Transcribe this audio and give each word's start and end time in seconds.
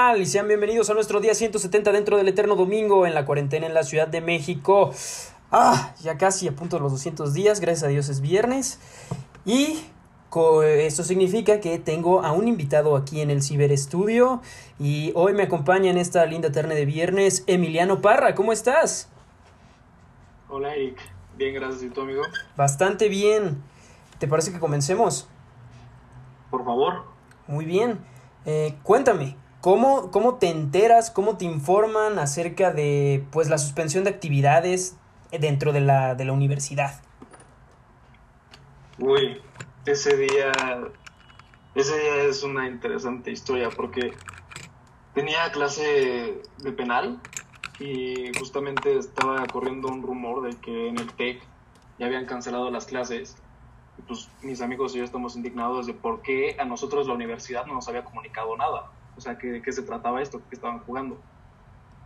tal? 0.00 0.22
Y 0.22 0.24
sean 0.24 0.48
bienvenidos 0.48 0.88
a 0.88 0.94
nuestro 0.94 1.20
día 1.20 1.34
170 1.34 1.92
dentro 1.92 2.16
del 2.16 2.26
eterno 2.26 2.56
domingo 2.56 3.06
en 3.06 3.14
la 3.14 3.26
cuarentena 3.26 3.66
en 3.66 3.74
la 3.74 3.82
Ciudad 3.82 4.08
de 4.08 4.22
México. 4.22 4.92
Ah, 5.52 5.92
ya 6.00 6.16
casi 6.16 6.48
a 6.48 6.52
punto 6.52 6.76
de 6.76 6.82
los 6.82 6.92
200 6.92 7.34
días, 7.34 7.60
gracias 7.60 7.82
a 7.84 7.88
Dios 7.88 8.08
es 8.08 8.22
viernes. 8.22 8.80
Y 9.44 9.84
esto 10.64 11.04
significa 11.04 11.60
que 11.60 11.78
tengo 11.78 12.22
a 12.22 12.32
un 12.32 12.48
invitado 12.48 12.96
aquí 12.96 13.20
en 13.20 13.30
el 13.30 13.42
Ciberestudio 13.42 14.40
y 14.78 15.12
hoy 15.14 15.34
me 15.34 15.42
acompaña 15.42 15.90
en 15.90 15.98
esta 15.98 16.24
linda 16.24 16.50
terna 16.50 16.74
de 16.74 16.86
viernes 16.86 17.44
Emiliano 17.46 18.00
Parra. 18.00 18.34
¿Cómo 18.34 18.52
estás? 18.52 19.10
Hola 20.48 20.74
Eric, 20.74 20.98
bien, 21.36 21.54
gracias. 21.54 21.82
¿Y 21.82 21.90
tú, 21.90 22.00
amigo? 22.00 22.22
Bastante 22.56 23.10
bien. 23.10 23.62
¿Te 24.18 24.26
parece 24.26 24.50
que 24.50 24.60
comencemos? 24.60 25.28
Por 26.50 26.64
favor. 26.64 27.04
Muy 27.46 27.66
bien. 27.66 27.98
Eh, 28.46 28.78
cuéntame, 28.82 29.36
¿cómo, 29.60 30.10
¿cómo 30.10 30.36
te 30.36 30.48
enteras, 30.48 31.10
cómo 31.10 31.36
te 31.36 31.44
informan 31.44 32.18
acerca 32.18 32.72
de 32.72 33.24
pues, 33.30 33.48
la 33.48 33.58
suspensión 33.58 34.04
de 34.04 34.10
actividades 34.10 34.96
dentro 35.30 35.72
de 35.72 35.80
la, 35.80 36.14
de 36.14 36.24
la 36.24 36.32
universidad? 36.32 37.00
Uy, 38.98 39.40
ese 39.86 40.16
día, 40.16 40.52
ese 41.74 41.98
día 41.98 42.22
es 42.28 42.42
una 42.42 42.68
interesante 42.68 43.30
historia 43.30 43.70
porque 43.70 44.12
tenía 45.14 45.50
clase 45.52 46.42
de 46.58 46.72
penal 46.72 47.20
y 47.78 48.30
justamente 48.38 48.98
estaba 48.98 49.46
corriendo 49.46 49.88
un 49.88 50.02
rumor 50.02 50.42
de 50.42 50.56
que 50.60 50.88
en 50.88 50.98
el 50.98 51.12
TEC 51.14 51.40
ya 51.98 52.06
habían 52.06 52.26
cancelado 52.26 52.70
las 52.70 52.86
clases 52.86 53.36
pues 54.06 54.28
mis 54.42 54.60
amigos 54.60 54.94
y 54.94 54.98
yo 54.98 55.04
estamos 55.04 55.36
indignados 55.36 55.86
de 55.86 55.94
por 55.94 56.22
qué 56.22 56.56
a 56.58 56.64
nosotros 56.64 57.06
la 57.06 57.14
universidad 57.14 57.66
no 57.66 57.74
nos 57.74 57.88
había 57.88 58.04
comunicado 58.04 58.56
nada. 58.56 58.90
O 59.20 59.22
sea, 59.22 59.36
que, 59.36 59.48
de 59.48 59.60
qué 59.60 59.70
se 59.70 59.82
trataba 59.82 60.22
esto, 60.22 60.40
que 60.48 60.54
estaban 60.54 60.78
jugando. 60.78 61.20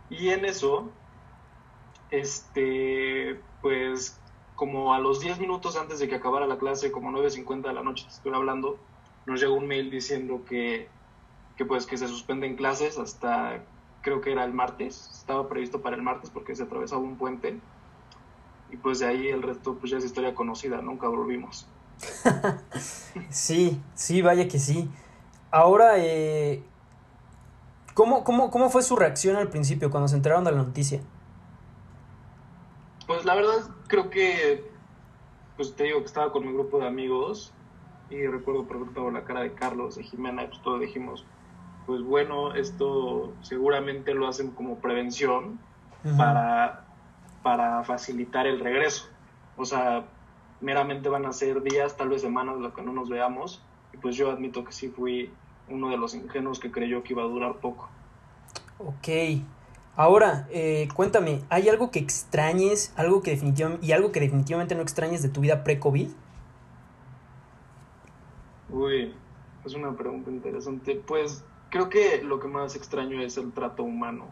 Y 0.09 0.31
en 0.31 0.43
eso, 0.43 0.91
este, 2.11 3.39
pues 3.61 4.19
como 4.57 4.93
a 4.93 4.99
los 4.99 5.21
10 5.21 5.39
minutos 5.39 5.77
antes 5.77 5.99
de 5.99 6.09
que 6.09 6.15
acabara 6.15 6.45
la 6.45 6.57
clase, 6.57 6.91
como 6.91 7.09
9.50 7.11 7.61
de 7.61 7.73
la 7.73 7.83
noche, 7.83 8.05
estoy 8.09 8.33
hablando, 8.33 8.77
nos 9.25 9.39
llegó 9.39 9.55
un 9.55 9.65
mail 9.65 9.89
diciendo 9.89 10.43
que, 10.43 10.89
que 11.55 11.63
pues 11.63 11.85
que 11.85 11.97
se 11.97 12.09
suspenden 12.09 12.57
clases 12.57 12.99
hasta, 12.99 13.63
creo 14.01 14.19
que 14.19 14.33
era 14.33 14.43
el 14.43 14.51
martes, 14.51 15.09
estaba 15.13 15.47
previsto 15.47 15.81
para 15.81 15.95
el 15.95 16.01
martes 16.01 16.29
porque 16.31 16.53
se 16.53 16.63
atravesaba 16.63 17.01
un 17.01 17.15
puente. 17.15 17.61
Y 18.73 18.75
pues 18.75 18.99
de 18.99 19.05
ahí 19.05 19.29
el 19.29 19.41
resto 19.41 19.75
pues 19.75 19.89
ya 19.89 19.99
es 19.99 20.03
historia 20.03 20.35
conocida, 20.35 20.81
nunca 20.81 21.07
volvimos. 21.07 21.65
sí, 23.29 23.81
sí, 23.93 24.21
vaya 24.21 24.49
que 24.49 24.59
sí. 24.59 24.89
Ahora, 25.55 25.93
eh, 25.99 26.61
¿cómo, 27.95 28.23
cómo, 28.23 28.69
fue 28.69 28.83
su 28.83 28.95
reacción 28.95 29.37
al 29.37 29.49
principio 29.49 29.89
cuando 29.89 30.07
se 30.07 30.15
enteraron 30.15 30.43
de 30.43 30.51
la 30.51 30.57
noticia? 30.57 31.01
Pues 33.07 33.25
la 33.25 33.33
verdad 33.33 33.69
creo 33.87 34.11
que, 34.11 34.69
pues 35.55 35.75
te 35.75 35.85
digo 35.85 35.99
que 35.99 36.05
estaba 36.05 36.31
con 36.31 36.45
mi 36.45 36.53
grupo 36.53 36.77
de 36.77 36.87
amigos 36.87 37.51
y 38.11 38.27
recuerdo 38.27 38.65
por 38.65 39.11
la 39.11 39.23
cara 39.23 39.41
de 39.41 39.53
Carlos, 39.53 39.95
de 39.95 40.03
Jimena, 40.03 40.43
y 40.43 40.47
pues 40.47 40.61
todos 40.61 40.79
dijimos, 40.81 41.25
pues 41.87 42.03
bueno, 42.03 42.53
esto 42.53 43.33
seguramente 43.41 44.13
lo 44.13 44.27
hacen 44.27 44.51
como 44.51 44.77
prevención 44.77 45.59
para, 46.17 46.85
para 47.41 47.83
facilitar 47.83 48.45
el 48.45 48.59
regreso. 48.59 49.07
O 49.57 49.65
sea, 49.65 50.05
meramente 50.61 51.09
van 51.09 51.25
a 51.25 51.33
ser 51.33 51.61
días, 51.61 51.95
tal 51.95 52.09
vez 52.09 52.21
semanas, 52.21 52.57
lo 52.57 52.73
que 52.73 52.81
no 52.81 52.91
nos 52.91 53.09
veamos. 53.09 53.63
Y 53.93 53.97
pues 53.97 54.15
yo 54.15 54.31
admito 54.31 54.63
que 54.63 54.71
sí 54.71 54.89
fui 54.89 55.31
uno 55.69 55.89
de 55.89 55.97
los 55.97 56.15
ingenuos 56.15 56.59
que 56.59 56.71
creyó 56.71 57.03
que 57.03 57.13
iba 57.13 57.23
a 57.23 57.27
durar 57.27 57.57
poco. 57.57 57.89
Ok. 58.79 59.41
Ahora, 59.95 60.47
eh, 60.51 60.89
cuéntame, 60.93 61.41
¿hay 61.49 61.69
algo 61.69 61.89
que 61.89 61.99
extrañes, 61.99 62.93
algo 62.97 63.21
que 63.21 63.31
definitivamente, 63.31 63.85
y 63.85 63.93
algo 63.93 64.11
que 64.11 64.19
definitivamente 64.19 64.75
no 64.75 64.81
extrañes 64.81 65.21
de 65.21 65.29
tu 65.29 65.39
vida 65.39 65.63
pre-COVID? 65.63 66.09
Uy, 68.69 69.13
es 69.65 69.73
una 69.73 69.95
pregunta 69.95 70.29
interesante. 70.29 70.95
Pues 70.95 71.45
creo 71.69 71.89
que 71.89 72.21
lo 72.23 72.39
que 72.39 72.47
más 72.47 72.75
extraño 72.75 73.21
es 73.21 73.37
el 73.37 73.53
trato 73.53 73.83
humano, 73.83 74.27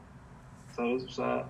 ¿sabes? 0.76 1.06
O 1.06 1.10
sea, 1.10 1.48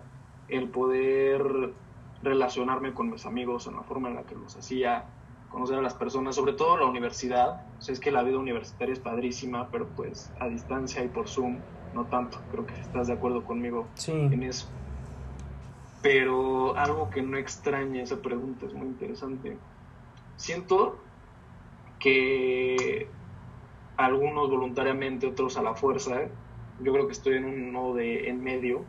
el 0.47 0.69
poder 0.69 1.73
relacionarme 2.21 2.93
con 2.93 3.09
mis 3.09 3.25
amigos 3.25 3.67
en 3.67 3.75
la 3.75 3.83
forma 3.83 4.09
en 4.09 4.15
la 4.15 4.23
que 4.23 4.35
los 4.35 4.55
hacía, 4.55 5.05
conocer 5.53 5.77
a 5.77 5.81
las 5.81 5.93
personas, 5.93 6.35
sobre 6.35 6.53
todo 6.53 6.77
la 6.77 6.85
universidad. 6.85 7.61
O 7.77 7.81
sea, 7.81 7.93
es 7.93 7.99
que 7.99 8.11
la 8.11 8.23
vida 8.23 8.39
universitaria 8.39 8.91
es 8.91 8.99
padrísima, 8.99 9.69
pero 9.71 9.87
pues 9.95 10.31
a 10.39 10.49
distancia 10.49 11.03
y 11.03 11.07
por 11.07 11.29
Zoom 11.29 11.59
no 11.93 12.05
tanto. 12.05 12.39
Creo 12.51 12.65
que 12.65 12.73
estás 12.73 13.07
de 13.07 13.13
acuerdo 13.13 13.45
conmigo 13.45 13.87
en 14.07 14.43
eso. 14.43 14.67
Pero 16.01 16.75
algo 16.75 17.09
que 17.11 17.21
no 17.21 17.37
extraña 17.37 18.01
esa 18.01 18.17
pregunta 18.17 18.65
es 18.65 18.73
muy 18.73 18.87
interesante. 18.87 19.57
Siento 20.35 20.97
que 21.99 23.07
algunos 23.95 24.49
voluntariamente, 24.49 25.27
otros 25.27 25.55
a 25.55 25.61
la 25.61 25.75
fuerza. 25.75 26.23
Yo 26.81 26.91
creo 26.91 27.05
que 27.05 27.13
estoy 27.13 27.37
en 27.37 27.45
un 27.45 27.71
nodo 27.71 27.93
de 27.93 28.27
en 28.27 28.43
medio. 28.43 28.83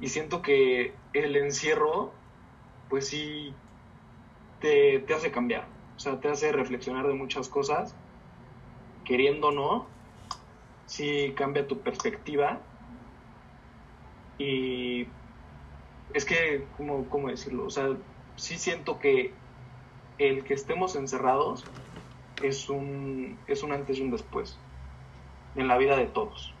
Y 0.00 0.08
siento 0.08 0.42
que 0.42 0.92
el 1.12 1.36
encierro 1.36 2.12
pues 2.88 3.08
sí 3.08 3.54
te, 4.60 5.04
hace 5.14 5.30
cambiar. 5.30 5.66
O 5.96 6.00
sea, 6.00 6.20
te 6.20 6.28
hace 6.28 6.52
reflexionar 6.52 7.06
de 7.06 7.14
muchas 7.14 7.48
cosas, 7.48 7.94
queriendo 9.04 9.48
o 9.48 9.52
no, 9.52 9.86
sí 10.86 11.32
cambia 11.36 11.66
tu 11.66 11.80
perspectiva. 11.80 12.60
Y 14.38 15.06
es 16.14 16.24
que, 16.24 16.64
¿cómo, 16.76 17.08
¿cómo 17.08 17.28
decirlo? 17.28 17.66
O 17.66 17.70
sea, 17.70 17.88
sí 18.36 18.56
siento 18.56 18.98
que 18.98 19.32
el 20.18 20.44
que 20.44 20.54
estemos 20.54 20.96
encerrados 20.96 21.64
es 22.42 22.68
un, 22.68 23.38
es 23.46 23.62
un 23.62 23.72
antes 23.72 23.98
y 23.98 24.02
un 24.02 24.10
después 24.10 24.58
en 25.56 25.66
la 25.66 25.76
vida 25.76 25.96
de 25.96 26.06
todos. 26.06 26.54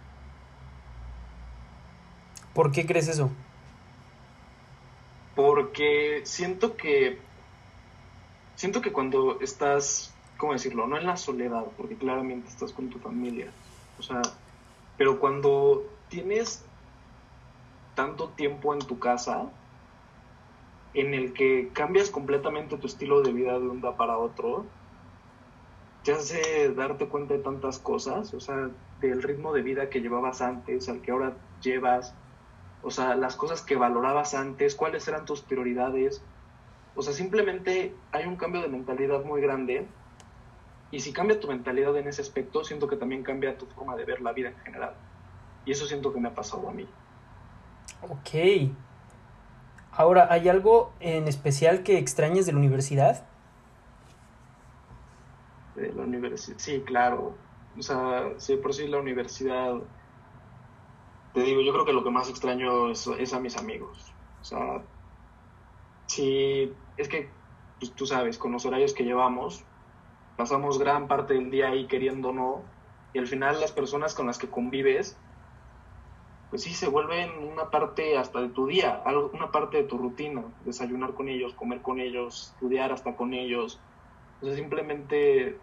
¿Por 2.54 2.72
qué 2.72 2.86
crees 2.86 3.06
eso? 3.06 3.30
porque 5.38 6.22
siento 6.24 6.76
que 6.76 7.16
siento 8.58 8.80
que 8.80 8.92
cuando 8.92 9.40
estás, 9.40 10.12
¿cómo 10.36 10.52
decirlo? 10.52 10.88
No 10.88 10.98
en 10.98 11.06
la 11.06 11.16
soledad, 11.16 11.64
porque 11.76 11.96
claramente 11.96 12.48
estás 12.48 12.72
con 12.72 12.90
tu 12.90 12.98
familia, 12.98 13.52
o 13.98 14.02
sea, 14.02 14.20
pero 14.96 15.20
cuando 15.20 15.84
tienes 16.08 16.64
tanto 17.94 18.30
tiempo 18.30 18.74
en 18.74 18.80
tu 18.80 18.98
casa 18.98 19.48
en 20.92 21.14
el 21.14 21.32
que 21.34 21.70
cambias 21.72 22.10
completamente 22.10 22.76
tu 22.78 22.88
estilo 22.88 23.22
de 23.22 23.32
vida 23.32 23.52
de 23.52 23.68
un 23.68 23.80
día 23.80 23.96
para 23.96 24.18
otro, 24.18 24.64
te 26.02 26.10
hace 26.12 26.72
darte 26.74 27.06
cuenta 27.06 27.34
de 27.34 27.44
tantas 27.44 27.78
cosas, 27.78 28.34
o 28.34 28.40
sea, 28.40 28.70
del 29.00 29.22
ritmo 29.22 29.52
de 29.52 29.62
vida 29.62 29.88
que 29.88 30.00
llevabas 30.00 30.40
antes, 30.40 30.88
al 30.88 31.00
que 31.00 31.12
ahora 31.12 31.36
llevas, 31.62 32.12
o 32.82 32.90
sea, 32.90 33.14
las 33.14 33.36
cosas 33.36 33.62
que 33.62 33.76
valorabas 33.76 34.34
antes, 34.34 34.74
cuáles 34.74 35.06
eran 35.06 35.26
tus 35.26 35.42
prioridades. 35.42 36.24
O 36.98 37.02
sea, 37.02 37.12
simplemente 37.12 37.94
hay 38.10 38.26
un 38.26 38.34
cambio 38.34 38.60
de 38.60 38.66
mentalidad 38.68 39.24
muy 39.24 39.40
grande. 39.40 39.86
Y 40.90 40.98
si 40.98 41.12
cambia 41.12 41.38
tu 41.38 41.46
mentalidad 41.46 41.96
en 41.96 42.08
ese 42.08 42.22
aspecto, 42.22 42.64
siento 42.64 42.88
que 42.88 42.96
también 42.96 43.22
cambia 43.22 43.56
tu 43.56 43.66
forma 43.66 43.94
de 43.94 44.04
ver 44.04 44.20
la 44.20 44.32
vida 44.32 44.48
en 44.48 44.58
general. 44.58 44.94
Y 45.64 45.70
eso 45.70 45.86
siento 45.86 46.12
que 46.12 46.18
me 46.18 46.26
ha 46.26 46.34
pasado 46.34 46.68
a 46.68 46.72
mí. 46.72 46.88
Ok. 48.02 48.72
Ahora, 49.92 50.26
¿hay 50.28 50.48
algo 50.48 50.92
en 50.98 51.28
especial 51.28 51.84
que 51.84 51.98
extrañes 51.98 52.46
de 52.46 52.52
la 52.52 52.58
universidad? 52.58 53.24
De 55.76 55.92
la 55.92 56.02
universidad, 56.02 56.58
sí, 56.58 56.82
claro. 56.84 57.36
O 57.78 57.82
sea, 57.82 58.32
sí, 58.38 58.56
por 58.56 58.74
sí 58.74 58.88
la 58.88 58.98
universidad 58.98 59.76
te 61.32 61.42
digo, 61.42 61.60
yo 61.60 61.72
creo 61.72 61.84
que 61.84 61.92
lo 61.92 62.02
que 62.02 62.10
más 62.10 62.28
extraño 62.28 62.90
es, 62.90 63.32
a 63.32 63.38
mis 63.38 63.56
amigos. 63.56 64.12
O 64.40 64.44
sea, 64.44 64.82
sí, 66.06 66.72
es 66.98 67.08
que 67.08 67.30
pues, 67.78 67.92
tú 67.92 68.06
sabes, 68.06 68.38
con 68.38 68.52
los 68.52 68.66
horarios 68.66 68.92
que 68.92 69.04
llevamos, 69.04 69.64
pasamos 70.36 70.78
gran 70.78 71.08
parte 71.08 71.34
del 71.34 71.50
día 71.50 71.68
ahí 71.68 71.86
queriendo 71.86 72.32
no, 72.32 72.62
y 73.12 73.18
al 73.18 73.26
final 73.26 73.60
las 73.60 73.72
personas 73.72 74.14
con 74.14 74.26
las 74.26 74.38
que 74.38 74.48
convives, 74.48 75.16
pues 76.50 76.62
sí, 76.62 76.72
se 76.72 76.88
vuelven 76.88 77.30
una 77.46 77.70
parte 77.70 78.16
hasta 78.16 78.40
de 78.40 78.48
tu 78.48 78.66
día, 78.66 79.02
una 79.32 79.50
parte 79.50 79.78
de 79.78 79.82
tu 79.84 79.98
rutina, 79.98 80.42
desayunar 80.64 81.14
con 81.14 81.28
ellos, 81.28 81.54
comer 81.54 81.82
con 81.82 82.00
ellos, 82.00 82.52
estudiar 82.54 82.92
hasta 82.92 83.16
con 83.16 83.34
ellos. 83.34 83.78
O 84.40 84.46
sea, 84.46 84.54
simplemente 84.54 85.58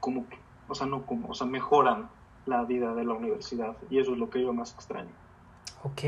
como 0.00 0.28
que, 0.28 0.38
o 0.68 0.74
sea, 0.74 0.86
no 0.86 1.04
como, 1.04 1.28
o 1.28 1.34
sea, 1.34 1.46
mejoran 1.46 2.08
la 2.46 2.64
vida 2.64 2.94
de 2.94 3.04
la 3.04 3.14
universidad 3.14 3.76
y 3.90 3.98
eso 3.98 4.12
es 4.12 4.18
lo 4.18 4.30
que 4.30 4.40
yo 4.40 4.52
más 4.52 4.72
extraño. 4.72 5.10
Ok. 5.82 6.02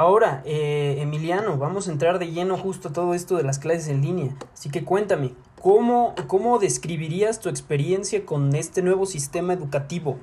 Ahora, 0.00 0.40
eh, 0.46 0.96
Emiliano, 1.02 1.58
vamos 1.58 1.86
a 1.86 1.92
entrar 1.92 2.18
de 2.18 2.32
lleno 2.32 2.56
justo 2.56 2.88
a 2.88 2.92
todo 2.94 3.12
esto 3.12 3.36
de 3.36 3.42
las 3.42 3.58
clases 3.58 3.88
en 3.88 4.00
línea. 4.00 4.34
Así 4.54 4.70
que 4.70 4.82
cuéntame, 4.82 5.34
¿cómo, 5.60 6.14
cómo 6.26 6.58
describirías 6.58 7.38
tu 7.38 7.50
experiencia 7.50 8.24
con 8.24 8.54
este 8.54 8.80
nuevo 8.80 9.04
sistema 9.04 9.52
educativo? 9.52 10.16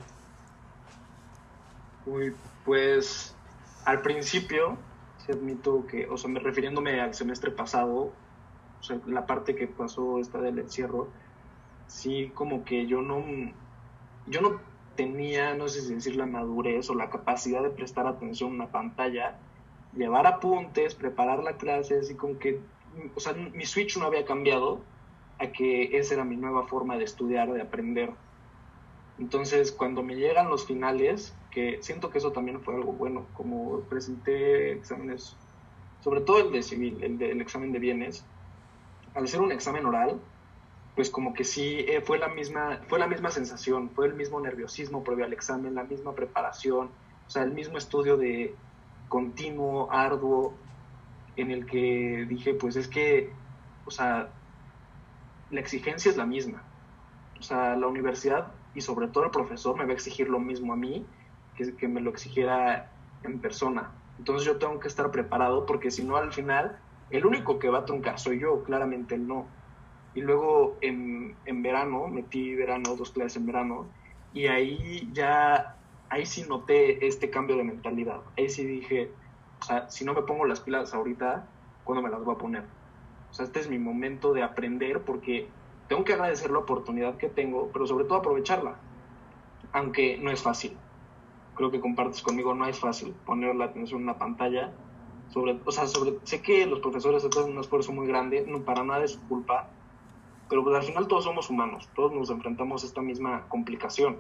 Uy, 2.07 2.33
pues 2.65 3.35
al 3.85 4.01
principio, 4.01 4.79
se 5.24 5.33
admito 5.33 5.85
que, 5.85 6.07
o 6.07 6.18
sea, 6.18 6.31
me, 6.31 6.39
refiriéndome 6.39 7.00
al 7.00 7.13
semestre 7.13 7.51
pasado, 7.51 8.12
o 8.79 8.83
sea, 8.83 9.00
la 9.06 9.27
parte 9.27 9.53
que 9.53 9.68
pasó 9.68 10.18
esta 10.18 10.41
del 10.41 10.57
encierro, 10.57 11.07
sí 11.85 12.31
como 12.33 12.65
que 12.65 12.88
yo 12.88 13.03
no, 13.03 13.24
yo 14.25 14.41
no 14.41 14.59
tenía, 14.95 15.53
no 15.53 15.68
sé 15.68 15.81
si 15.81 15.94
decir 15.94 16.15
la 16.15 16.25
madurez 16.25 16.89
o 16.89 16.95
la 16.95 17.12
capacidad 17.12 17.62
de 17.62 17.69
prestar 17.69 18.07
atención 18.07 18.53
a 18.53 18.56
una 18.56 18.71
pantalla, 18.71 19.38
llevar 19.97 20.27
apuntes, 20.27 20.95
preparar 20.95 21.44
la 21.44 21.57
clase, 21.57 21.99
así 21.99 22.15
como 22.15 22.39
que, 22.39 22.59
o 23.15 23.19
sea, 23.19 23.33
mi 23.33 23.65
switch 23.65 23.97
no 23.97 24.05
había 24.05 24.25
cambiado 24.25 24.81
a 25.39 25.47
que 25.47 25.97
esa 25.97 26.15
era 26.15 26.23
mi 26.23 26.35
nueva 26.35 26.67
forma 26.67 26.97
de 26.97 27.03
estudiar, 27.03 27.51
de 27.51 27.61
aprender. 27.61 28.11
Entonces, 29.19 29.71
cuando 29.71 30.03
me 30.03 30.15
llegan 30.15 30.49
los 30.49 30.65
finales, 30.65 31.33
que 31.51 31.79
siento 31.81 32.09
que 32.09 32.19
eso 32.19 32.31
también 32.31 32.61
fue 32.61 32.75
algo 32.75 32.94
bueno, 32.94 33.25
como 33.33 33.79
presenté 33.81 34.73
exámenes, 34.73 35.35
sobre 36.03 36.21
todo 36.21 36.39
el 36.39 36.51
de 36.51 36.61
civil, 36.61 37.03
el, 37.03 37.17
de, 37.17 37.31
examen 37.31 37.71
de 37.71 37.79
bienes, 37.79 38.23
al 39.15 39.27
ser 39.27 39.41
un 39.41 39.51
examen 39.51 39.85
oral, 39.85 40.19
pues 40.95 41.09
como 41.09 41.33
que 41.33 41.43
sí 41.43 41.85
eh, 41.88 42.01
fue 42.01 42.17
la 42.17 42.27
misma 42.27 42.81
fue 42.88 43.00
la 43.00 43.07
misma 43.07 43.29
sensación, 43.29 43.89
fue 43.91 44.07
el 44.07 44.13
mismo 44.13 44.39
nerviosismo 44.39 45.03
previo 45.03 45.25
al 45.25 45.33
examen, 45.33 45.75
la 45.75 45.83
misma 45.83 46.13
preparación, 46.13 46.89
o 47.27 47.29
sea, 47.29 47.43
el 47.43 47.51
mismo 47.51 47.77
estudio 47.77 48.17
de 48.17 48.55
continuo, 49.07 49.92
arduo, 49.92 50.54
en 51.36 51.51
el 51.51 51.65
que 51.65 52.25
dije, 52.27 52.54
pues 52.54 52.75
es 52.75 52.88
que, 52.88 53.31
o 53.86 53.92
sea, 53.92 54.30
la 55.51 55.59
exigencia 55.59 56.09
es 56.12 56.18
la 56.18 56.25
misma. 56.25 56.63
O 57.39 57.44
sea, 57.44 57.75
la 57.75 57.88
universidad 57.88 58.51
y 58.74 58.81
sobre 58.81 59.07
todo 59.07 59.25
el 59.25 59.31
profesor 59.31 59.77
me 59.77 59.86
va 59.86 59.92
a 59.92 59.94
exigir 59.94 60.30
lo 60.30 60.39
mismo 60.39 60.74
a 60.74 60.75
mí 60.75 61.06
que, 61.56 61.75
que 61.75 61.88
me 61.88 62.01
lo 62.01 62.09
exigiera 62.09 62.92
en 63.24 63.39
persona. 63.39 63.92
Entonces 64.18 64.45
yo 64.45 64.57
tengo 64.57 64.80
que 64.80 64.88
estar 64.88 65.12
preparado 65.12 65.65
porque 65.65 65.92
si 65.92 66.03
no 66.03 66.18
al 66.18 66.33
final 66.33 66.80
el 67.10 67.25
único 67.25 67.60
que 67.60 67.69
va 67.69 67.80
a 67.80 67.86
truncar 67.86 68.19
soy 68.19 68.39
yo, 68.39 68.63
claramente 68.63 69.15
él 69.15 69.27
no. 69.27 69.45
Y 70.13 70.21
luego 70.21 70.77
en, 70.81 71.36
en 71.45 71.62
verano, 71.62 72.07
metí 72.07 72.56
verano, 72.56 72.95
dos 72.95 73.12
clases 73.12 73.38
en 73.38 73.45
verano, 73.45 73.88
y 74.33 74.48
ahí 74.48 75.10
ya, 75.13 75.76
ahí 76.09 76.25
sí 76.25 76.45
noté 76.48 77.06
este 77.07 77.30
cambio 77.30 77.57
de 77.57 77.63
mentalidad. 77.63 78.21
Ahí 78.38 78.50
sí 78.50 78.65
dije, 78.65 79.12
o 79.62 79.65
sea, 79.65 79.89
si 79.89 80.06
no 80.06 80.13
me 80.13 80.21
pongo 80.24 80.45
las 80.45 80.59
pilas 80.59 80.94
ahorita, 80.94 81.48
¿cuándo 81.83 82.01
me 82.01 82.09
las 82.09 82.24
voy 82.24 82.36
a 82.36 82.38
poner? 82.38 82.63
O 83.30 83.33
sea, 83.33 83.45
este 83.45 83.59
es 83.59 83.69
mi 83.69 83.80
momento 83.80 84.33
de 84.33 84.44
aprender 84.44 85.01
porque 85.01 85.48
tengo 85.88 86.04
que 86.04 86.13
agradecer 86.13 86.51
la 86.51 86.59
oportunidad 86.59 87.18
que 87.18 87.30
tengo, 87.30 87.69
pero 87.71 87.88
sobre 87.88 88.06
todo 88.06 88.19
aprovecharla, 88.19 88.75
aunque 89.74 90.18
no 90.18 90.31
es 90.31 90.42
fácil. 90.42 90.77
Creo 91.56 91.71
que 91.71 91.80
compartes 91.80 92.21
conmigo, 92.21 92.53
no 92.53 92.68
es 92.68 92.80
fácil 92.80 93.13
poner 93.25 93.56
la 93.56 93.65
atención 93.65 94.01
en 94.01 94.10
una 94.10 94.18
pantalla. 94.18 94.71
Sobre, 95.30 95.60
o 95.65 95.71
sea, 95.71 95.88
sobre, 95.88 96.19
sé 96.24 96.42
que 96.42 96.65
los 96.65 96.80
profesores 96.80 97.25
hacen 97.25 97.51
un 97.51 97.60
esfuerzo 97.60 97.92
muy 97.92 98.07
grande, 98.07 98.45
no, 98.48 98.62
para 98.62 98.83
nada 98.83 99.03
es 99.03 99.12
su 99.12 99.27
culpa, 99.27 99.69
pero 100.48 100.63
pues 100.63 100.75
al 100.75 100.83
final 100.83 101.07
todos 101.07 101.25
somos 101.25 101.50
humanos, 101.50 101.89
todos 101.95 102.13
nos 102.13 102.30
enfrentamos 102.30 102.83
a 102.83 102.88
esta 102.88 103.01
misma 103.01 103.45
complicación. 103.50 104.18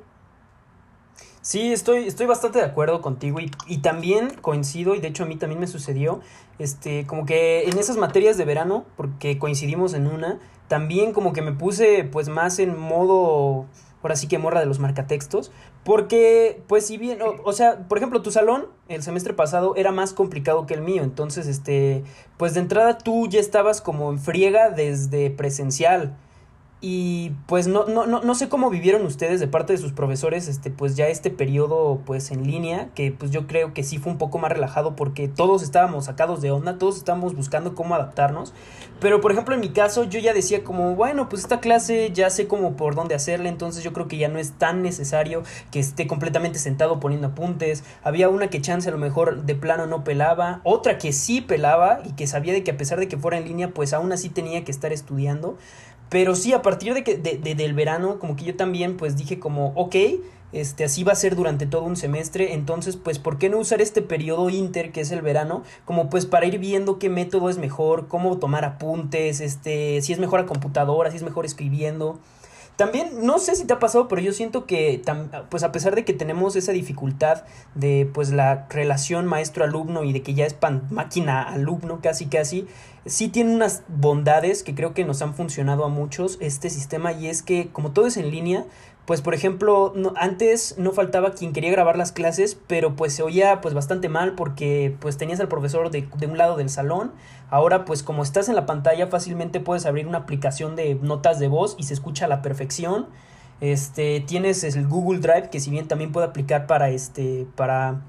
Sí, 1.41 1.71
estoy, 1.71 2.07
estoy 2.07 2.25
bastante 2.25 2.59
de 2.59 2.65
acuerdo 2.65 3.01
contigo 3.01 3.39
y, 3.39 3.49
y, 3.67 3.77
también 3.77 4.31
coincido, 4.41 4.95
y 4.95 4.99
de 4.99 5.07
hecho 5.07 5.23
a 5.23 5.27
mí 5.27 5.37
también 5.37 5.61
me 5.61 5.67
sucedió, 5.67 6.19
este, 6.59 7.05
como 7.07 7.25
que 7.25 7.63
en 7.69 7.77
esas 7.77 7.95
materias 7.95 8.37
de 8.37 8.43
verano, 8.43 8.83
porque 8.97 9.37
coincidimos 9.37 9.93
en 9.93 10.07
una, 10.07 10.39
también 10.67 11.13
como 11.13 11.31
que 11.31 11.41
me 11.41 11.53
puse 11.53 12.03
pues 12.03 12.27
más 12.27 12.59
en 12.59 12.77
modo, 12.77 13.65
ahora 14.03 14.17
sí 14.17 14.27
que 14.27 14.37
morra 14.39 14.59
de 14.59 14.65
los 14.65 14.79
marcatextos, 14.79 15.51
porque 15.85 16.61
pues 16.67 16.85
si 16.85 16.97
bien, 16.97 17.21
o, 17.21 17.35
o 17.45 17.53
sea, 17.53 17.87
por 17.87 17.97
ejemplo, 17.97 18.21
tu 18.21 18.31
salón 18.31 18.65
el 18.89 19.01
semestre 19.01 19.33
pasado 19.33 19.73
era 19.77 19.93
más 19.93 20.11
complicado 20.11 20.65
que 20.65 20.73
el 20.73 20.81
mío, 20.81 21.03
entonces, 21.03 21.47
este, 21.47 22.03
pues 22.35 22.55
de 22.55 22.59
entrada 22.59 22.97
tú 22.97 23.27
ya 23.29 23.39
estabas 23.39 23.81
como 23.81 24.11
en 24.11 24.19
friega 24.19 24.69
desde 24.69 25.29
presencial. 25.29 26.17
Y 26.79 27.31
pues 27.47 27.65
no, 27.67 27.85
no, 27.87 28.05
no, 28.05 28.21
no 28.21 28.35
sé 28.35 28.49
cómo 28.49 28.69
vivieron 28.69 29.03
ustedes 29.03 29.39
de 29.39 29.47
parte 29.47 29.73
de 29.73 29.79
sus 29.79 29.93
profesores, 29.93 30.47
este, 30.47 30.69
pues 30.69 30.95
ya 30.95 31.07
este 31.07 31.31
periodo 31.31 32.01
pues 32.05 32.29
en 32.29 32.45
línea, 32.45 32.89
que 32.93 33.11
pues 33.11 33.31
yo 33.31 33.47
creo 33.47 33.73
que 33.73 33.81
sí 33.81 33.97
fue 33.97 34.11
un 34.11 34.19
poco 34.19 34.37
más 34.37 34.51
relajado 34.51 34.95
porque 34.95 35.27
todos 35.27 35.63
estábamos 35.63 36.05
sacados 36.05 36.39
de 36.39 36.51
onda, 36.51 36.77
todos 36.77 36.97
estábamos 36.97 37.35
buscando 37.35 37.73
cómo 37.73 37.95
adaptarnos. 37.95 38.53
Pero 38.99 39.21
por 39.21 39.31
ejemplo 39.31 39.55
en 39.55 39.61
mi 39.61 39.69
caso 39.69 40.03
yo 40.03 40.19
ya 40.19 40.33
decía 40.33 40.63
como, 40.63 40.93
bueno, 40.93 41.29
pues 41.29 41.41
esta 41.41 41.59
clase 41.59 42.11
ya 42.13 42.29
sé 42.29 42.47
cómo 42.47 42.75
por 42.75 42.93
dónde 42.93 43.15
hacerle, 43.15 43.49
entonces 43.49 43.83
yo 43.83 43.91
creo 43.91 44.07
que 44.07 44.17
ya 44.17 44.27
no 44.27 44.37
es 44.37 44.51
tan 44.51 44.83
necesario 44.83 45.41
que 45.71 45.79
esté 45.79 46.05
completamente 46.05 46.59
sentado 46.59 46.99
poniendo 46.99 47.29
apuntes. 47.29 47.83
Había 48.03 48.29
una 48.29 48.51
que 48.51 48.61
chance 48.61 48.87
a 48.87 48.91
lo 48.91 48.99
mejor 48.99 49.43
de 49.45 49.55
plano 49.55 49.87
no 49.87 50.03
pelaba, 50.03 50.61
otra 50.63 50.99
que 50.99 51.11
sí 51.11 51.41
pelaba 51.41 52.01
y 52.05 52.11
que 52.11 52.27
sabía 52.27 52.53
de 52.53 52.63
que 52.63 52.69
a 52.69 52.77
pesar 52.77 52.99
de 52.99 53.07
que 53.07 53.17
fuera 53.17 53.39
en 53.39 53.45
línea, 53.45 53.71
pues 53.71 53.93
aún 53.93 54.11
así 54.11 54.29
tenía 54.29 54.63
que 54.63 54.71
estar 54.71 54.93
estudiando. 54.93 55.57
Pero 56.09 56.35
sí, 56.35 56.53
a 56.53 56.61
partir 56.61 56.93
de 56.93 57.03
que 57.03 57.17
de, 57.17 57.37
de, 57.37 57.55
del 57.55 57.73
verano, 57.73 58.19
como 58.19 58.35
que 58.35 58.45
yo 58.45 58.55
también 58.55 58.97
pues 58.97 59.17
dije 59.17 59.39
como, 59.39 59.73
ok, 59.75 59.95
este, 60.53 60.85
así 60.85 61.03
va 61.03 61.11
a 61.11 61.15
ser 61.15 61.35
durante 61.35 61.65
todo 61.65 61.83
un 61.83 61.97
semestre, 61.97 62.53
entonces 62.53 62.95
pues 62.95 63.19
¿por 63.19 63.37
qué 63.37 63.49
no 63.49 63.57
usar 63.57 63.81
este 63.81 64.01
periodo 64.01 64.49
inter 64.49 64.93
que 64.93 65.01
es 65.01 65.11
el 65.11 65.21
verano 65.21 65.63
como 65.83 66.09
pues 66.09 66.25
para 66.25 66.45
ir 66.45 66.57
viendo 66.57 66.99
qué 66.99 67.09
método 67.09 67.49
es 67.49 67.57
mejor, 67.57 68.07
cómo 68.07 68.37
tomar 68.37 68.63
apuntes, 68.63 69.41
este, 69.41 70.01
si 70.01 70.13
es 70.13 70.19
mejor 70.19 70.39
a 70.39 70.45
computadora, 70.45 71.11
si 71.11 71.17
es 71.17 71.23
mejor 71.23 71.45
escribiendo. 71.45 72.19
También, 72.77 73.25
no 73.25 73.39
sé 73.39 73.55
si 73.55 73.65
te 73.65 73.73
ha 73.73 73.79
pasado, 73.79 74.07
pero 74.07 74.21
yo 74.21 74.31
siento 74.33 74.67
que, 74.67 75.01
pues 75.49 75.63
a 75.63 75.71
pesar 75.71 75.95
de 75.95 76.05
que 76.05 76.13
tenemos 76.13 76.55
esa 76.55 76.71
dificultad 76.73 77.43
de, 77.73 78.07
pues 78.13 78.29
la 78.29 78.67
relación 78.69 79.25
maestro-alumno 79.25 80.03
y 80.03 80.13
de 80.13 80.21
que 80.21 80.35
ya 80.35 80.45
es 80.45 80.53
pan 80.53 80.83
máquina-alumno 80.91 82.01
casi 82.03 82.27
casi, 82.27 82.67
sí 83.07 83.29
tiene 83.29 83.55
unas 83.55 83.81
bondades 83.87 84.61
que 84.61 84.75
creo 84.75 84.93
que 84.93 85.05
nos 85.05 85.23
han 85.23 85.33
funcionado 85.33 85.85
a 85.85 85.89
muchos 85.89 86.37
este 86.39 86.69
sistema 86.69 87.13
y 87.13 87.27
es 87.27 87.41
que 87.41 87.69
como 87.73 87.93
todo 87.93 88.05
es 88.05 88.15
en 88.15 88.29
línea, 88.29 88.63
pues 89.07 89.21
por 89.21 89.33
ejemplo, 89.33 89.93
antes 90.17 90.75
no 90.77 90.91
faltaba 90.91 91.31
quien 91.31 91.53
quería 91.53 91.71
grabar 91.71 91.97
las 91.97 92.11
clases, 92.11 92.57
pero 92.67 92.97
pues 92.97 93.13
se 93.13 93.23
oía 93.23 93.61
pues 93.61 93.73
bastante 93.73 94.09
mal 94.09 94.35
porque 94.35 94.97
pues 94.99 95.15
tenías 95.15 95.39
al 95.39 95.47
profesor 95.47 95.91
de, 95.91 96.09
de, 96.17 96.27
un 96.27 96.37
lado 96.37 96.57
del 96.57 96.69
salón. 96.69 97.13
Ahora 97.49 97.85
pues 97.85 98.03
como 98.03 98.21
estás 98.21 98.49
en 98.49 98.55
la 98.55 98.65
pantalla 98.65 99.07
fácilmente 99.07 99.61
puedes 99.61 99.85
abrir 99.85 100.07
una 100.07 100.17
aplicación 100.17 100.75
de 100.75 100.95
notas 100.95 101.39
de 101.39 101.47
voz 101.47 101.75
y 101.79 101.83
se 101.83 101.93
escucha 101.93 102.25
a 102.25 102.27
la 102.27 102.41
perfección. 102.41 103.07
Este, 103.61 104.19
tienes 104.19 104.61
el 104.65 104.85
Google 104.85 105.19
Drive 105.19 105.49
que 105.51 105.61
si 105.61 105.71
bien 105.71 105.87
también 105.87 106.11
puede 106.11 106.27
aplicar 106.27 106.67
para 106.67 106.89
este 106.89 107.47
para 107.55 108.01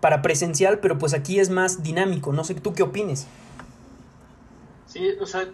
para 0.00 0.20
presencial, 0.20 0.80
pero 0.80 0.98
pues 0.98 1.14
aquí 1.14 1.38
es 1.38 1.48
más 1.48 1.84
dinámico. 1.84 2.32
No 2.32 2.42
sé 2.42 2.56
tú 2.56 2.72
qué 2.74 2.82
opines. 2.82 3.28
Sí, 4.86 5.10
o 5.20 5.26
sea, 5.26 5.46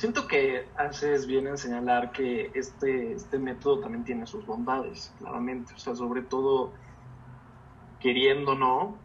Siento 0.00 0.26
que 0.26 0.64
haces 0.78 1.26
bien 1.26 1.46
en 1.46 1.58
señalar 1.58 2.10
que 2.10 2.52
este, 2.54 3.12
este 3.12 3.38
método 3.38 3.80
también 3.80 4.02
tiene 4.02 4.26
sus 4.26 4.46
bondades, 4.46 5.12
claramente. 5.18 5.74
O 5.74 5.76
sea, 5.76 5.94
sobre 5.94 6.22
todo 6.22 6.72
queriendo 8.00 8.54
no, 8.54 8.96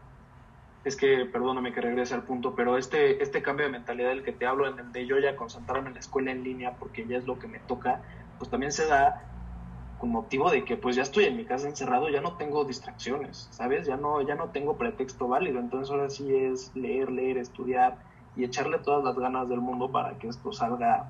es 0.86 0.96
que, 0.96 1.26
perdóname 1.26 1.74
que 1.74 1.82
regrese 1.82 2.14
al 2.14 2.24
punto, 2.24 2.56
pero 2.56 2.78
este, 2.78 3.22
este 3.22 3.42
cambio 3.42 3.66
de 3.66 3.74
mentalidad 3.74 4.08
del 4.08 4.24
que 4.24 4.32
te 4.32 4.46
hablo, 4.46 4.70
en 4.70 4.80
el 4.80 4.94
de 4.94 5.06
yo 5.06 5.20
ya 5.20 5.36
concentrarme 5.36 5.90
en 5.90 5.96
la 5.96 6.00
escuela 6.00 6.32
en 6.32 6.46
línea 6.46 6.78
porque 6.80 7.06
ya 7.06 7.18
es 7.18 7.26
lo 7.26 7.40
que 7.40 7.50
me 7.50 7.60
toca, 7.60 8.02
pues 8.38 8.50
también 8.50 8.72
se 8.72 8.88
da 8.88 9.22
con 9.98 10.12
motivo 10.12 10.50
de 10.50 10.64
que 10.64 10.78
pues 10.78 10.96
ya 10.96 11.02
estoy 11.02 11.26
en 11.26 11.36
mi 11.36 11.44
casa 11.44 11.68
encerrado, 11.68 12.08
ya 12.08 12.22
no 12.22 12.38
tengo 12.38 12.64
distracciones, 12.64 13.50
¿sabes? 13.52 13.86
Ya 13.86 13.98
no, 13.98 14.22
ya 14.22 14.36
no 14.36 14.52
tengo 14.52 14.78
pretexto 14.78 15.28
válido, 15.28 15.60
entonces 15.60 15.92
ahora 15.92 16.10
sí 16.10 16.34
es 16.34 16.74
leer, 16.74 17.12
leer, 17.12 17.38
estudiar 17.38 17.98
y 18.36 18.44
echarle 18.44 18.80
todas 18.80 19.04
las 19.04 19.18
ganas 19.18 19.48
del 19.50 19.62
mundo 19.62 19.92
para 19.92 20.18
que 20.18 20.28
esto 20.28 20.52
salga, 20.52 21.10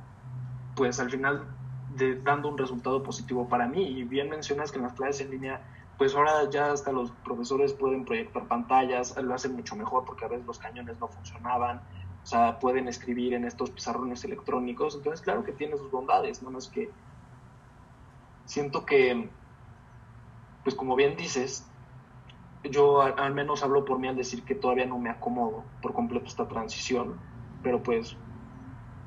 pues 0.75 0.99
al 0.99 1.09
final 1.09 1.47
de, 1.95 2.21
dando 2.21 2.49
un 2.49 2.57
resultado 2.57 3.01
positivo 3.03 3.47
para 3.47 3.67
mí. 3.67 3.83
Y 3.83 4.03
bien 4.03 4.29
mencionas 4.29 4.71
que 4.71 4.77
en 4.77 4.83
las 4.83 4.93
clases 4.93 5.21
en 5.21 5.31
línea, 5.31 5.61
pues 5.97 6.15
ahora 6.15 6.49
ya 6.49 6.71
hasta 6.71 6.91
los 6.91 7.11
profesores 7.23 7.73
pueden 7.73 8.05
proyectar 8.05 8.47
pantallas, 8.47 9.15
lo 9.21 9.33
hacen 9.33 9.55
mucho 9.55 9.75
mejor 9.75 10.05
porque 10.05 10.25
a 10.25 10.27
veces 10.27 10.45
los 10.45 10.59
cañones 10.59 10.99
no 10.99 11.07
funcionaban, 11.07 11.81
o 12.23 12.25
sea, 12.27 12.59
pueden 12.59 12.87
escribir 12.87 13.33
en 13.33 13.45
estos 13.45 13.69
pizarrones 13.69 14.23
electrónicos, 14.23 14.95
entonces 14.95 15.21
claro 15.21 15.43
que 15.43 15.51
tiene 15.51 15.77
sus 15.77 15.91
bondades, 15.91 16.41
no 16.41 16.51
más 16.51 16.67
que 16.67 16.89
siento 18.45 18.85
que, 18.85 19.29
pues 20.63 20.75
como 20.75 20.95
bien 20.95 21.15
dices, 21.15 21.65
yo 22.71 23.01
al, 23.01 23.33
menos 23.33 23.63
hablo 23.63 23.85
por 23.85 23.99
mí 23.99 24.07
al 24.07 24.15
decir 24.15 24.43
que 24.43 24.55
todavía 24.55 24.85
no 24.85 24.97
me 24.99 25.09
acomodo 25.09 25.63
por 25.81 25.93
completo 25.93 26.25
esta 26.27 26.47
transición, 26.47 27.15
pero 27.63 27.83
pues, 27.83 28.15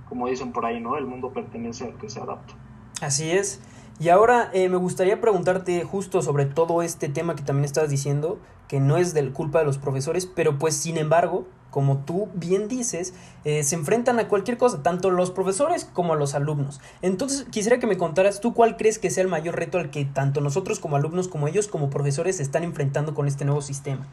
como 0.08 0.28
dicen 0.28 0.52
por 0.52 0.66
ahí, 0.66 0.80
¿no? 0.80 0.96
El 0.96 1.06
mundo 1.06 1.32
pertenece 1.32 1.84
al 1.84 1.96
que 1.98 2.08
se 2.08 2.20
adapta. 2.20 2.54
Así 3.00 3.30
es. 3.30 3.60
Y 4.00 4.10
ahora 4.10 4.50
eh, 4.52 4.68
me 4.68 4.76
gustaría 4.76 5.20
preguntarte 5.20 5.82
justo 5.84 6.22
sobre 6.22 6.46
todo 6.46 6.82
este 6.82 7.08
tema 7.08 7.34
que 7.34 7.42
también 7.42 7.64
estabas 7.64 7.90
diciendo, 7.90 8.38
que 8.68 8.80
no 8.80 8.96
es 8.96 9.14
de 9.14 9.32
culpa 9.32 9.58
de 9.60 9.64
los 9.64 9.78
profesores, 9.78 10.26
pero 10.26 10.58
pues 10.58 10.76
sin 10.76 10.98
embargo, 10.98 11.46
como 11.70 11.98
tú 11.98 12.28
bien 12.34 12.68
dices, 12.68 13.14
eh, 13.44 13.62
se 13.62 13.74
enfrentan 13.74 14.18
a 14.18 14.28
cualquier 14.28 14.58
cosa, 14.58 14.82
tanto 14.82 15.10
los 15.10 15.30
profesores 15.30 15.84
como 15.84 16.14
los 16.14 16.34
alumnos. 16.34 16.80
Entonces, 17.02 17.46
quisiera 17.50 17.78
que 17.78 17.86
me 17.86 17.98
contaras 17.98 18.40
tú 18.40 18.54
cuál 18.54 18.76
crees 18.76 18.98
que 18.98 19.10
sea 19.10 19.22
el 19.22 19.28
mayor 19.28 19.56
reto 19.56 19.78
al 19.78 19.90
que 19.90 20.04
tanto 20.04 20.40
nosotros 20.40 20.80
como 20.80 20.96
alumnos, 20.96 21.28
como 21.28 21.48
ellos 21.48 21.68
como 21.68 21.90
profesores 21.90 22.36
se 22.36 22.42
están 22.42 22.64
enfrentando 22.64 23.14
con 23.14 23.26
este 23.26 23.44
nuevo 23.44 23.60
sistema. 23.60 24.06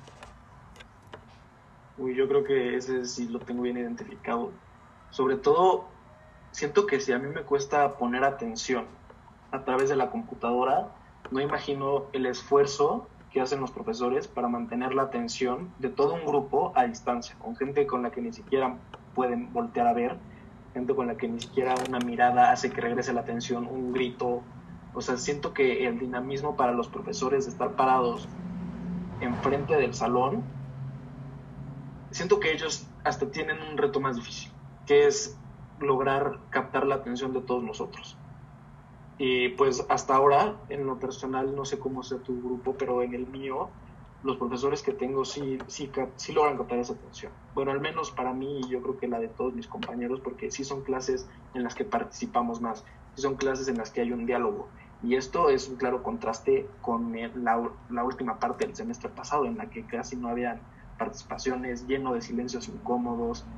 Uy, 1.98 2.14
yo 2.16 2.28
creo 2.28 2.44
que 2.44 2.76
ese 2.76 3.06
sí 3.06 3.28
lo 3.28 3.40
tengo 3.40 3.64
bien 3.64 3.78
identificado. 3.78 4.52
Sobre 5.12 5.38
todo, 5.38 5.86
siento 6.52 6.86
que 6.86 7.00
si 7.00 7.14
a 7.14 7.20
mí 7.20 7.30
me 7.30 7.42
cuesta 7.42 7.98
poner 7.98 8.26
atención 8.26 8.86
a 9.52 9.64
través 9.64 9.90
de 9.90 9.96
la 9.96 10.10
computadora, 10.10 10.90
no 11.32 11.40
imagino 11.40 12.06
el 12.12 12.26
esfuerzo 12.26 13.08
que 13.36 13.42
hacen 13.42 13.60
los 13.60 13.72
profesores 13.72 14.30
para 14.30 14.48
mantener 14.48 14.96
la 14.96 15.02
atención 15.02 15.70
de 15.80 15.90
todo 15.90 16.14
un 16.14 16.26
grupo 16.26 16.72
a 16.74 16.86
distancia, 16.86 17.36
con 17.38 17.54
gente 17.58 17.86
con 17.86 18.02
la 18.02 18.10
que 18.10 18.22
ni 18.22 18.32
siquiera 18.32 18.78
pueden 19.14 19.52
voltear 19.52 19.88
a 19.88 19.94
ver, 19.94 20.16
gente 20.74 20.96
con 20.96 21.08
la 21.08 21.18
que 21.18 21.28
ni 21.28 21.42
siquiera 21.42 21.76
una 21.90 22.00
mirada 22.00 22.54
hace 22.54 22.72
que 22.72 22.80
regrese 22.80 23.12
la 23.12 23.20
atención, 23.20 23.68
un 23.68 23.92
grito. 23.92 24.42
O 24.94 25.02
sea, 25.02 25.18
siento 25.18 25.54
que 25.54 25.86
el 25.86 26.00
dinamismo 26.00 26.56
para 26.56 26.72
los 26.72 26.88
profesores 26.88 27.44
de 27.44 27.52
estar 27.52 27.72
parados 27.72 28.30
enfrente 29.20 29.76
del 29.76 29.94
salón, 29.94 30.42
siento 32.12 32.40
que 32.40 32.54
ellos 32.54 32.88
hasta 33.04 33.30
tienen 33.32 33.58
un 33.70 33.78
reto 33.78 34.00
más 34.00 34.16
difícil, 34.16 34.50
que 34.86 35.08
es 35.08 35.38
lograr 35.82 36.40
captar 36.52 36.88
la 36.88 36.96
atención 36.96 37.34
de 37.34 37.42
todos 37.42 37.66
nosotros. 37.66 38.18
Y 39.18 39.50
pues 39.50 39.86
hasta 39.90 40.16
ahora, 40.16 40.66
en 40.70 40.86
lo 40.86 41.00
personal, 41.00 41.56
no 41.56 41.64
sé 41.66 41.80
cómo 41.80 42.04
sea 42.04 42.22
tu 42.22 42.42
grupo, 42.42 42.76
pero 42.78 43.02
en 43.02 43.14
el 43.14 43.28
mío, 43.28 43.78
los 44.22 44.38
profesores 44.38 44.82
que 44.84 44.94
tengo 44.94 45.24
sí, 45.24 45.58
sí, 45.68 45.92
sí 46.18 46.34
logran 46.34 46.58
captar 46.58 46.80
esa 46.80 46.94
atención. 46.94 47.34
Bueno, 47.54 47.72
al 47.72 47.80
menos 47.80 48.12
para 48.12 48.34
mí 48.34 48.60
y 48.62 48.70
yo 48.70 48.82
creo 48.82 48.98
que 48.98 49.08
la 49.08 49.20
de 49.20 49.30
todos 49.30 49.54
mis 49.54 49.68
compañeros, 49.70 50.20
porque 50.22 50.52
sí 50.52 50.64
son 50.66 50.84
clases 50.84 51.30
en 51.54 51.64
las 51.64 51.76
que 51.76 51.86
participamos 51.86 52.60
más, 52.62 52.84
sí 53.16 53.22
son 53.22 53.38
clases 53.38 53.68
en 53.70 53.78
las 53.78 53.92
que 53.92 54.02
hay 54.02 54.12
un 54.12 54.26
diálogo. 54.26 54.74
Y 55.00 55.16
esto 55.16 55.50
es 55.50 55.68
un 55.70 55.78
claro 55.78 56.04
contraste 56.04 56.76
con 56.82 57.14
la, 57.36 57.72
la 57.90 58.04
última 58.04 58.40
parte 58.40 58.66
del 58.66 58.76
semestre 58.76 59.10
pasado, 59.12 59.46
en 59.46 59.58
la 59.58 59.70
que 59.70 59.86
casi 59.88 60.18
no 60.18 60.28
había 60.30 60.66
participaciones, 60.98 61.86
lleno 61.88 62.14
de 62.14 62.22
silencios 62.22 62.68
incómodos, 62.68 63.50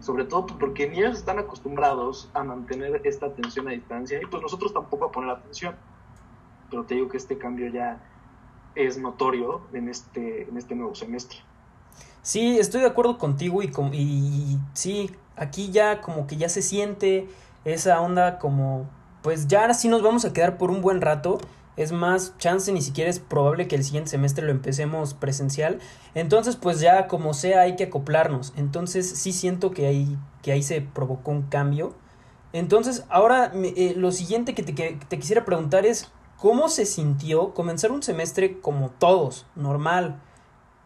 sobre 0.00 0.24
todo 0.24 0.46
pues, 0.46 0.58
porque 0.58 0.88
ni 0.88 0.98
ellos 0.98 1.18
están 1.18 1.38
acostumbrados 1.38 2.30
a 2.34 2.42
mantener 2.42 3.00
esta 3.04 3.26
atención 3.26 3.68
a 3.68 3.72
distancia 3.72 4.20
y 4.22 4.26
pues 4.26 4.42
nosotros 4.42 4.72
tampoco 4.72 5.06
a 5.06 5.12
poner 5.12 5.30
atención. 5.30 5.74
Pero 6.70 6.84
te 6.84 6.94
digo 6.94 7.08
que 7.08 7.16
este 7.16 7.38
cambio 7.38 7.68
ya 7.70 8.00
es 8.74 8.98
notorio 8.98 9.62
en 9.72 9.88
este, 9.88 10.48
en 10.48 10.56
este 10.56 10.74
nuevo 10.74 10.94
semestre. 10.94 11.38
Sí, 12.22 12.58
estoy 12.58 12.82
de 12.82 12.86
acuerdo 12.86 13.18
contigo 13.18 13.62
y, 13.62 13.68
con, 13.68 13.92
y 13.94 14.58
sí, 14.74 15.10
aquí 15.36 15.70
ya 15.70 16.00
como 16.00 16.26
que 16.26 16.36
ya 16.36 16.48
se 16.48 16.62
siente 16.62 17.26
esa 17.64 18.00
onda 18.00 18.38
como, 18.38 18.86
pues 19.22 19.48
ya 19.48 19.62
ahora 19.62 19.74
sí 19.74 19.88
nos 19.88 20.02
vamos 20.02 20.24
a 20.24 20.32
quedar 20.32 20.58
por 20.58 20.70
un 20.70 20.82
buen 20.82 21.00
rato 21.00 21.38
es 21.78 21.92
más, 21.92 22.36
chance 22.38 22.72
ni 22.72 22.82
siquiera 22.82 23.08
es 23.08 23.20
probable 23.20 23.68
que 23.68 23.76
el 23.76 23.84
siguiente 23.84 24.10
semestre 24.10 24.44
lo 24.44 24.50
empecemos 24.50 25.14
presencial. 25.14 25.78
Entonces, 26.14 26.56
pues 26.56 26.80
ya 26.80 27.06
como 27.06 27.34
sea 27.34 27.60
hay 27.60 27.76
que 27.76 27.84
acoplarnos. 27.84 28.52
Entonces, 28.56 29.08
sí 29.08 29.32
siento 29.32 29.70
que 29.70 29.86
ahí, 29.86 30.18
que 30.42 30.50
ahí 30.50 30.64
se 30.64 30.80
provocó 30.80 31.30
un 31.30 31.42
cambio. 31.42 31.94
Entonces, 32.52 33.04
ahora 33.08 33.52
eh, 33.54 33.94
lo 33.96 34.10
siguiente 34.10 34.54
que 34.54 34.64
te, 34.64 34.74
que 34.74 34.98
te 35.08 35.18
quisiera 35.20 35.44
preguntar 35.44 35.86
es, 35.86 36.10
¿cómo 36.36 36.68
se 36.68 36.84
sintió 36.84 37.54
comenzar 37.54 37.92
un 37.92 38.02
semestre 38.02 38.60
como 38.60 38.90
todos, 38.90 39.46
normal? 39.54 40.20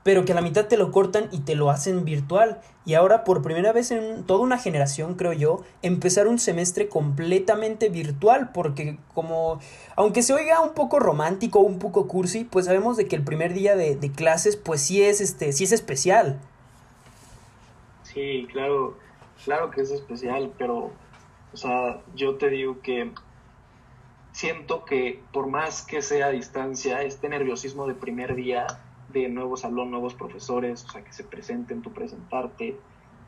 Pero 0.02 0.24
que 0.24 0.32
a 0.32 0.34
la 0.34 0.42
mitad 0.42 0.66
te 0.66 0.76
lo 0.76 0.90
cortan 0.90 1.28
y 1.30 1.40
te 1.40 1.54
lo 1.54 1.70
hacen 1.70 2.04
virtual. 2.04 2.60
Y 2.84 2.94
ahora 2.94 3.22
por 3.24 3.42
primera 3.42 3.72
vez 3.72 3.90
en 3.92 4.24
toda 4.24 4.40
una 4.40 4.58
generación, 4.58 5.14
creo 5.14 5.32
yo, 5.32 5.62
empezar 5.82 6.26
un 6.26 6.38
semestre 6.38 6.88
completamente 6.88 7.88
virtual, 7.88 8.50
porque 8.52 8.98
como, 9.14 9.60
aunque 9.94 10.22
se 10.22 10.32
oiga 10.32 10.60
un 10.60 10.74
poco 10.74 10.98
romántico, 10.98 11.60
un 11.60 11.78
poco 11.78 12.08
cursi, 12.08 12.44
pues 12.44 12.66
sabemos 12.66 12.96
de 12.96 13.06
que 13.06 13.16
el 13.16 13.22
primer 13.22 13.54
día 13.54 13.76
de, 13.76 14.12
clases, 14.14 14.56
pues 14.56 14.80
sí 14.80 15.02
es, 15.02 15.20
este, 15.20 15.52
sí 15.52 15.64
es 15.64 15.72
especial. 15.72 16.40
Sí, 18.02 18.48
claro, 18.50 18.96
claro 19.44 19.70
que 19.70 19.82
es 19.82 19.90
especial, 19.90 20.52
pero, 20.58 20.90
o 21.52 21.56
sea, 21.56 22.00
yo 22.14 22.34
te 22.34 22.50
digo 22.50 22.80
que 22.82 23.12
siento 24.32 24.84
que 24.84 25.20
por 25.32 25.46
más 25.46 25.82
que 25.82 26.02
sea 26.02 26.26
a 26.26 26.30
distancia, 26.30 27.02
este 27.02 27.28
nerviosismo 27.28 27.86
de 27.86 27.94
primer 27.94 28.34
día, 28.34 28.66
de 29.12 29.28
nuevo 29.28 29.56
salón, 29.56 29.90
nuevos 29.90 30.14
profesores, 30.14 30.84
o 30.84 30.88
sea, 30.88 31.04
que 31.04 31.12
se 31.12 31.24
presenten, 31.24 31.82
tu 31.82 31.92
presentarte, 31.92 32.76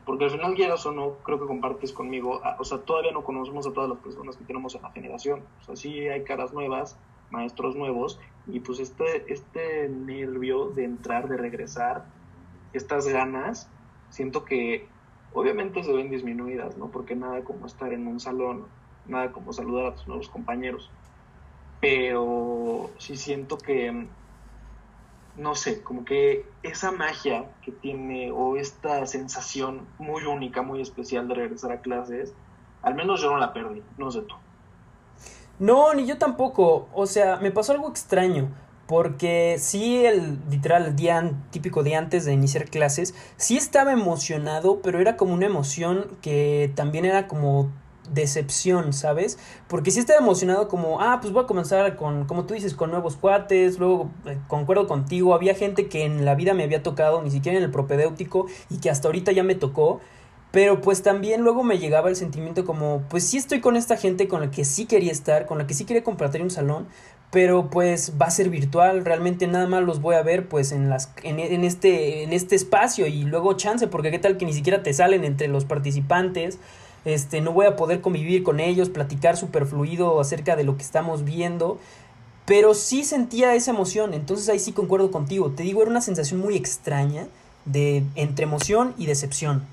porque 0.05 0.25
al 0.25 0.31
final 0.31 0.53
quieras 0.53 0.85
o 0.85 0.91
no, 0.91 1.17
creo 1.23 1.39
que 1.39 1.47
compartes 1.47 1.91
conmigo, 1.91 2.41
o 2.59 2.63
sea, 2.63 2.79
todavía 2.79 3.11
no 3.11 3.23
conocemos 3.23 3.65
a 3.67 3.73
todas 3.73 3.89
las 3.89 3.99
personas 3.99 4.37
que 4.37 4.43
tenemos 4.43 4.75
en 4.75 4.83
la 4.83 4.91
generación, 4.91 5.43
o 5.61 5.63
sea, 5.63 5.75
sí 5.75 6.07
hay 6.07 6.23
caras 6.23 6.53
nuevas, 6.53 6.97
maestros 7.31 7.75
nuevos, 7.75 8.19
y 8.47 8.59
pues 8.59 8.79
este, 8.79 9.31
este 9.33 9.89
nervio 9.89 10.69
de 10.69 10.85
entrar, 10.85 11.27
de 11.27 11.37
regresar, 11.37 12.05
estas 12.73 13.07
ganas, 13.07 13.69
siento 14.09 14.45
que 14.45 14.87
obviamente 15.33 15.83
se 15.83 15.93
ven 15.93 16.09
disminuidas, 16.09 16.77
¿no? 16.77 16.89
Porque 16.89 17.15
nada 17.15 17.43
como 17.43 17.65
estar 17.65 17.91
en 17.93 18.07
un 18.07 18.19
salón, 18.19 18.65
nada 19.07 19.31
como 19.31 19.53
saludar 19.53 19.85
a 19.87 19.95
tus 19.95 20.07
nuevos 20.07 20.29
compañeros, 20.29 20.91
pero 21.81 22.89
sí 22.97 23.17
siento 23.17 23.57
que 23.57 24.07
no 25.37 25.55
sé, 25.55 25.81
como 25.81 26.05
que 26.05 26.45
esa 26.63 26.91
magia 26.91 27.45
que 27.63 27.71
tiene 27.71 28.31
o 28.31 28.55
esta 28.55 29.05
sensación 29.05 29.85
muy 29.99 30.23
única, 30.23 30.61
muy 30.61 30.81
especial 30.81 31.27
de 31.27 31.35
regresar 31.35 31.71
a 31.71 31.81
clases, 31.81 32.33
al 32.81 32.95
menos 32.95 33.21
yo 33.21 33.31
no 33.31 33.37
la 33.37 33.53
perdí, 33.53 33.81
no 33.97 34.11
sé 34.11 34.21
tú. 34.21 34.35
No, 35.59 35.93
ni 35.93 36.05
yo 36.05 36.17
tampoco, 36.17 36.87
o 36.93 37.05
sea, 37.05 37.37
me 37.37 37.51
pasó 37.51 37.73
algo 37.73 37.89
extraño. 37.89 38.49
Porque 38.87 39.55
sí, 39.57 40.05
el 40.05 40.37
literal 40.47 40.95
día 40.95 41.31
típico 41.49 41.81
de 41.81 41.95
antes 41.95 42.23
de 42.25 42.33
iniciar 42.33 42.65
clases, 42.65 43.15
sí 43.35 43.57
estaba 43.57 43.91
emocionado, 43.91 44.79
pero 44.83 44.99
era 44.99 45.17
como 45.17 45.33
una 45.33 45.47
emoción 45.47 46.05
que 46.21 46.71
también 46.75 47.03
era 47.03 47.27
como 47.27 47.71
decepción, 48.13 48.93
¿sabes? 48.93 49.37
Porque 49.67 49.91
si 49.91 49.99
estaba 49.99 50.19
emocionado 50.19 50.67
como, 50.67 51.01
ah, 51.01 51.19
pues 51.21 51.33
voy 51.33 51.43
a 51.43 51.47
comenzar 51.47 51.95
con, 51.95 52.25
como 52.25 52.45
tú 52.45 52.53
dices, 52.53 52.73
con 52.73 52.91
nuevos 52.91 53.15
cuates, 53.15 53.79
luego 53.79 54.09
eh, 54.25 54.37
concuerdo 54.47 54.87
contigo, 54.87 55.33
había 55.33 55.55
gente 55.55 55.87
que 55.87 56.05
en 56.05 56.25
la 56.25 56.35
vida 56.35 56.53
me 56.53 56.63
había 56.63 56.83
tocado, 56.83 57.21
ni 57.21 57.31
siquiera 57.31 57.57
en 57.57 57.63
el 57.63 57.71
propedéutico, 57.71 58.47
y 58.69 58.79
que 58.79 58.89
hasta 58.89 59.07
ahorita 59.07 59.31
ya 59.31 59.43
me 59.43 59.55
tocó, 59.55 59.99
pero 60.51 60.79
pues 60.79 61.03
también 61.03 61.41
luego 61.41 61.63
me 61.63 61.79
llegaba 61.79 62.09
el 62.09 62.15
sentimiento 62.15 62.63
como, 62.63 63.03
pues 63.09 63.25
sí 63.25 63.37
estoy 63.37 63.59
con 63.59 63.75
esta 63.75 63.97
gente 63.97 64.27
con 64.27 64.41
la 64.41 64.51
que 64.51 64.63
sí 64.63 64.85
quería 64.85 65.11
estar, 65.11 65.45
con 65.47 65.57
la 65.57 65.67
que 65.67 65.73
sí 65.73 65.83
quería 65.83 66.03
compartir 66.03 66.41
un 66.41 66.49
salón, 66.49 66.87
pero 67.29 67.69
pues 67.69 68.13
va 68.21 68.27
a 68.27 68.31
ser 68.31 68.49
virtual, 68.49 69.03
realmente 69.03 69.47
nada 69.47 69.67
más 69.67 69.83
los 69.83 69.99
voy 69.99 70.15
a 70.15 70.21
ver 70.21 70.47
pues 70.47 70.71
en 70.71 70.89
las 70.89 71.11
en, 71.23 71.39
en, 71.39 71.65
este 71.65 72.23
en 72.23 72.31
este 72.31 72.55
espacio 72.55 73.07
y 73.07 73.23
luego 73.23 73.53
chance 73.53 73.87
porque 73.87 74.11
qué 74.11 74.19
tal 74.19 74.37
que 74.37 74.45
ni 74.45 74.53
siquiera 74.53 74.83
te 74.83 74.93
salen 74.93 75.25
entre 75.25 75.49
los 75.49 75.65
participantes 75.65 76.59
este, 77.05 77.39
no 77.41 77.51
voy 77.51 77.67
a 77.67 77.75
poder 77.75 78.01
convivir 78.01 78.43
con 78.43 78.59
ellos, 78.59 78.89
platicar 78.89 79.37
súper 79.37 79.65
fluido 79.65 80.19
acerca 80.19 80.55
de 80.55 80.63
lo 80.63 80.75
que 80.75 80.83
estamos 80.83 81.23
viendo, 81.23 81.79
pero 82.45 82.73
sí 82.73 83.03
sentía 83.03 83.55
esa 83.55 83.71
emoción, 83.71 84.13
entonces 84.13 84.49
ahí 84.49 84.59
sí 84.59 84.71
concuerdo 84.71 85.11
contigo, 85.11 85.51
te 85.51 85.63
digo, 85.63 85.81
era 85.81 85.91
una 85.91 86.01
sensación 86.01 86.39
muy 86.39 86.55
extraña 86.55 87.27
de 87.65 88.03
entre 88.15 88.43
emoción 88.43 88.93
y 88.97 89.05
decepción. 89.05 89.63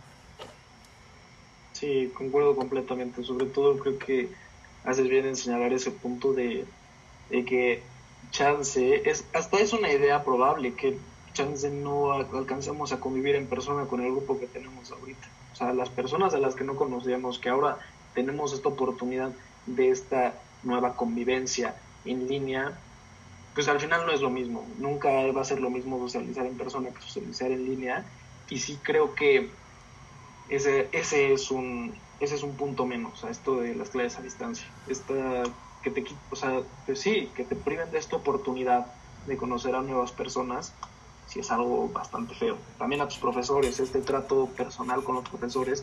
Sí, 1.72 2.12
concuerdo 2.14 2.54
completamente, 2.54 3.24
sobre 3.24 3.46
todo 3.46 3.78
creo 3.78 3.98
que 3.98 4.28
haces 4.84 5.08
bien 5.08 5.26
en 5.26 5.36
señalar 5.36 5.72
ese 5.72 5.90
punto 5.90 6.32
de, 6.32 6.64
de 7.30 7.44
que 7.44 7.82
chance, 8.30 9.08
es, 9.08 9.24
hasta 9.32 9.58
es 9.58 9.72
una 9.72 9.92
idea 9.92 10.24
probable 10.24 10.74
que 10.74 10.96
chance 11.32 11.68
no 11.70 12.12
alcancemos 12.12 12.92
a 12.92 13.00
convivir 13.00 13.36
en 13.36 13.46
persona 13.46 13.84
con 13.86 14.00
el 14.02 14.10
grupo 14.10 14.38
que 14.38 14.46
tenemos 14.46 14.90
ahorita. 14.90 15.28
O 15.52 15.56
sea, 15.56 15.72
las 15.72 15.88
personas 15.88 16.34
a 16.34 16.38
las 16.38 16.54
que 16.54 16.64
no 16.64 16.76
conocíamos, 16.76 17.38
que 17.38 17.48
ahora 17.48 17.78
tenemos 18.14 18.52
esta 18.52 18.68
oportunidad 18.68 19.32
de 19.66 19.90
esta 19.90 20.34
nueva 20.62 20.96
convivencia 20.96 21.76
en 22.04 22.28
línea, 22.28 22.78
pues 23.54 23.68
al 23.68 23.80
final 23.80 24.06
no 24.06 24.12
es 24.12 24.20
lo 24.20 24.30
mismo. 24.30 24.66
Nunca 24.78 25.10
va 25.32 25.42
a 25.42 25.44
ser 25.44 25.60
lo 25.60 25.70
mismo 25.70 25.98
socializar 25.98 26.46
en 26.46 26.56
persona 26.56 26.90
que 26.90 27.02
socializar 27.02 27.50
en 27.50 27.64
línea. 27.64 28.04
Y 28.48 28.58
sí 28.58 28.78
creo 28.82 29.14
que 29.14 29.50
ese, 30.48 30.88
ese, 30.92 31.32
es, 31.32 31.50
un, 31.50 31.94
ese 32.20 32.34
es 32.34 32.42
un 32.42 32.56
punto 32.56 32.86
menos 32.86 33.24
a 33.24 33.30
esto 33.30 33.56
de 33.56 33.74
las 33.74 33.90
clases 33.90 34.18
a 34.18 34.22
distancia. 34.22 34.66
Esta, 34.88 35.42
que 35.82 35.90
te, 35.90 36.04
o 36.30 36.36
sea, 36.36 36.62
pues 36.86 37.00
sí, 37.00 37.30
que 37.34 37.44
te 37.44 37.56
priven 37.56 37.90
de 37.90 37.98
esta 37.98 38.16
oportunidad 38.16 38.86
de 39.26 39.36
conocer 39.36 39.74
a 39.74 39.82
nuevas 39.82 40.12
personas 40.12 40.74
si 41.32 41.40
es 41.40 41.50
algo 41.50 41.88
bastante 41.88 42.34
feo. 42.34 42.58
También 42.78 43.00
a 43.00 43.08
tus 43.08 43.16
profesores, 43.16 43.80
este 43.80 44.00
trato 44.00 44.50
personal 44.54 45.02
con 45.02 45.14
los 45.14 45.26
profesores, 45.26 45.82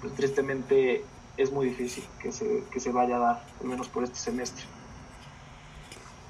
pues 0.00 0.14
tristemente 0.14 1.04
es 1.36 1.52
muy 1.52 1.68
difícil 1.68 2.04
que 2.22 2.32
se, 2.32 2.64
que 2.70 2.80
se 2.80 2.90
vaya 2.90 3.16
a 3.16 3.18
dar, 3.18 3.44
al 3.60 3.66
menos 3.66 3.88
por 3.88 4.04
este 4.04 4.16
semestre. 4.16 4.64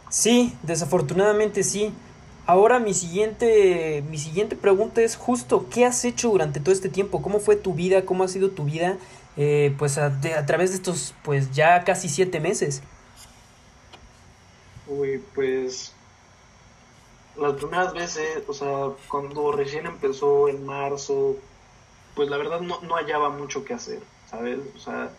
Sí, 0.08 0.52
desafortunadamente 0.64 1.62
sí. 1.62 1.92
Ahora 2.44 2.80
mi 2.80 2.92
siguiente, 2.92 4.02
mi 4.10 4.18
siguiente 4.18 4.56
pregunta 4.56 5.00
es 5.00 5.14
justo, 5.14 5.68
¿qué 5.70 5.86
has 5.86 6.04
hecho 6.04 6.30
durante 6.30 6.58
todo 6.58 6.72
este 6.72 6.88
tiempo? 6.88 7.22
¿Cómo 7.22 7.38
fue 7.38 7.54
tu 7.54 7.74
vida? 7.74 8.04
¿Cómo 8.04 8.24
ha 8.24 8.28
sido 8.28 8.50
tu 8.50 8.64
vida? 8.64 8.96
Eh, 9.36 9.72
pues 9.78 9.96
a, 9.96 10.06
a, 10.06 10.46
través 10.46 10.70
de 10.70 10.76
estos, 10.76 11.14
pues 11.22 11.52
ya 11.52 11.84
casi 11.84 12.08
siete 12.08 12.40
meses. 12.40 12.82
Uy, 14.88 15.22
pues 15.36 15.94
las 17.40 17.54
primeras 17.54 17.92
veces, 17.94 18.42
o 18.46 18.52
sea, 18.52 18.90
cuando 19.08 19.52
recién 19.52 19.86
empezó 19.86 20.48
en 20.48 20.64
marzo, 20.66 21.36
pues 22.14 22.28
la 22.28 22.36
verdad 22.36 22.60
no, 22.60 22.80
no 22.82 22.96
hallaba 22.96 23.30
mucho 23.30 23.64
que 23.64 23.74
hacer, 23.74 24.00
¿sabes? 24.30 24.58
O 24.76 24.78
sea, 24.78 25.10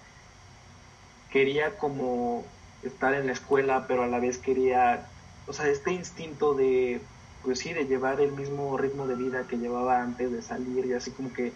quería 1.31 1.77
como 1.77 2.45
estar 2.83 3.13
en 3.13 3.25
la 3.27 3.33
escuela, 3.33 3.85
pero 3.87 4.03
a 4.03 4.07
la 4.07 4.19
vez 4.19 4.37
quería, 4.37 5.07
o 5.47 5.53
sea, 5.53 5.67
este 5.67 5.93
instinto 5.93 6.53
de, 6.53 7.01
pues 7.43 7.59
sí, 7.59 7.73
de 7.73 7.85
llevar 7.85 8.21
el 8.21 8.33
mismo 8.33 8.77
ritmo 8.77 9.07
de 9.07 9.15
vida 9.15 9.47
que 9.47 9.57
llevaba 9.57 10.01
antes 10.01 10.31
de 10.31 10.41
salir 10.41 10.85
y 10.85 10.93
así 10.93 11.11
como 11.11 11.33
que, 11.33 11.53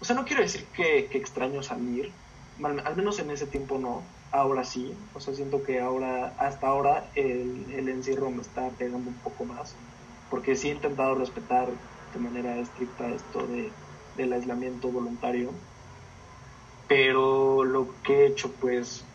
o 0.00 0.04
sea, 0.04 0.16
no 0.16 0.24
quiero 0.24 0.42
decir 0.42 0.64
que, 0.74 1.08
que 1.10 1.18
extraño 1.18 1.62
salir, 1.62 2.12
al 2.62 2.96
menos 2.96 3.18
en 3.18 3.30
ese 3.30 3.46
tiempo 3.46 3.78
no, 3.78 4.02
ahora 4.30 4.64
sí, 4.64 5.08
o 5.12 5.20
sea, 5.20 5.34
siento 5.34 5.62
que 5.62 5.80
ahora, 5.80 6.34
hasta 6.38 6.68
ahora 6.68 7.10
el, 7.14 7.70
el 7.70 7.88
encierro 7.88 8.30
me 8.30 8.42
está 8.42 8.76
pegando 8.76 9.10
un 9.10 9.20
poco 9.20 9.44
más, 9.44 9.82
porque 10.28 10.56
sí 10.56 10.68
he 10.68 10.72
intentado 10.72 11.14
respetar 11.14 11.80
de 12.12 12.18
manera 12.18 12.58
estricta 12.58 13.08
esto 13.10 13.46
de, 13.46 13.78
del 14.14 14.32
aislamiento 14.32 14.90
voluntario, 14.90 15.64
pero 16.86 17.64
lo 17.64 18.00
que 18.02 18.24
he 18.24 18.26
hecho 18.26 18.56
pues 18.58 19.12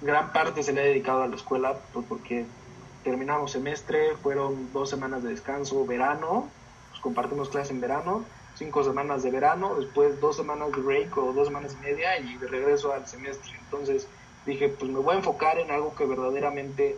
gran 0.00 0.32
parte 0.32 0.62
se 0.62 0.72
le 0.72 0.82
ha 0.82 0.84
dedicado 0.84 1.22
a 1.22 1.28
la 1.28 1.36
escuela, 1.36 1.88
pues 1.92 2.06
porque 2.06 2.54
terminamos 3.02 3.52
semestre, 3.52 4.16
fueron 4.16 4.72
dos 4.72 4.90
semanas 4.90 5.22
de 5.22 5.30
descanso, 5.30 5.86
verano, 5.86 6.56
pues 6.90 7.00
compartimos 7.00 7.50
clase 7.50 7.72
en 7.72 7.80
verano, 7.80 8.34
cinco 8.54 8.84
semanas 8.84 9.22
de 9.22 9.30
verano, 9.30 9.74
después 9.76 10.20
dos 10.20 10.36
semanas 10.36 10.72
de 10.72 10.80
break 10.80 11.16
o 11.18 11.32
dos 11.32 11.48
semanas 11.48 11.76
y 11.78 11.84
media 11.84 12.18
y 12.18 12.36
de 12.36 12.46
regreso 12.46 12.92
al 12.92 13.06
semestre. 13.06 13.52
Entonces 13.58 14.06
dije, 14.46 14.68
pues 14.68 14.90
me 14.90 15.00
voy 15.00 15.14
a 15.14 15.18
enfocar 15.18 15.58
en 15.58 15.70
algo 15.70 15.94
que 15.94 16.04
verdaderamente, 16.06 16.96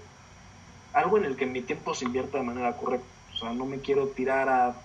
algo 0.93 1.19
en 1.19 1.25
el 1.25 1.37
que 1.37 1.47
mi 1.47 1.63
tiempo 1.63 1.95
se 1.95 2.05
invierta 2.05 2.39
de 2.39 2.45
manera 2.45 2.77
correcta. 2.77 3.07
O 3.35 3.39
sea, 3.39 3.53
no 3.53 3.67
me 3.67 3.81
quiero 3.81 4.09
tirar 4.09 4.49
a, 4.49 4.77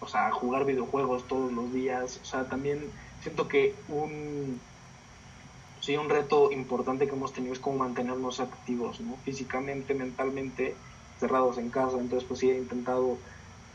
o 0.00 0.08
sea, 0.08 0.28
a 0.28 0.32
jugar 0.32 0.64
videojuegos 0.64 1.26
todos 1.28 1.52
los 1.52 1.72
días. 1.72 2.18
O 2.22 2.24
sea, 2.24 2.48
también 2.48 2.90
siento 3.20 3.48
que 3.48 3.74
un, 3.88 4.60
sí, 5.80 5.96
un 5.96 6.08
reto 6.08 6.50
importante 6.50 7.06
que 7.06 7.14
hemos 7.14 7.32
tenido 7.32 7.52
es 7.52 7.60
como 7.60 7.78
mantenernos 7.78 8.40
activos, 8.40 9.00
¿no? 9.00 9.16
Físicamente, 9.24 9.94
mentalmente, 9.94 10.76
cerrados 11.18 11.58
en 11.58 11.70
casa. 11.70 11.98
Entonces, 11.98 12.26
pues 12.26 12.40
sí, 12.40 12.50
he 12.50 12.56
intentado 12.56 13.18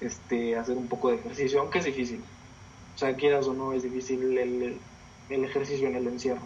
este, 0.02 0.58
hacer 0.58 0.78
un 0.78 0.88
poco 0.88 1.10
de 1.10 1.16
ejercicio, 1.16 1.60
aunque 1.60 1.80
es 1.80 1.86
difícil. 1.86 2.22
O 2.96 2.98
sea, 2.98 3.16
quieras 3.16 3.48
o 3.48 3.54
no, 3.54 3.74
es 3.74 3.84
difícil 3.84 4.38
el, 4.38 4.78
el 5.30 5.44
ejercicio 5.44 5.88
en 5.88 5.96
el 5.96 6.08
encierro. 6.08 6.42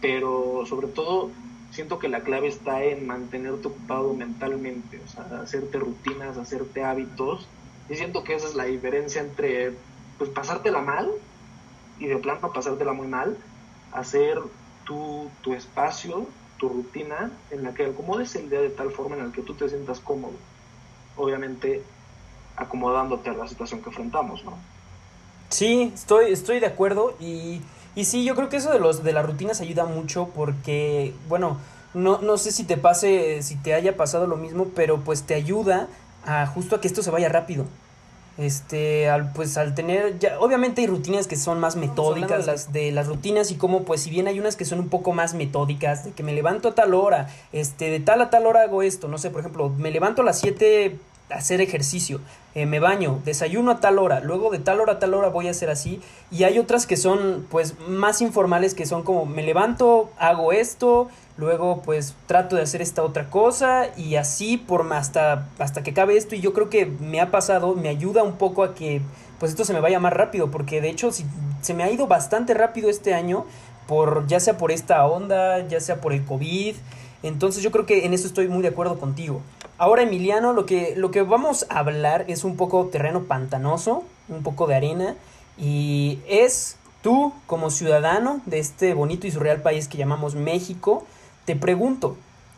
Pero 0.00 0.64
sobre 0.66 0.88
todo, 0.88 1.30
siento 1.70 1.98
que 1.98 2.08
la 2.08 2.22
clave 2.22 2.48
está 2.48 2.82
en 2.82 3.06
mantenerte 3.06 3.68
ocupado 3.68 4.14
mentalmente, 4.14 5.00
o 5.04 5.08
sea, 5.08 5.40
hacerte 5.42 5.78
rutinas, 5.78 6.38
hacerte 6.38 6.84
hábitos. 6.84 7.48
Y 7.90 7.96
siento 7.96 8.24
que 8.24 8.34
esa 8.34 8.46
es 8.46 8.54
la 8.54 8.64
diferencia 8.64 9.20
entre, 9.20 9.72
pues, 10.18 10.30
pasártela 10.30 10.80
mal 10.80 11.10
y 11.98 12.06
de 12.06 12.16
plano 12.18 12.52
pasártela 12.52 12.92
muy 12.92 13.08
mal, 13.08 13.36
hacer 13.92 14.38
tu, 14.84 15.30
tu 15.42 15.52
espacio, 15.52 16.26
tu 16.58 16.68
rutina, 16.68 17.30
en 17.50 17.62
la 17.62 17.74
que 17.74 17.86
acomodes 17.86 18.34
el 18.36 18.50
día 18.50 18.60
de 18.60 18.70
tal 18.70 18.90
forma 18.90 19.16
en 19.16 19.26
la 19.26 19.32
que 19.32 19.42
tú 19.42 19.54
te 19.54 19.68
sientas 19.68 20.00
cómodo. 20.00 20.34
Obviamente, 21.16 21.82
acomodándote 22.58 23.30
a 23.30 23.34
la 23.34 23.46
situación 23.46 23.80
que 23.80 23.88
enfrentamos, 23.88 24.44
¿no? 24.44 24.52
Sí, 25.48 25.92
estoy, 25.94 26.32
estoy 26.32 26.60
de 26.60 26.66
acuerdo 26.66 27.14
y, 27.20 27.62
y 27.94 28.04
sí, 28.04 28.24
yo 28.24 28.34
creo 28.34 28.48
que 28.48 28.58
eso 28.58 28.70
de, 28.70 28.78
los, 28.78 29.02
de 29.02 29.12
las 29.12 29.24
rutinas 29.24 29.60
ayuda 29.60 29.86
mucho 29.86 30.28
porque, 30.34 31.14
bueno, 31.28 31.56
no, 31.94 32.18
no 32.18 32.36
sé 32.36 32.52
si 32.52 32.64
te 32.64 32.76
pase, 32.76 33.42
si 33.42 33.56
te 33.56 33.74
haya 33.74 33.96
pasado 33.96 34.26
lo 34.26 34.36
mismo, 34.36 34.66
pero 34.74 35.00
pues 35.00 35.22
te 35.22 35.34
ayuda 35.34 35.88
a 36.26 36.46
justo 36.46 36.76
a 36.76 36.80
que 36.80 36.88
esto 36.88 37.02
se 37.02 37.10
vaya 37.10 37.28
rápido. 37.28 37.64
Este, 38.36 39.08
al, 39.08 39.32
pues 39.32 39.58
al 39.58 39.74
tener, 39.74 40.20
ya, 40.20 40.38
obviamente 40.38 40.80
hay 40.82 40.86
rutinas 40.86 41.26
que 41.26 41.34
son 41.34 41.58
más 41.58 41.74
metódicas, 41.74 42.46
las 42.46 42.72
de 42.72 42.92
las 42.92 43.08
rutinas 43.08 43.50
y 43.50 43.56
como 43.56 43.82
pues 43.82 44.02
si 44.02 44.10
bien 44.10 44.28
hay 44.28 44.38
unas 44.38 44.54
que 44.54 44.64
son 44.64 44.78
un 44.78 44.88
poco 44.88 45.12
más 45.12 45.34
metódicas, 45.34 46.04
de 46.04 46.12
que 46.12 46.22
me 46.22 46.32
levanto 46.32 46.68
a 46.68 46.74
tal 46.76 46.94
hora, 46.94 47.28
este, 47.52 47.90
de 47.90 47.98
tal 47.98 48.20
a 48.20 48.30
tal 48.30 48.46
hora 48.46 48.62
hago 48.62 48.82
esto, 48.82 49.08
no 49.08 49.18
sé, 49.18 49.30
por 49.30 49.40
ejemplo, 49.40 49.70
me 49.70 49.90
levanto 49.90 50.22
a 50.22 50.24
las 50.24 50.38
7 50.38 51.00
hacer 51.30 51.60
ejercicio, 51.60 52.20
eh, 52.54 52.66
me 52.66 52.80
baño, 52.80 53.20
desayuno 53.24 53.72
a 53.72 53.80
tal 53.80 53.98
hora, 53.98 54.20
luego 54.20 54.50
de 54.50 54.58
tal 54.58 54.80
hora 54.80 54.94
a 54.94 54.98
tal 54.98 55.14
hora 55.14 55.28
voy 55.28 55.48
a 55.48 55.50
hacer 55.50 55.70
así 55.70 56.00
y 56.30 56.44
hay 56.44 56.58
otras 56.58 56.86
que 56.86 56.96
son 56.96 57.46
pues 57.50 57.78
más 57.80 58.22
informales 58.22 58.74
que 58.74 58.86
son 58.86 59.02
como 59.02 59.26
me 59.26 59.42
levanto, 59.42 60.10
hago 60.18 60.52
esto, 60.52 61.08
luego 61.36 61.82
pues 61.82 62.14
trato 62.26 62.56
de 62.56 62.62
hacer 62.62 62.80
esta 62.80 63.02
otra 63.02 63.30
cosa 63.30 63.88
y 63.96 64.16
así 64.16 64.56
por 64.56 64.90
hasta 64.92 65.48
hasta 65.58 65.82
que 65.82 65.90
acabe 65.90 66.16
esto 66.16 66.34
y 66.34 66.40
yo 66.40 66.52
creo 66.52 66.70
que 66.70 66.86
me 66.86 67.20
ha 67.20 67.30
pasado, 67.30 67.74
me 67.74 67.88
ayuda 67.88 68.22
un 68.22 68.36
poco 68.36 68.62
a 68.62 68.74
que 68.74 69.02
pues 69.38 69.52
esto 69.52 69.64
se 69.64 69.72
me 69.72 69.80
vaya 69.80 70.00
más 70.00 70.12
rápido 70.12 70.50
porque 70.50 70.80
de 70.80 70.88
hecho 70.88 71.12
si, 71.12 71.26
se 71.60 71.74
me 71.74 71.84
ha 71.84 71.90
ido 71.90 72.06
bastante 72.06 72.54
rápido 72.54 72.88
este 72.88 73.14
año 73.14 73.44
por 73.86 74.26
ya 74.26 74.40
sea 74.40 74.56
por 74.58 74.70
esta 74.70 75.06
onda, 75.06 75.66
ya 75.66 75.80
sea 75.80 76.00
por 76.00 76.12
el 76.12 76.24
COVID, 76.24 76.76
entonces 77.22 77.62
yo 77.62 77.70
creo 77.70 77.86
que 77.86 78.06
en 78.06 78.14
eso 78.14 78.26
estoy 78.26 78.48
muy 78.48 78.62
de 78.62 78.68
acuerdo 78.68 78.98
contigo. 78.98 79.42
Ahora, 79.76 80.02
Emiliano, 80.02 80.52
lo 80.52 80.66
que, 80.66 80.94
lo 80.96 81.10
que 81.10 81.22
vamos 81.22 81.66
a 81.68 81.78
hablar 81.78 82.24
es 82.28 82.44
un 82.44 82.56
poco 82.56 82.86
terreno 82.86 83.24
pantanoso, 83.24 84.04
un 84.28 84.42
poco 84.42 84.66
de 84.66 84.74
arena, 84.74 85.16
y 85.56 86.18
es 86.28 86.76
tú, 87.02 87.32
como 87.46 87.70
ciudadano 87.70 88.40
de 88.46 88.58
este 88.58 88.94
bonito 88.94 89.26
y 89.26 89.30
surreal 89.30 89.62
país 89.62 89.88
que 89.88 89.98
llamamos 89.98 90.34
México, 90.34 91.04
te 91.44 91.56
pregunto, 91.56 92.16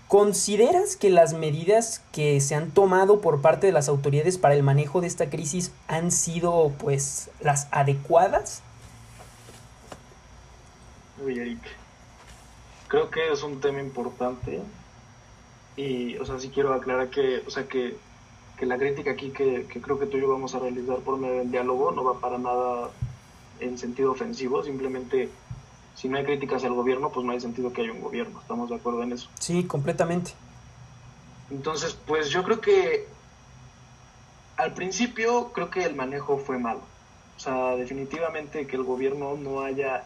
¿consideras 0.08 0.96
que 0.96 1.10
las 1.10 1.34
medidas 1.34 2.02
que 2.12 2.40
se 2.40 2.54
han 2.54 2.70
tomado 2.70 3.20
por 3.20 3.40
parte 3.40 3.66
de 3.66 3.72
las 3.72 3.88
autoridades 3.88 4.38
para 4.38 4.54
el 4.54 4.62
manejo 4.62 5.00
de 5.00 5.06
esta 5.06 5.30
crisis 5.30 5.72
han 5.88 6.10
sido, 6.10 6.72
pues, 6.78 7.30
las 7.40 7.68
adecuadas? 7.70 8.62
Creo 12.90 13.09
que 13.09 13.31
es 13.31 13.44
un 13.44 13.61
tema 13.61 13.81
importante 13.81 14.61
y, 15.76 16.18
o 16.18 16.26
sea, 16.26 16.40
sí 16.40 16.50
quiero 16.50 16.74
aclarar 16.74 17.09
que, 17.09 17.44
o 17.46 17.50
sea, 17.50 17.68
que, 17.68 17.96
que 18.59 18.66
la 18.66 18.79
crítica 18.79 19.12
aquí 19.12 19.31
que, 19.31 19.64
que, 19.72 19.81
creo 19.81 19.96
que 19.96 20.07
tú 20.07 20.16
y 20.16 20.22
yo 20.22 20.29
vamos 20.29 20.57
a 20.57 20.59
realizar 20.59 20.98
por 20.98 21.16
medio 21.16 21.37
del 21.37 21.53
diálogo 21.53 21.92
no 21.92 22.03
va 22.03 22.18
para 22.18 22.37
nada 22.37 22.90
en 23.61 23.79
sentido 23.79 24.11
ofensivo, 24.11 24.64
simplemente 24.64 25.31
si 25.94 26.09
no 26.09 26.18
hay 26.18 26.24
críticas 26.24 26.64
al 26.64 26.74
gobierno, 26.74 27.11
pues 27.12 27.24
no 27.24 27.31
hay 27.31 27.40
sentido 27.40 27.72
que 27.72 27.83
haya 27.83 27.92
un 27.92 28.00
gobierno, 28.00 28.40
¿estamos 28.40 28.68
de 28.68 28.74
acuerdo 28.74 29.05
en 29.05 29.12
eso? 29.12 29.29
Sí, 29.38 29.64
completamente. 29.64 30.33
Entonces, 31.48 31.96
pues 32.07 32.29
yo 32.31 32.42
creo 32.42 32.61
que 32.61 33.07
al 34.57 34.74
principio 34.74 35.53
creo 35.53 35.70
que 35.70 35.85
el 35.85 35.94
manejo 35.94 36.38
fue 36.38 36.59
malo. 36.59 36.81
O 37.37 37.40
sea, 37.40 37.76
definitivamente 37.76 38.66
que 38.66 38.74
el 38.74 38.83
gobierno 38.83 39.37
no 39.37 39.62
haya 39.62 40.05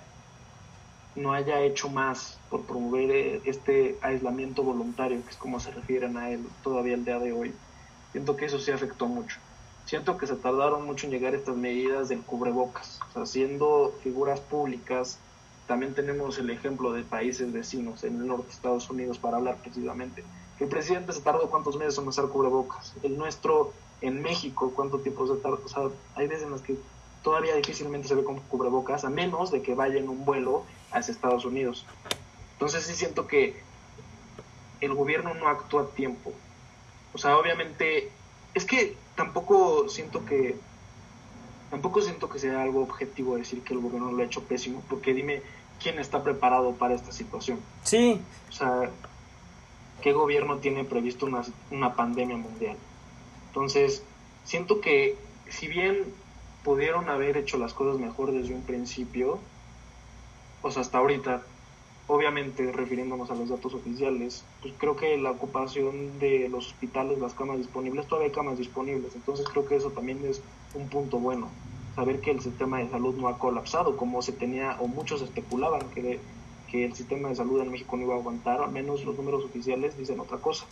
no 1.16 1.32
haya 1.32 1.60
hecho 1.60 1.88
más 1.88 2.38
por 2.50 2.62
promover 2.62 3.40
este 3.44 3.96
aislamiento 4.02 4.62
voluntario, 4.62 5.22
que 5.24 5.30
es 5.30 5.36
como 5.36 5.60
se 5.60 5.70
refieren 5.70 6.16
a 6.16 6.30
él 6.30 6.46
todavía 6.62 6.94
el 6.94 7.04
día 7.04 7.18
de 7.18 7.32
hoy. 7.32 7.54
Siento 8.12 8.36
que 8.36 8.46
eso 8.46 8.58
sí 8.58 8.70
afectó 8.70 9.06
mucho. 9.06 9.38
Siento 9.86 10.16
que 10.16 10.26
se 10.26 10.36
tardaron 10.36 10.86
mucho 10.86 11.06
en 11.06 11.12
llegar 11.12 11.34
estas 11.34 11.56
medidas 11.56 12.08
del 12.08 12.22
cubrebocas. 12.22 13.00
O 13.10 13.12
sea, 13.12 13.26
siendo 13.26 13.94
figuras 14.02 14.40
públicas, 14.40 15.18
también 15.66 15.94
tenemos 15.94 16.38
el 16.38 16.50
ejemplo 16.50 16.92
de 16.92 17.02
países 17.02 17.52
vecinos 17.52 18.04
en 18.04 18.16
el 18.16 18.26
norte 18.26 18.46
de 18.46 18.52
Estados 18.52 18.88
Unidos 18.90 19.18
para 19.18 19.36
hablar 19.36 19.56
precisamente. 19.62 20.24
El 20.58 20.68
presidente 20.68 21.12
se 21.12 21.20
tardó 21.20 21.50
cuántos 21.50 21.76
meses 21.76 21.98
en 21.98 22.08
usar 22.08 22.28
cubrebocas. 22.28 22.94
El 23.02 23.18
nuestro 23.18 23.72
en 24.00 24.22
México, 24.22 24.72
cuánto 24.74 24.98
tiempo 24.98 25.26
se 25.26 25.40
tardó. 25.40 25.60
O 25.64 25.68
sea, 25.68 25.82
hay 26.14 26.28
veces 26.28 26.44
en 26.44 26.52
las 26.52 26.62
que 26.62 26.76
todavía 27.22 27.56
difícilmente 27.56 28.06
se 28.06 28.14
ve 28.14 28.22
con 28.22 28.38
cubrebocas, 28.40 29.04
a 29.04 29.10
menos 29.10 29.50
de 29.50 29.62
que 29.62 29.74
vaya 29.74 29.98
en 29.98 30.08
un 30.08 30.24
vuelo 30.24 30.64
hacia 30.94 31.12
Estados 31.12 31.44
Unidos. 31.44 31.84
Entonces 32.52 32.86
sí 32.86 32.94
siento 32.94 33.26
que 33.26 33.56
el 34.80 34.94
gobierno 34.94 35.34
no 35.34 35.48
actúa 35.48 35.82
a 35.82 35.86
tiempo. 35.88 36.32
O 37.12 37.18
sea, 37.18 37.36
obviamente, 37.36 38.10
es 38.54 38.64
que 38.64 38.96
tampoco 39.14 39.88
siento 39.88 40.24
que 40.24 40.56
tampoco 41.70 42.00
siento 42.00 42.28
que 42.28 42.38
sea 42.38 42.62
algo 42.62 42.82
objetivo 42.82 43.36
decir 43.36 43.62
que 43.62 43.74
el 43.74 43.80
gobierno 43.80 44.12
lo 44.12 44.22
ha 44.22 44.26
hecho 44.26 44.44
pésimo, 44.44 44.82
porque 44.88 45.12
dime 45.12 45.42
quién 45.82 45.98
está 45.98 46.22
preparado 46.22 46.72
para 46.72 46.94
esta 46.94 47.10
situación. 47.10 47.58
Sí. 47.82 48.20
O 48.48 48.52
sea, 48.52 48.90
¿qué 50.00 50.12
gobierno 50.12 50.58
tiene 50.58 50.84
previsto 50.84 51.26
una, 51.26 51.42
una 51.72 51.94
pandemia 51.94 52.36
mundial? 52.36 52.76
Entonces, 53.48 54.04
siento 54.44 54.80
que 54.80 55.16
si 55.48 55.66
bien 55.66 56.04
pudieron 56.62 57.08
haber 57.08 57.36
hecho 57.36 57.58
las 57.58 57.74
cosas 57.74 58.00
mejor 58.00 58.32
desde 58.32 58.54
un 58.54 58.62
principio, 58.62 59.40
pues 60.64 60.78
hasta 60.78 60.96
ahorita 60.96 61.42
obviamente 62.06 62.72
refiriéndonos 62.72 63.30
a 63.30 63.34
los 63.34 63.50
datos 63.50 63.74
oficiales, 63.74 64.44
pues 64.62 64.72
creo 64.78 64.96
que 64.96 65.18
la 65.18 65.32
ocupación 65.32 66.18
de 66.18 66.48
los 66.48 66.68
hospitales, 66.68 67.18
las 67.18 67.34
camas 67.34 67.58
disponibles, 67.58 68.06
todavía 68.06 68.28
hay 68.28 68.34
camas 68.34 68.56
disponibles, 68.56 69.14
entonces 69.14 69.46
creo 69.46 69.66
que 69.66 69.76
eso 69.76 69.90
también 69.90 70.24
es 70.24 70.40
un 70.72 70.88
punto 70.88 71.18
bueno, 71.18 71.50
saber 71.94 72.22
que 72.22 72.30
el 72.30 72.40
sistema 72.40 72.78
de 72.78 72.88
salud 72.88 73.14
no 73.14 73.28
ha 73.28 73.38
colapsado 73.38 73.98
como 73.98 74.22
se 74.22 74.32
tenía 74.32 74.78
o 74.80 74.88
muchos 74.88 75.20
especulaban 75.20 75.82
que, 75.94 76.18
que 76.70 76.86
el 76.86 76.94
sistema 76.94 77.28
de 77.28 77.34
salud 77.34 77.60
en 77.60 77.70
México 77.70 77.98
no 77.98 78.04
iba 78.04 78.14
a 78.14 78.18
aguantar, 78.18 78.62
al 78.62 78.72
menos 78.72 79.04
los 79.04 79.18
números 79.18 79.44
oficiales 79.44 79.98
dicen 79.98 80.18
otra 80.18 80.38
cosa. 80.38 80.64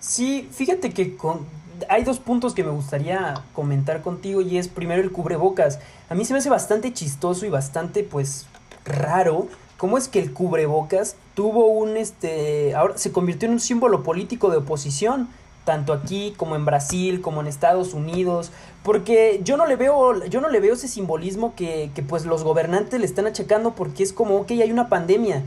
Sí, 0.00 0.48
fíjate 0.50 0.90
que 0.90 1.16
con, 1.16 1.46
hay 1.88 2.04
dos 2.04 2.18
puntos 2.18 2.54
que 2.54 2.64
me 2.64 2.70
gustaría 2.70 3.34
comentar 3.52 4.02
contigo 4.02 4.40
y 4.40 4.58
es 4.58 4.68
primero 4.68 5.02
el 5.02 5.12
cubrebocas. 5.12 5.78
A 6.08 6.14
mí 6.14 6.24
se 6.24 6.32
me 6.32 6.38
hace 6.38 6.50
bastante 6.50 6.92
chistoso 6.92 7.46
y 7.46 7.50
bastante 7.50 8.02
pues 8.02 8.46
raro 8.86 9.48
cómo 9.76 9.98
es 9.98 10.08
que 10.08 10.20
el 10.20 10.32
cubrebocas 10.32 11.16
tuvo 11.34 11.66
un 11.66 11.96
este 11.96 12.74
ahora 12.74 12.96
se 12.96 13.12
convirtió 13.12 13.46
en 13.46 13.54
un 13.54 13.60
símbolo 13.60 14.02
político 14.02 14.50
de 14.50 14.58
oposición 14.58 15.28
tanto 15.64 15.92
aquí 15.92 16.32
como 16.36 16.56
en 16.56 16.64
Brasil 16.64 17.20
como 17.20 17.40
en 17.40 17.48
Estados 17.48 17.92
Unidos 17.92 18.52
porque 18.86 19.40
yo 19.42 19.56
no 19.56 19.66
le 19.66 19.74
veo 19.74 20.24
yo 20.26 20.40
no 20.40 20.48
le 20.48 20.60
veo 20.60 20.74
ese 20.74 20.86
simbolismo 20.86 21.54
que, 21.56 21.90
que 21.92 22.04
pues 22.04 22.24
los 22.24 22.44
gobernantes 22.44 23.00
le 23.00 23.04
están 23.04 23.26
achacando 23.26 23.74
porque 23.74 24.04
es 24.04 24.12
como 24.12 24.36
ok 24.36 24.52
hay 24.52 24.70
una 24.70 24.88
pandemia. 24.88 25.42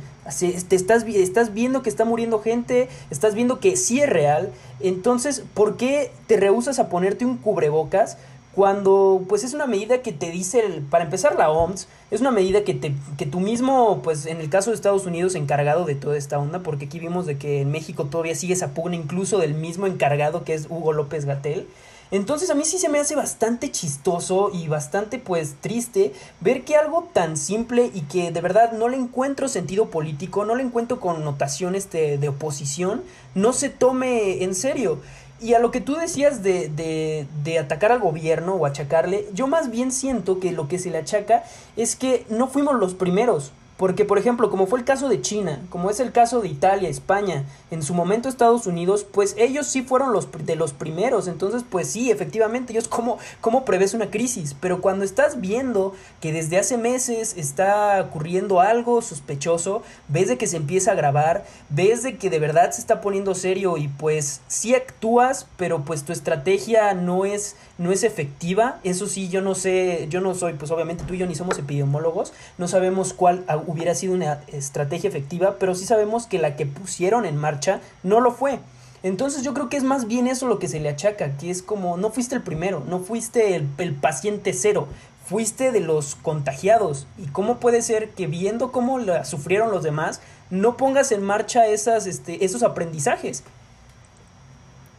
Te 0.68 0.76
estás 0.76 1.06
estás 1.06 1.54
viendo 1.54 1.82
que 1.82 1.90
está 1.90 2.04
muriendo 2.04 2.42
gente 2.42 2.90
estás 3.10 3.36
viendo 3.36 3.62
que 3.62 3.78
sí 3.78 4.02
es 4.02 4.10
real. 4.10 4.52
Entonces 4.82 5.42
¿por 5.54 5.78
qué 5.78 6.12
te 6.28 6.36
rehusas 6.36 6.80
a 6.80 6.90
ponerte 6.90 7.24
un 7.24 7.38
cubrebocas 7.38 8.18
cuando 8.56 9.24
pues 9.30 9.44
es 9.44 9.54
una 9.54 9.68
medida 9.68 10.02
que 10.02 10.12
te 10.12 10.32
dice, 10.32 10.64
para 10.90 11.04
empezar 11.04 11.36
la 11.38 11.52
OMS, 11.52 11.88
es 12.12 12.22
una 12.22 12.32
medida 12.32 12.64
que, 12.64 12.74
te, 12.74 12.94
que 13.18 13.26
tú 13.26 13.40
mismo, 13.40 14.02
pues 14.02 14.26
en 14.26 14.42
el 14.42 14.50
caso 14.50 14.72
de 14.72 14.76
Estados 14.76 15.06
Unidos, 15.06 15.36
encargado 15.36 15.86
de 15.86 15.96
toda 15.96 16.18
esta 16.18 16.40
onda, 16.40 16.60
porque 16.60 16.86
aquí 16.86 17.00
vimos 17.00 17.26
de 17.26 17.38
que 17.38 17.62
en 17.62 17.72
México 17.72 18.06
todavía 18.06 18.36
sigue 18.36 18.54
esa 18.54 18.74
pugna 18.74 18.96
incluso 18.96 19.38
del 19.38 19.54
mismo 19.54 19.88
encargado 19.88 20.44
que 20.44 20.56
es 20.56 20.68
Hugo 20.70 20.94
López 20.94 21.26
Gatel. 21.26 21.68
Entonces 22.12 22.50
a 22.50 22.56
mí 22.56 22.66
sí 22.66 22.80
se 22.80 22.90
me 22.90 22.98
hace 22.98 23.16
bastante 23.16 23.70
chistoso 23.70 24.50
y 24.52 24.68
bastante 24.68 25.20
pues 25.20 25.56
triste 25.62 26.12
ver 26.42 26.64
que 26.64 26.76
algo 26.76 27.08
tan 27.14 27.38
simple 27.38 27.92
y 27.94 28.02
que 28.02 28.32
de 28.32 28.42
verdad 28.42 28.72
no 28.72 28.90
le 28.90 28.98
encuentro 28.98 29.48
sentido 29.48 29.92
político, 29.92 30.44
no 30.44 30.56
le 30.56 30.64
encuentro 30.64 31.00
connotaciones 31.00 31.92
de, 31.92 32.18
de 32.18 32.30
oposición, 32.30 33.04
no 33.36 33.54
se 33.54 33.70
tome 33.70 34.44
en 34.44 34.56
serio. 34.56 35.00
Y 35.42 35.54
a 35.54 35.60
lo 35.60 35.72
que 35.72 35.80
tú 35.82 35.96
decías 35.96 36.44
de, 36.44 36.70
de, 36.70 37.26
de, 37.44 37.60
atacar 37.60 37.92
al 37.92 38.00
gobierno 38.00 38.56
o 38.56 38.66
achacarle, 38.66 39.26
yo 39.34 39.48
más 39.48 39.72
bien 39.72 39.92
siento 39.92 40.40
que 40.40 40.52
lo 40.52 40.68
que 40.68 40.80
se 40.80 40.90
le 40.90 40.98
achaca 40.98 41.44
es 41.78 41.96
que 41.96 42.26
no 42.30 42.48
fuimos 42.48 42.76
los 42.76 42.94
primeros. 42.94 43.54
Porque, 43.80 44.04
por 44.04 44.18
ejemplo, 44.18 44.50
como 44.50 44.68
fue 44.68 44.78
el 44.78 44.84
caso 44.84 45.08
de 45.08 45.22
China, 45.22 45.62
como 45.70 45.90
es 45.90 46.02
el 46.02 46.12
caso 46.12 46.42
de 46.42 46.50
Italia, 46.50 46.90
España, 46.90 47.46
en 47.72 47.82
su 47.82 47.94
momento 47.94 48.28
Estados 48.28 48.68
Unidos, 48.68 49.06
pues 49.10 49.36
ellos 49.38 49.68
sí 49.68 49.84
fueron 49.84 50.12
los 50.12 50.28
de 50.44 50.58
los 50.58 50.74
primeros. 50.74 51.30
Entonces, 51.30 51.64
pues 51.64 51.88
sí, 51.88 52.12
efectivamente, 52.12 52.74
ellos 52.74 52.90
cómo, 52.90 53.20
cómo 53.40 53.64
prevés 53.64 53.94
una 53.94 54.12
crisis. 54.12 54.54
Pero 54.60 54.82
cuando 54.82 55.06
estás 55.06 55.40
viendo 55.40 55.94
que 56.20 56.34
desde 56.34 56.58
hace 56.58 56.78
meses 56.78 57.36
está 57.38 58.02
ocurriendo 58.02 58.60
algo 58.60 59.02
sospechoso, 59.02 59.82
ves 60.10 60.28
de 60.28 60.38
que 60.38 60.48
se 60.48 60.58
empieza 60.58 60.92
a 60.92 60.96
grabar, 60.96 61.46
ves 61.70 62.04
de 62.04 62.18
que 62.18 62.30
de 62.30 62.40
verdad 62.40 62.72
se 62.72 62.82
está 62.82 63.00
poniendo 63.00 63.34
serio 63.34 63.78
y 63.78 63.88
pues 63.88 64.42
sí 64.50 64.76
actúas, 64.76 65.48
pero 65.56 65.86
pues 65.86 66.04
tu 66.04 66.12
estrategia 66.12 66.94
no 66.96 67.24
es, 67.24 67.56
no 67.78 67.94
es 67.94 68.04
efectiva. 68.04 68.82
Eso 68.84 69.08
sí, 69.08 69.30
yo 69.30 69.40
no 69.40 69.56
sé, 69.56 70.08
yo 70.10 70.20
no 70.20 70.36
soy, 70.36 70.56
pues 70.56 70.70
obviamente 70.70 71.06
tú 71.06 71.14
y 71.14 71.20
yo 71.20 71.28
ni 71.28 71.36
somos 71.36 71.58
epidemiólogos, 71.58 72.34
no 72.58 72.68
sabemos 72.68 73.14
cuál 73.14 73.46
hubiera 73.70 73.94
sido 73.94 74.14
una 74.14 74.42
estrategia 74.48 75.10
efectiva, 75.10 75.58
pero 75.60 75.76
sí 75.76 75.86
sabemos 75.86 76.26
que 76.26 76.40
la 76.40 76.56
que 76.56 76.66
pusieron 76.66 77.26
en 77.26 77.38
marcha 77.38 77.82
no 78.02 78.20
lo 78.20 78.32
fue. 78.32 78.60
Entonces 79.04 79.44
yo 79.44 79.54
creo 79.54 79.70
que 79.70 79.78
es 79.78 79.84
más 79.84 80.08
bien 80.08 80.28
eso 80.28 80.48
lo 80.48 80.58
que 80.58 80.68
se 80.68 80.80
le 80.80 80.90
achaca, 80.90 81.38
que 81.38 81.52
es 81.52 81.62
como 81.62 81.96
no 81.98 82.10
fuiste 82.10 82.36
el 82.36 82.42
primero, 82.42 82.84
no 82.88 83.00
fuiste 83.00 83.56
el, 83.56 83.94
paciente 83.94 84.54
cero, 84.54 84.88
fuiste 85.26 85.72
de 85.72 85.82
los 85.82 86.16
contagiados. 86.16 87.08
¿Y 87.18 87.28
cómo 87.28 87.60
puede 87.60 87.82
ser 87.84 88.10
que 88.10 88.26
viendo 88.26 88.72
cómo 88.72 88.98
la 88.98 89.24
sufrieron 89.24 89.72
los 89.72 89.84
demás, 89.84 90.20
no 90.50 90.76
pongas 90.76 91.12
en 91.12 91.22
marcha 91.22 91.68
esas, 91.68 92.08
este, 92.08 92.44
esos 92.44 92.64
aprendizajes? 92.64 93.44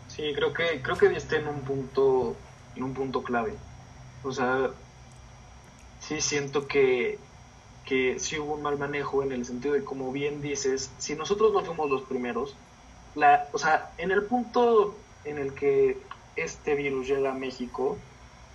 Sí, 0.09 0.33
creo 0.35 0.53
que, 0.53 0.81
creo 0.81 0.97
que 0.97 1.07
esté 1.17 1.37
en 1.37 1.49
un 1.49 1.61
punto, 1.61 2.37
en 2.77 2.85
un 2.85 2.95
punto 2.95 3.23
clave. 3.23 3.55
O 4.23 4.33
sea, 4.33 4.71
sí 6.01 6.21
siento 6.21 6.69
que 6.69 7.19
que 7.85 8.19
sí 8.19 8.39
hubo 8.39 8.55
un 8.55 8.63
mal 8.63 8.79
manejo 8.79 9.23
en 9.23 9.33
el 9.33 9.45
sentido 9.45 9.75
de, 9.75 9.85
como 9.85 10.13
bien 10.13 10.41
dices, 10.41 10.91
si 10.99 11.15
nosotros 11.15 11.53
no 11.53 11.65
fuimos 11.65 11.91
los 11.91 12.03
primeros, 12.03 12.57
la, 13.15 13.49
o 13.53 13.59
sea, 13.59 13.93
en 13.99 14.11
el 14.11 14.25
punto 14.25 14.95
en 15.25 15.39
el 15.39 15.55
que 15.55 15.99
este 16.37 16.75
virus 16.75 17.09
llega 17.09 17.31
a 17.31 17.35
México, 17.35 17.99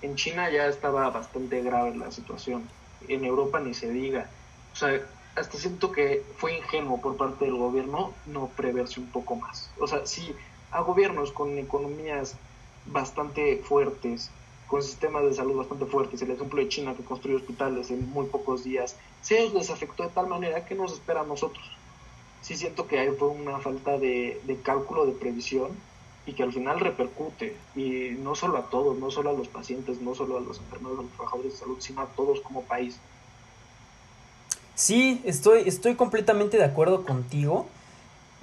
en 0.01 0.15
China 0.15 0.49
ya 0.49 0.67
estaba 0.67 1.09
bastante 1.09 1.61
grave 1.61 1.95
la 1.97 2.11
situación, 2.11 2.69
en 3.07 3.25
Europa 3.25 3.59
ni 3.59 3.73
se 3.73 3.89
diga. 3.89 4.29
O 4.73 4.75
sea, 4.75 5.01
hasta 5.35 5.57
siento 5.57 5.91
que 5.91 6.23
fue 6.37 6.57
ingenuo 6.57 7.01
por 7.01 7.17
parte 7.17 7.45
del 7.45 7.55
gobierno 7.55 8.13
no 8.25 8.47
preverse 8.55 8.99
un 8.99 9.11
poco 9.11 9.35
más. 9.35 9.69
O 9.79 9.87
sea, 9.87 10.05
si 10.05 10.35
a 10.71 10.81
gobiernos 10.81 11.31
con 11.31 11.57
economías 11.57 12.37
bastante 12.85 13.61
fuertes, 13.63 14.31
con 14.65 14.81
sistemas 14.81 15.23
de 15.23 15.33
salud 15.33 15.57
bastante 15.57 15.85
fuertes, 15.85 16.21
el 16.21 16.31
ejemplo 16.31 16.59
de 16.59 16.69
China 16.69 16.95
que 16.95 17.03
construyó 17.03 17.37
hospitales 17.37 17.91
en 17.91 18.09
muy 18.09 18.27
pocos 18.27 18.63
días, 18.63 18.97
se 19.25 19.49
les 19.49 19.71
afectó 19.71 20.03
de 20.03 20.09
tal 20.09 20.27
manera 20.27 20.65
que 20.65 20.75
nos 20.75 20.93
espera 20.93 21.21
a 21.21 21.25
nosotros. 21.25 21.65
Sí 22.41 22.55
siento 22.55 22.87
que 22.87 22.99
ahí 22.99 23.09
fue 23.17 23.29
una 23.29 23.57
falta 23.57 23.97
de, 23.97 24.59
cálculo, 24.63 25.05
de 25.05 25.13
previsión, 25.13 25.71
y 26.27 26.33
que 26.33 26.43
al 26.43 26.53
final 26.53 26.79
repercute, 26.79 27.57
y 27.75 28.15
no 28.19 28.35
solo 28.35 28.57
a 28.57 28.69
todos, 28.69 28.97
no 28.97 29.09
solo 29.09 29.31
a 29.31 29.33
los 29.33 29.47
pacientes, 29.47 29.99
no 29.99 30.13
solo 30.13 30.37
a 30.37 30.41
los 30.41 30.59
enfermeros, 30.59 30.99
a 30.99 31.01
los 31.01 31.11
trabajadores 31.13 31.53
de 31.53 31.57
salud, 31.57 31.77
sino 31.79 32.01
a 32.01 32.05
todos 32.05 32.39
como 32.41 32.61
país. 32.61 32.99
Sí, 34.75 35.21
estoy, 35.25 35.67
estoy 35.67 35.95
completamente 35.95 36.57
de 36.57 36.63
acuerdo 36.63 37.03
contigo, 37.03 37.65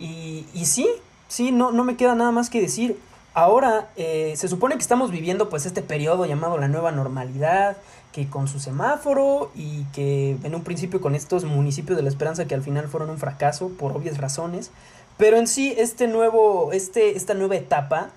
y, 0.00 0.46
y 0.52 0.64
sí, 0.66 0.88
sí, 1.28 1.52
no, 1.52 1.70
no 1.70 1.84
me 1.84 1.96
queda 1.96 2.16
nada 2.16 2.32
más 2.32 2.50
que 2.50 2.60
decir. 2.60 2.98
Ahora 3.34 3.90
eh, 3.96 4.34
se 4.36 4.48
supone 4.48 4.74
que 4.74 4.82
estamos 4.82 5.10
viviendo 5.10 5.48
pues 5.48 5.64
este 5.64 5.80
periodo 5.80 6.26
llamado 6.26 6.58
la 6.58 6.68
nueva 6.68 6.92
normalidad, 6.92 7.78
que 8.12 8.28
con 8.28 8.48
su 8.48 8.60
semáforo 8.60 9.50
y 9.54 9.84
que 9.92 10.36
en 10.42 10.54
un 10.54 10.62
principio 10.62 11.00
con 11.00 11.14
estos 11.14 11.44
municipios 11.44 11.96
de 11.96 12.02
la 12.02 12.08
esperanza 12.08 12.46
que 12.46 12.54
al 12.54 12.62
final 12.62 12.88
fueron 12.88 13.10
un 13.10 13.18
fracaso 13.18 13.70
por 13.70 13.96
obvias 13.96 14.18
razones, 14.18 14.70
pero 15.16 15.36
en 15.36 15.46
sí 15.46 15.74
este 15.76 16.06
nuevo, 16.06 16.72
este, 16.72 17.16
esta 17.16 17.34
nueva 17.34 17.56
etapa 17.56 18.10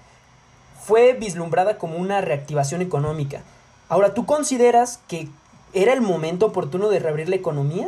fue 0.83 1.13
vislumbrada 1.13 1.77
como 1.77 1.97
una 1.97 2.21
reactivación 2.21 2.81
económica. 2.81 3.41
Ahora, 3.89 4.13
¿tú 4.13 4.25
consideras 4.25 4.99
que 5.07 5.29
era 5.73 5.93
el 5.93 6.01
momento 6.01 6.47
oportuno 6.47 6.89
de 6.89 6.99
reabrir 6.99 7.29
la 7.29 7.35
economía? 7.35 7.87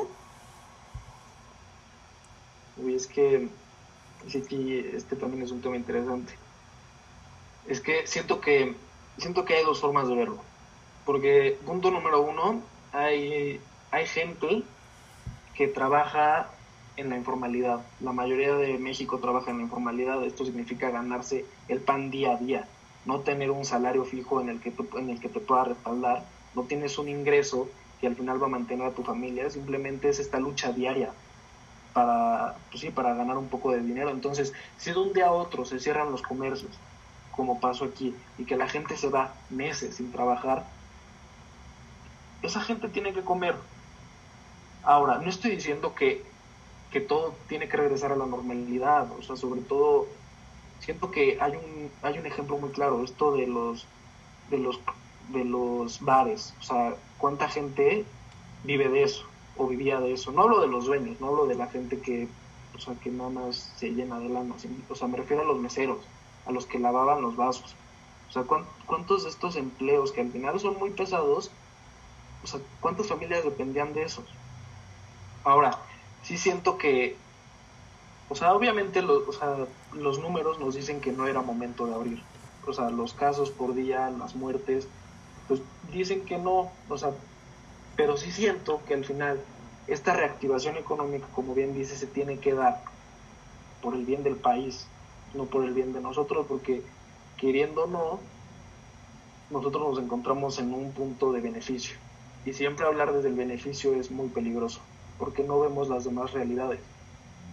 Uy, 2.83 2.95
es 2.95 3.07
que 3.07 3.49
sí, 4.27 4.85
este 4.93 5.15
también 5.15 5.43
es 5.43 5.51
un 5.51 5.61
tema 5.61 5.75
interesante 5.75 6.33
es 7.67 7.81
que 7.81 8.07
siento 8.07 8.41
que 8.41 8.75
siento 9.17 9.45
que 9.45 9.55
hay 9.55 9.63
dos 9.63 9.81
formas 9.81 10.07
de 10.07 10.15
verlo. 10.15 10.37
Porque 11.07 11.57
punto 11.65 11.89
número 11.89 12.19
uno, 12.19 12.61
hay, 12.91 13.61
hay 13.91 14.05
gente 14.05 14.63
que 15.55 15.69
trabaja 15.69 16.49
en 16.97 17.09
la 17.09 17.15
informalidad. 17.15 17.79
La 18.01 18.11
mayoría 18.11 18.53
de 18.55 18.77
México 18.77 19.17
trabaja 19.19 19.51
en 19.51 19.59
la 19.59 19.63
informalidad. 19.63 20.21
Esto 20.25 20.43
significa 20.43 20.89
ganarse 20.89 21.45
el 21.69 21.79
pan 21.79 22.11
día 22.11 22.33
a 22.33 22.35
día, 22.35 22.67
no 23.05 23.21
tener 23.21 23.51
un 23.51 23.63
salario 23.63 24.03
fijo 24.03 24.41
en 24.41 24.49
el 24.49 24.59
que, 24.59 24.73
en 24.97 25.09
el 25.09 25.21
que 25.21 25.29
te 25.29 25.39
pueda 25.39 25.63
respaldar. 25.63 26.25
No 26.53 26.63
tienes 26.63 26.99
un 26.99 27.07
ingreso 27.07 27.69
que 28.01 28.07
al 28.07 28.15
final 28.17 28.43
va 28.43 28.47
a 28.47 28.49
mantener 28.49 28.87
a 28.87 28.91
tu 28.91 29.03
familia. 29.03 29.49
Simplemente 29.49 30.09
es 30.09 30.19
esta 30.19 30.41
lucha 30.41 30.73
diaria 30.73 31.13
para, 31.93 32.57
pues 32.69 32.81
sí, 32.81 32.89
para 32.89 33.13
ganar 33.13 33.37
un 33.37 33.47
poco 33.47 33.71
de 33.71 33.79
dinero. 33.79 34.09
Entonces, 34.09 34.51
si 34.75 34.91
de 34.91 34.99
un 34.99 35.13
día 35.13 35.27
a 35.27 35.31
otro 35.31 35.63
se 35.63 35.79
cierran 35.79 36.11
los 36.11 36.21
comercios, 36.21 36.77
como 37.31 37.61
pasó 37.61 37.85
aquí, 37.85 38.13
y 38.37 38.43
que 38.43 38.57
la 38.57 38.67
gente 38.67 38.97
se 38.97 39.07
va 39.07 39.33
meses 39.49 39.95
sin 39.95 40.11
trabajar, 40.11 40.65
esa 42.41 42.61
gente 42.61 42.89
tiene 42.89 43.13
que 43.13 43.21
comer. 43.21 43.55
Ahora, 44.83 45.19
no 45.19 45.29
estoy 45.29 45.51
diciendo 45.51 45.93
que, 45.95 46.23
que 46.91 47.01
todo 47.01 47.35
tiene 47.47 47.67
que 47.67 47.77
regresar 47.77 48.11
a 48.11 48.15
la 48.15 48.25
normalidad, 48.25 49.11
o 49.17 49.21
sea, 49.21 49.35
sobre 49.35 49.61
todo, 49.61 50.07
siento 50.79 51.11
que 51.11 51.37
hay 51.41 51.53
un, 51.53 51.91
hay 52.01 52.17
un 52.17 52.25
ejemplo 52.25 52.57
muy 52.57 52.69
claro, 52.69 53.03
esto 53.03 53.33
de 53.33 53.47
los, 53.47 53.85
de 54.49 54.57
los, 54.59 54.79
de 55.33 55.43
los 55.43 56.01
bares, 56.01 56.53
o 56.59 56.63
sea, 56.63 56.95
cuánta 57.17 57.49
gente 57.49 58.05
vive 58.63 58.87
de 58.89 59.03
eso, 59.03 59.25
o 59.57 59.67
vivía 59.67 59.99
de 59.99 60.13
eso. 60.13 60.31
No 60.31 60.43
hablo 60.43 60.61
de 60.61 60.67
los 60.67 60.85
dueños, 60.85 61.19
no 61.19 61.27
hablo 61.27 61.47
de 61.47 61.55
la 61.55 61.67
gente 61.67 61.99
que, 61.99 62.27
o 62.75 62.79
sea, 62.79 62.95
que 62.95 63.09
nada 63.09 63.29
más 63.29 63.73
se 63.75 63.89
llena 63.89 64.19
de 64.19 64.29
lana, 64.29 64.55
o 64.89 64.95
sea, 64.95 65.07
me 65.07 65.17
refiero 65.17 65.43
a 65.43 65.45
los 65.45 65.59
meseros 65.59 65.99
a 66.47 66.51
los 66.51 66.65
que 66.65 66.79
lavaban 66.79 67.21
los 67.21 67.35
vasos. 67.35 67.75
O 68.29 68.31
sea, 68.31 68.43
¿cuántos 68.85 69.23
de 69.23 69.29
estos 69.29 69.55
empleos 69.55 70.11
que 70.11 70.21
al 70.21 70.31
final 70.31 70.59
son 70.59 70.77
muy 70.79 70.91
pesados, 70.91 71.51
o 72.47 72.49
sea, 72.49 72.61
cuántas 72.79 73.07
familias 73.07 73.43
dependían 73.43 73.93
de 73.93 74.03
esos? 74.03 74.23
Ahora, 75.43 75.77
sí 76.23 76.37
siento 76.37 76.77
que, 76.77 77.17
o 78.29 78.35
sea, 78.35 78.53
obviamente 78.53 79.01
los, 79.01 79.27
o 79.27 79.33
sea, 79.33 79.67
los 79.93 80.19
números 80.19 80.57
nos 80.57 80.75
dicen 80.75 81.01
que 81.01 81.11
no 81.11 81.27
era 81.27 81.41
momento 81.41 81.85
de 81.85 81.93
abrir. 81.93 82.23
O 82.65 82.71
sea, 82.71 82.89
los 82.89 83.13
casos 83.13 83.51
por 83.51 83.73
día, 83.73 84.09
las 84.11 84.35
muertes, 84.35 84.87
pues 85.49 85.61
dicen 85.91 86.23
que 86.25 86.37
no, 86.37 86.71
o 86.87 86.97
sea, 86.97 87.11
pero 87.97 88.15
sí 88.15 88.31
siento 88.31 88.81
que 88.87 88.93
al 88.93 89.03
final 89.03 89.41
esta 89.87 90.13
reactivación 90.13 90.77
económica, 90.77 91.27
como 91.33 91.53
bien 91.53 91.73
dice, 91.73 91.97
se 91.97 92.07
tiene 92.07 92.39
que 92.39 92.53
dar 92.53 92.81
por 93.81 93.93
el 93.93 94.05
bien 94.05 94.23
del 94.23 94.35
país, 94.35 94.87
no 95.33 95.45
por 95.45 95.65
el 95.65 95.73
bien 95.73 95.91
de 95.91 95.99
nosotros, 95.99 96.45
porque 96.47 96.81
queriendo 97.35 97.83
o 97.83 97.87
no, 97.87 98.19
nosotros 99.49 99.95
nos 99.95 100.03
encontramos 100.03 100.59
en 100.59 100.73
un 100.73 100.93
punto 100.93 101.33
de 101.33 101.41
beneficio. 101.41 101.97
Y 102.45 102.53
siempre 102.53 102.85
hablar 102.85 103.13
desde 103.13 103.29
el 103.29 103.35
beneficio 103.35 103.93
es 103.93 104.11
muy 104.11 104.29
peligroso, 104.29 104.79
porque 105.19 105.43
no 105.43 105.59
vemos 105.59 105.89
las 105.89 106.05
demás 106.05 106.31
realidades. 106.31 106.79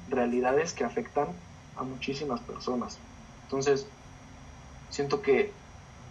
Realidades 0.08 0.72
que 0.72 0.84
afectan 0.84 1.28
a 1.76 1.82
muchísimas 1.82 2.40
personas. 2.40 2.98
Entonces, 3.44 3.86
siento 4.90 5.22
que 5.22 5.52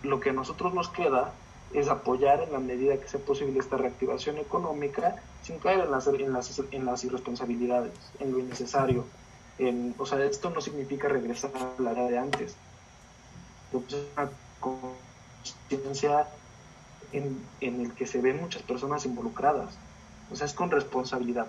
lo 0.01 0.19
que 0.19 0.31
a 0.31 0.33
nosotros 0.33 0.73
nos 0.73 0.89
queda 0.89 1.33
es 1.73 1.87
apoyar 1.87 2.41
en 2.41 2.51
la 2.51 2.59
medida 2.59 2.97
que 2.97 3.07
sea 3.07 3.19
posible 3.19 3.59
esta 3.59 3.77
reactivación 3.77 4.37
económica 4.37 5.15
sin 5.41 5.59
caer 5.59 5.81
en 5.81 5.91
las, 5.91 6.07
en 6.07 6.85
las, 6.85 7.03
irresponsabilidades, 7.03 7.93
en 8.19 8.31
lo 8.31 8.39
innecesario. 8.39 9.05
En, 9.57 9.95
o 9.97 10.05
sea, 10.05 10.23
esto 10.23 10.49
no 10.49 10.61
significa 10.61 11.07
regresar 11.07 11.51
a 11.55 11.81
la 11.81 11.93
de 11.93 12.17
antes. 12.17 12.55
Es 13.71 13.95
una 14.15 14.29
conciencia 14.59 16.27
en, 17.13 17.37
el 17.61 17.93
que 17.93 18.05
se 18.05 18.19
ven 18.21 18.41
muchas 18.41 18.61
personas 18.61 19.05
involucradas. 19.05 19.75
O 20.31 20.35
sea, 20.35 20.45
es 20.45 20.53
con 20.53 20.71
responsabilidad. 20.71 21.47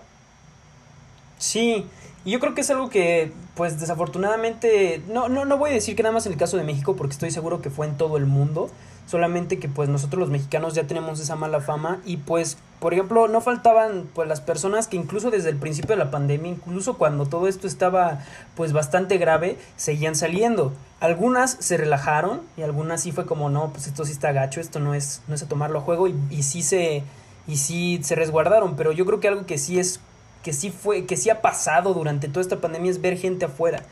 Sí, 1.38 1.86
y 2.24 2.30
yo 2.30 2.40
creo 2.40 2.54
que 2.54 2.60
es 2.60 2.70
algo 2.70 2.88
que, 2.88 3.32
pues 3.54 3.80
desafortunadamente, 3.80 5.02
no, 5.08 5.28
no, 5.28 5.44
no 5.44 5.58
voy 5.58 5.70
a 5.70 5.74
decir 5.74 5.96
que 5.96 6.02
nada 6.02 6.12
más 6.12 6.26
en 6.26 6.32
el 6.32 6.38
caso 6.38 6.56
de 6.56 6.64
México, 6.64 6.96
porque 6.96 7.12
estoy 7.12 7.30
seguro 7.30 7.60
que 7.60 7.70
fue 7.70 7.86
en 7.86 7.96
todo 7.96 8.16
el 8.16 8.26
mundo, 8.26 8.70
solamente 9.06 9.58
que 9.58 9.68
pues 9.68 9.88
nosotros 9.88 10.20
los 10.20 10.30
mexicanos 10.30 10.74
ya 10.74 10.86
tenemos 10.86 11.20
esa 11.20 11.36
mala 11.36 11.60
fama 11.60 12.00
y 12.04 12.18
pues, 12.18 12.56
por 12.80 12.92
ejemplo, 12.92 13.28
no 13.28 13.40
faltaban 13.40 14.08
pues 14.14 14.28
las 14.28 14.40
personas 14.40 14.88
que 14.88 14.96
incluso 14.96 15.30
desde 15.30 15.50
el 15.50 15.56
principio 15.56 15.96
de 15.96 16.04
la 16.04 16.10
pandemia, 16.10 16.50
incluso 16.50 16.98
cuando 16.98 17.26
todo 17.26 17.48
esto 17.48 17.66
estaba 17.66 18.20
pues 18.54 18.72
bastante 18.72 19.18
grave, 19.18 19.58
seguían 19.76 20.14
saliendo. 20.14 20.72
Algunas 21.00 21.50
se 21.60 21.76
relajaron 21.76 22.42
y 22.56 22.62
algunas 22.62 23.02
sí 23.02 23.12
fue 23.12 23.26
como, 23.26 23.50
no, 23.50 23.70
pues 23.70 23.86
esto 23.86 24.04
sí 24.04 24.12
está 24.12 24.32
gacho, 24.32 24.60
esto 24.60 24.80
no 24.80 24.94
es, 24.94 25.22
no 25.28 25.34
es 25.34 25.42
a 25.42 25.48
tomarlo 25.48 25.78
a 25.78 25.82
juego 25.82 26.08
y, 26.08 26.14
y 26.30 26.42
sí 26.42 26.62
se, 26.62 27.02
y 27.46 27.56
sí 27.56 28.00
se 28.02 28.14
resguardaron, 28.14 28.76
pero 28.76 28.92
yo 28.92 29.04
creo 29.04 29.20
que 29.20 29.28
algo 29.28 29.46
que 29.46 29.58
sí 29.58 29.78
es 29.78 30.00
que 30.44 30.52
sí 30.52 30.70
fue, 30.70 31.06
que 31.06 31.16
sí 31.16 31.30
ha 31.30 31.40
pasado 31.40 31.94
durante 31.94 32.28
toda 32.28 32.42
esta 32.42 32.60
pandemia 32.60 32.90
es 32.90 33.00
ver 33.00 33.16
gente 33.16 33.46
afuera. 33.46 33.82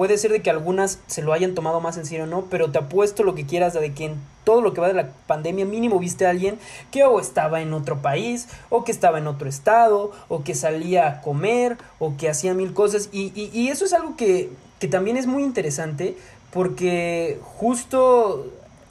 Puede 0.00 0.16
ser 0.16 0.32
de 0.32 0.40
que 0.40 0.48
algunas 0.48 0.98
se 1.08 1.20
lo 1.20 1.34
hayan 1.34 1.54
tomado 1.54 1.82
más 1.82 1.98
en 1.98 2.06
serio 2.06 2.24
o 2.24 2.26
no, 2.26 2.46
pero 2.48 2.70
te 2.70 2.78
apuesto 2.78 3.22
lo 3.22 3.34
que 3.34 3.44
quieras 3.44 3.74
de 3.74 3.92
que 3.92 4.06
en 4.06 4.14
todo 4.44 4.62
lo 4.62 4.72
que 4.72 4.80
va 4.80 4.88
de 4.88 4.94
la 4.94 5.10
pandemia 5.26 5.66
mínimo 5.66 5.98
viste 5.98 6.24
a 6.24 6.30
alguien 6.30 6.58
que 6.90 7.04
o 7.04 7.20
estaba 7.20 7.60
en 7.60 7.74
otro 7.74 8.00
país, 8.00 8.48
o 8.70 8.82
que 8.82 8.92
estaba 8.92 9.18
en 9.18 9.26
otro 9.26 9.46
estado, 9.46 10.10
o 10.28 10.42
que 10.42 10.54
salía 10.54 11.06
a 11.06 11.20
comer, 11.20 11.76
o 11.98 12.16
que 12.16 12.30
hacía 12.30 12.54
mil 12.54 12.72
cosas. 12.72 13.10
Y, 13.12 13.50
y, 13.52 13.68
eso 13.68 13.84
es 13.84 13.92
algo 13.92 14.16
que, 14.16 14.48
que 14.78 14.88
también 14.88 15.18
es 15.18 15.26
muy 15.26 15.42
interesante 15.42 16.16
porque 16.50 17.38
justo 17.42 18.46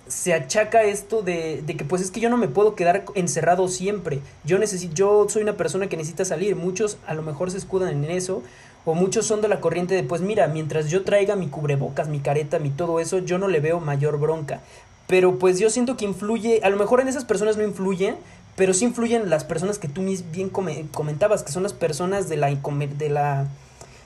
se 0.07 0.35
achaca 0.35 0.83
esto 0.83 1.23
de, 1.23 1.63
de, 1.65 1.75
que 1.75 1.85
pues 1.85 2.03
es 2.03 2.11
que 2.11 2.19
yo 2.19 2.29
no 2.29 2.37
me 2.37 2.47
puedo 2.47 2.75
quedar 2.75 3.05
encerrado 3.15 3.67
siempre. 3.67 4.19
Yo 4.43 4.59
necesito, 4.59 4.93
yo 4.93 5.25
soy 5.27 5.41
una 5.41 5.57
persona 5.57 5.87
que 5.87 5.97
necesita 5.97 6.23
salir. 6.23 6.55
Muchos 6.55 6.99
a 7.07 7.15
lo 7.15 7.23
mejor 7.23 7.49
se 7.49 7.57
escudan 7.57 8.03
en 8.03 8.11
eso. 8.11 8.43
O 8.85 8.93
muchos 8.93 9.25
son 9.25 9.41
de 9.41 9.47
la 9.47 9.61
corriente 9.61 9.95
de 9.95 10.03
pues 10.03 10.21
mira, 10.21 10.47
mientras 10.47 10.89
yo 10.89 11.03
traiga 11.03 11.35
mi 11.35 11.47
cubrebocas, 11.47 12.07
mi 12.07 12.19
careta, 12.19 12.59
mi 12.59 12.69
todo 12.69 12.99
eso, 12.99 13.19
yo 13.19 13.37
no 13.37 13.47
le 13.47 13.59
veo 13.59 13.79
mayor 13.79 14.19
bronca. 14.19 14.61
Pero 15.07 15.39
pues 15.39 15.59
yo 15.59 15.69
siento 15.69 15.97
que 15.97 16.05
influye, 16.05 16.61
a 16.63 16.69
lo 16.69 16.77
mejor 16.77 17.01
en 17.01 17.07
esas 17.07 17.25
personas 17.25 17.57
no 17.57 17.63
influyen, 17.63 18.15
pero 18.55 18.73
sí 18.73 18.85
influyen 18.85 19.29
las 19.29 19.43
personas 19.43 19.79
que 19.79 19.87
tú 19.87 20.01
bien 20.31 20.49
comentabas, 20.49 21.43
que 21.43 21.51
son 21.51 21.63
las 21.63 21.73
personas 21.73 22.29
de 22.29 22.37
la, 22.37 22.49
de 22.49 23.09
la, 23.09 23.47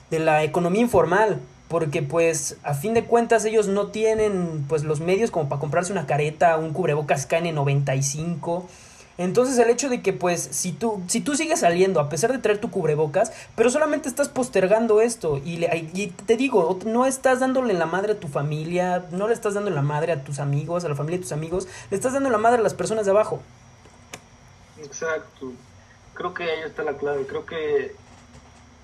de 0.10 0.20
la 0.20 0.44
economía 0.44 0.82
informal 0.82 1.40
porque 1.74 2.04
pues 2.04 2.58
a 2.62 2.76
fin 2.76 2.94
de 2.94 3.06
cuentas 3.06 3.46
ellos 3.46 3.68
no 3.68 3.88
tienen 3.88 4.64
pues 4.70 4.84
los 4.84 5.00
medios 5.00 5.32
como 5.32 5.50
para 5.50 5.60
comprarse 5.60 5.92
una 5.92 6.06
careta, 6.06 6.56
un 6.58 6.72
cubrebocas 6.72 7.28
KN95. 7.28 8.64
Entonces 9.18 9.58
el 9.60 9.70
hecho 9.70 9.90
de 9.90 10.02
que 10.02 10.14
pues 10.14 10.42
si 10.42 10.72
tú, 10.72 11.02
si 11.08 11.22
tú 11.22 11.36
sigues 11.36 11.60
saliendo 11.60 12.00
a 12.00 12.10
pesar 12.10 12.32
de 12.32 12.40
traer 12.40 12.60
tu 12.60 12.72
cubrebocas, 12.72 13.32
pero 13.56 13.70
solamente 13.70 14.10
estás 14.10 14.30
postergando 14.30 15.02
esto 15.02 15.40
y, 15.44 15.58
le, 15.58 15.90
y 15.94 16.08
te 16.08 16.36
digo, 16.36 16.80
no 16.86 17.06
estás 17.06 17.40
dándole 17.40 17.74
la 17.74 17.86
madre 17.86 18.14
a 18.14 18.20
tu 18.20 18.28
familia, 18.28 19.06
no 19.12 19.28
le 19.28 19.34
estás 19.34 19.54
dando 19.54 19.70
la 19.70 19.82
madre 19.82 20.14
a 20.14 20.24
tus 20.24 20.40
amigos, 20.40 20.84
a 20.84 20.90
la 20.90 20.96
familia 20.96 21.18
de 21.18 21.24
tus 21.24 21.32
amigos, 21.32 21.68
le 21.92 21.98
estás 21.98 22.14
dando 22.14 22.30
la 22.30 22.38
madre 22.38 22.60
a 22.60 22.64
las 22.64 22.74
personas 22.74 23.06
de 23.06 23.12
abajo. 23.12 23.42
Exacto. 24.80 25.54
Creo 26.14 26.34
que 26.34 26.44
ahí 26.44 26.62
está 26.66 26.84
la 26.84 26.94
clave. 26.94 27.26
Creo 27.26 27.46
que 27.46 27.96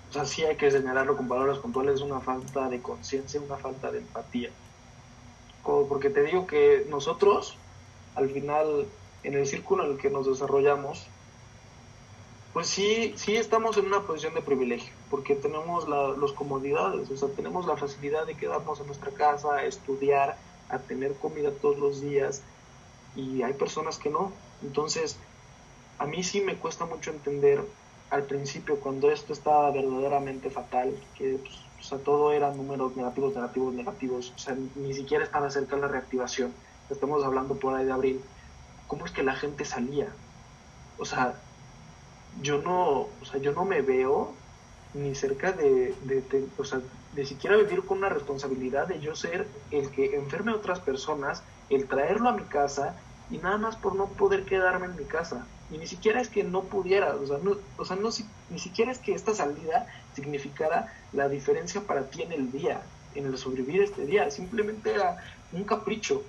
o 0.09 0.13
sea, 0.13 0.25
sí 0.25 0.43
hay 0.43 0.55
que 0.55 0.71
señalarlo 0.71 1.15
con 1.15 1.27
palabras 1.27 1.59
puntuales, 1.59 2.01
una 2.01 2.19
falta 2.19 2.67
de 2.67 2.81
conciencia, 2.81 3.39
una 3.39 3.57
falta 3.57 3.91
de 3.91 3.99
empatía. 3.99 4.49
Como 5.61 5.87
porque 5.87 6.09
te 6.09 6.23
digo 6.23 6.47
que 6.47 6.87
nosotros, 6.89 7.57
al 8.15 8.29
final, 8.31 8.87
en 9.23 9.33
el 9.33 9.45
círculo 9.47 9.85
en 9.85 9.91
el 9.91 9.97
que 9.97 10.09
nos 10.09 10.27
desarrollamos, 10.27 11.07
pues 12.53 12.67
sí, 12.67 13.13
sí 13.15 13.35
estamos 13.35 13.77
en 13.77 13.85
una 13.85 14.01
posición 14.01 14.33
de 14.33 14.41
privilegio, 14.41 14.91
porque 15.09 15.35
tenemos 15.35 15.87
la, 15.87 16.09
los 16.09 16.33
comodidades, 16.33 17.09
o 17.11 17.17
sea, 17.17 17.29
tenemos 17.29 17.67
la 17.67 17.77
facilidad 17.77 18.25
de 18.25 18.35
quedarnos 18.35 18.79
en 18.79 18.87
nuestra 18.87 19.11
casa, 19.11 19.55
a 19.55 19.65
estudiar, 19.65 20.35
a 20.69 20.79
tener 20.79 21.13
comida 21.13 21.51
todos 21.51 21.77
los 21.77 22.01
días, 22.01 22.41
y 23.15 23.43
hay 23.43 23.53
personas 23.53 23.97
que 23.97 24.09
no. 24.09 24.31
Entonces, 24.63 25.17
a 25.99 26.05
mí 26.05 26.23
sí 26.23 26.41
me 26.41 26.55
cuesta 26.55 26.85
mucho 26.85 27.11
entender 27.11 27.63
al 28.09 28.23
principio, 28.23 28.79
cuando 28.79 29.11
esto 29.11 29.33
estaba 29.33 29.69
verdaderamente 29.71 30.49
fatal, 30.49 30.95
que 31.15 31.37
pues, 31.37 31.55
o 31.79 31.83
sea, 31.83 31.97
todo 31.99 32.31
eran 32.33 32.57
números 32.57 32.95
negativos, 32.95 33.35
negativos, 33.35 33.73
negativos, 33.73 34.33
o 34.35 34.39
sea, 34.39 34.57
ni 34.75 34.93
siquiera 34.93 35.23
estaba 35.23 35.49
cerca 35.51 35.75
de 35.75 35.83
la 35.83 35.87
reactivación, 35.87 36.51
estamos 36.89 37.23
hablando 37.23 37.55
por 37.55 37.75
ahí 37.75 37.85
de 37.85 37.91
abril, 37.91 38.21
¿cómo 38.89 39.05
es 39.05 39.11
que 39.11 39.23
la 39.23 39.35
gente 39.35 39.63
salía? 39.63 40.07
O 40.97 41.05
sea, 41.05 41.35
yo 42.41 42.61
no, 42.61 43.01
o 43.21 43.25
sea, 43.25 43.39
yo 43.39 43.53
no 43.53 43.63
me 43.63 43.81
veo 43.81 44.33
ni 44.95 45.13
cerca 45.13 45.51
de, 45.51 45.93
de, 46.03 46.47
o 46.57 46.63
sea, 46.63 46.81
de 47.13 47.25
siquiera 47.25 47.55
vivir 47.55 47.85
con 47.85 47.99
una 47.99 48.09
responsabilidad 48.09 48.87
de 48.87 48.99
yo 48.99 49.15
ser 49.15 49.47
el 49.69 49.91
que 49.91 50.15
enferme 50.15 50.51
a 50.51 50.55
otras 50.55 50.79
personas, 50.79 51.43
el 51.69 51.87
traerlo 51.87 52.29
a 52.29 52.33
mi 52.33 52.43
casa 52.43 52.95
y 53.29 53.37
nada 53.37 53.57
más 53.57 53.75
por 53.75 53.95
no 53.95 54.07
poder 54.07 54.45
quedarme 54.45 54.87
en 54.87 54.95
mi 54.95 55.05
casa. 55.05 55.45
Y 55.71 55.77
ni 55.77 55.85
siquiera 55.85 56.19
es 56.19 56.29
que 56.29 56.43
no 56.43 56.63
pudiera, 56.63 57.15
o 57.15 57.27
sea, 57.27 57.37
no, 57.37 57.57
o 57.77 57.85
sea, 57.85 57.95
no, 57.95 58.09
ni 58.49 58.57
siquiera 58.57 58.91
es 58.91 58.97
que 58.97 59.13
esta 59.13 59.35
salida 59.35 59.85
significara 60.15 60.91
la 61.13 61.29
diferencia 61.29 61.81
para 61.81 62.09
ti 62.09 62.23
en 62.23 62.31
el 62.31 62.51
día, 62.51 62.81
en 63.13 63.27
el 63.27 63.37
sobrevivir 63.37 63.83
este 63.83 64.07
día, 64.07 64.31
simplemente 64.31 64.95
era 64.95 65.17
un 65.51 65.63
capricho. 65.63 66.23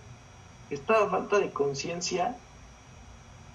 Esta 0.69 1.09
falta 1.09 1.39
de 1.39 1.51
conciencia 1.51 2.37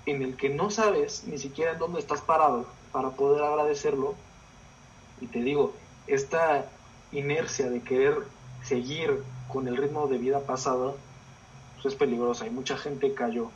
en 0.06 0.22
el 0.22 0.36
que 0.38 0.50
no 0.50 0.70
sabes 0.70 1.24
ni 1.26 1.38
siquiera 1.38 1.74
en 1.74 1.80
dónde 1.80 2.00
estás 2.00 2.22
parado 2.22 2.66
para 2.92 3.12
poder 3.12 3.44
agradecerlo. 3.44 4.16
Y 5.22 5.28
te 5.28 5.42
digo, 5.42 5.74
esta 6.08 6.66
inercia 7.12 7.70
de 7.70 7.82
querer 7.82 8.24
seguir 8.64 9.24
con 9.52 9.68
el 9.68 9.78
ritmo 9.78 10.08
de 10.08 10.18
vida 10.18 10.40
pasado, 10.42 10.98
pues 11.76 11.94
es 11.94 11.96
peligrosa 11.96 12.48
y 12.48 12.50
mucha 12.50 12.78
gente 12.78 13.14
cayó 13.14 13.50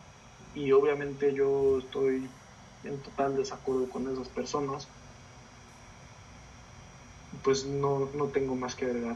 y 0.55 0.71
obviamente 0.71 1.33
yo 1.33 1.79
estoy 1.79 2.27
en 2.83 2.97
total 2.99 3.35
desacuerdo 3.35 3.89
con 3.89 4.11
esas 4.11 4.27
personas, 4.29 4.87
pues 7.43 7.65
no, 7.65 8.09
no 8.15 8.25
tengo 8.25 8.55
más 8.55 8.75
que 8.75 8.85
agregar. 8.85 9.15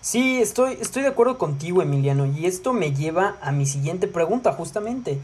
Sí, 0.00 0.40
estoy, 0.40 0.78
estoy 0.80 1.02
de 1.02 1.08
acuerdo 1.08 1.38
contigo, 1.38 1.82
Emiliano, 1.82 2.26
y 2.26 2.46
esto 2.46 2.72
me 2.72 2.92
lleva 2.92 3.36
a 3.42 3.50
mi 3.50 3.66
siguiente 3.66 4.06
pregunta, 4.06 4.52
justamente. 4.52 5.18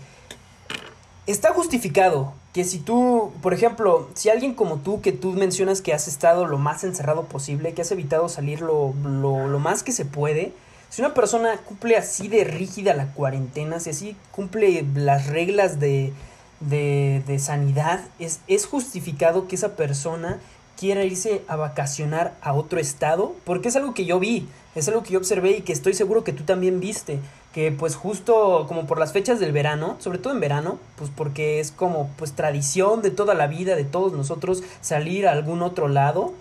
¿Está 1.27 1.55
justificado 1.55 2.35
que 2.53 2.65
si 2.65 2.79
tú, 2.79 3.33
por 3.43 3.55
ejemplo, 3.55 4.09
si 4.15 4.29
alguien 4.29 4.55
como 4.55 4.77
tú, 4.77 5.01
que 5.01 5.11
tú 5.11 5.33
mencionas 5.33 5.81
que 5.81 5.95
has 5.95 6.07
estado 6.07 6.47
lo 6.47 6.59
más 6.59 6.85
encerrado 6.85 7.25
posible, 7.25 7.73
que 7.73 7.83
has 7.83 7.91
evitado 7.91 8.29
salir 8.29 8.61
lo, 8.61 8.95
lo, 9.03 9.49
lo 9.49 9.59
más 9.59 9.83
que 9.83 9.93
se 9.93 10.05
puede, 10.05 10.53
si 10.91 11.03
una 11.03 11.15
persona 11.15 11.57
cumple 11.57 11.97
así 11.97 12.29
de 12.29 12.45
rígida 12.45 12.95
la 12.95 13.07
cuarentena, 13.07 13.81
si 13.81 13.91
así 13.91 14.17
cumple 14.31 14.87
las 14.95 15.27
reglas 15.27 15.81
de, 15.81 16.13
de, 16.61 17.23
de 17.27 17.39
sanidad, 17.39 18.01
es, 18.19 18.41
es 18.47 18.67
justificado 18.67 19.49
que 19.49 19.57
esa 19.57 19.77
persona 19.77 20.39
quiera 20.79 21.05
irse 21.05 21.43
a 21.49 21.57
vacacionar 21.57 22.35
a 22.43 22.53
otro 22.53 22.79
estado, 22.79 23.35
porque 23.45 23.69
es 23.69 23.77
algo 23.77 23.95
que 23.95 24.05
yo 24.05 24.21
vi, 24.21 24.47
es 24.75 24.87
algo 24.89 25.03
que 25.03 25.15
yo 25.15 25.19
observé 25.19 25.59
y 25.59 25.63
que 25.63 25.73
estoy 25.73 25.95
seguro 25.95 26.23
que 26.23 26.33
tú 26.33 26.45
también 26.45 26.81
viste. 26.81 27.19
Que 27.55 27.71
pues 27.71 27.95
justo 27.95 28.67
como 28.67 28.85
por 28.85 28.99
las 28.99 29.12
fechas 29.12 29.38
del 29.38 29.53
verano, 29.53 29.95
sobre 30.01 30.19
todo 30.19 30.33
en 30.33 30.40
verano, 30.40 30.81
pues 30.97 31.09
porque 31.14 31.61
es 31.61 31.71
como 31.71 32.11
pues 32.19 32.33
tradición 32.33 33.01
de 33.01 33.12
toda 33.12 33.35
la 33.35 33.47
vida 33.47 33.77
de 33.77 33.85
todos 33.85 34.12
nosotros 34.12 34.64
salir 34.81 35.29
a 35.29 35.31
algún 35.31 35.62
otro 35.62 35.87
lado, 35.87 36.35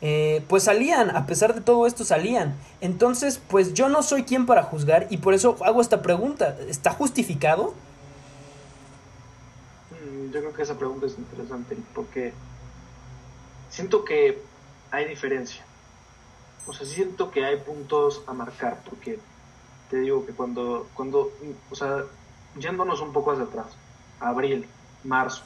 eh, 0.00 0.44
pues 0.46 0.62
salían, 0.62 1.10
a 1.10 1.26
pesar 1.26 1.56
de 1.56 1.60
todo 1.60 1.88
esto 1.88 2.04
salían. 2.04 2.54
Entonces, 2.80 3.40
pues 3.48 3.74
yo 3.74 3.88
no 3.88 4.04
soy 4.04 4.22
quien 4.22 4.46
para 4.46 4.62
juzgar 4.62 5.08
y 5.10 5.16
por 5.16 5.34
eso 5.34 5.56
hago 5.64 5.80
esta 5.80 6.02
pregunta, 6.02 6.56
¿está 6.68 6.92
justificado? 6.92 7.74
Mm, 9.90 10.30
yo 10.30 10.38
creo 10.38 10.52
que 10.52 10.62
esa 10.62 10.78
pregunta 10.78 11.06
es 11.06 11.18
interesante 11.18 11.76
porque 11.96 12.32
siento 13.70 14.04
que 14.04 14.40
hay 14.92 15.04
diferencia. 15.06 15.64
O 16.68 16.72
sea, 16.72 16.86
siento 16.86 17.32
que 17.32 17.44
hay 17.44 17.56
puntos 17.56 18.22
a 18.28 18.32
marcar 18.32 18.80
porque 18.88 19.18
te 19.90 19.98
digo 19.98 20.24
que 20.24 20.32
cuando, 20.32 20.86
cuando, 20.94 21.32
o 21.68 21.74
sea, 21.74 22.04
yéndonos 22.56 23.00
un 23.00 23.12
poco 23.12 23.32
hacia 23.32 23.44
atrás, 23.44 23.66
abril, 24.20 24.66
marzo, 25.04 25.42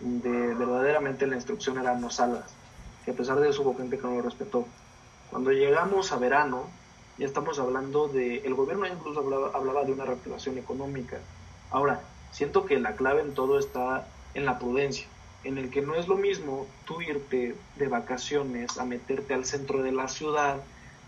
de 0.00 0.54
verdaderamente 0.54 1.26
la 1.26 1.36
instrucción 1.36 1.78
era 1.78 1.94
no 1.94 2.10
salgas, 2.10 2.54
que 3.04 3.12
a 3.12 3.14
pesar 3.14 3.40
de 3.40 3.48
eso 3.48 3.62
hubo 3.62 3.76
gente 3.76 3.96
que 3.96 4.06
no 4.06 4.16
lo 4.16 4.22
respetó. 4.22 4.66
Cuando 5.30 5.50
llegamos 5.50 6.12
a 6.12 6.16
verano, 6.16 6.64
ya 7.16 7.26
estamos 7.26 7.58
hablando 7.58 8.08
de, 8.08 8.38
el 8.38 8.54
gobierno 8.54 8.86
incluso 8.86 9.20
hablaba, 9.20 9.50
hablaba 9.54 9.84
de 9.84 9.92
una 9.92 10.04
reactivación 10.04 10.58
económica. 10.58 11.18
Ahora, 11.70 12.02
siento 12.32 12.66
que 12.66 12.78
la 12.78 12.96
clave 12.96 13.22
en 13.22 13.32
todo 13.32 13.58
está 13.58 14.06
en 14.34 14.44
la 14.44 14.58
prudencia, 14.58 15.06
en 15.42 15.56
el 15.56 15.70
que 15.70 15.80
no 15.80 15.94
es 15.94 16.06
lo 16.06 16.16
mismo 16.16 16.66
tú 16.84 17.00
irte 17.00 17.56
de 17.76 17.88
vacaciones 17.88 18.78
a 18.78 18.84
meterte 18.84 19.32
al 19.32 19.46
centro 19.46 19.82
de 19.82 19.92
la 19.92 20.08
ciudad, 20.08 20.58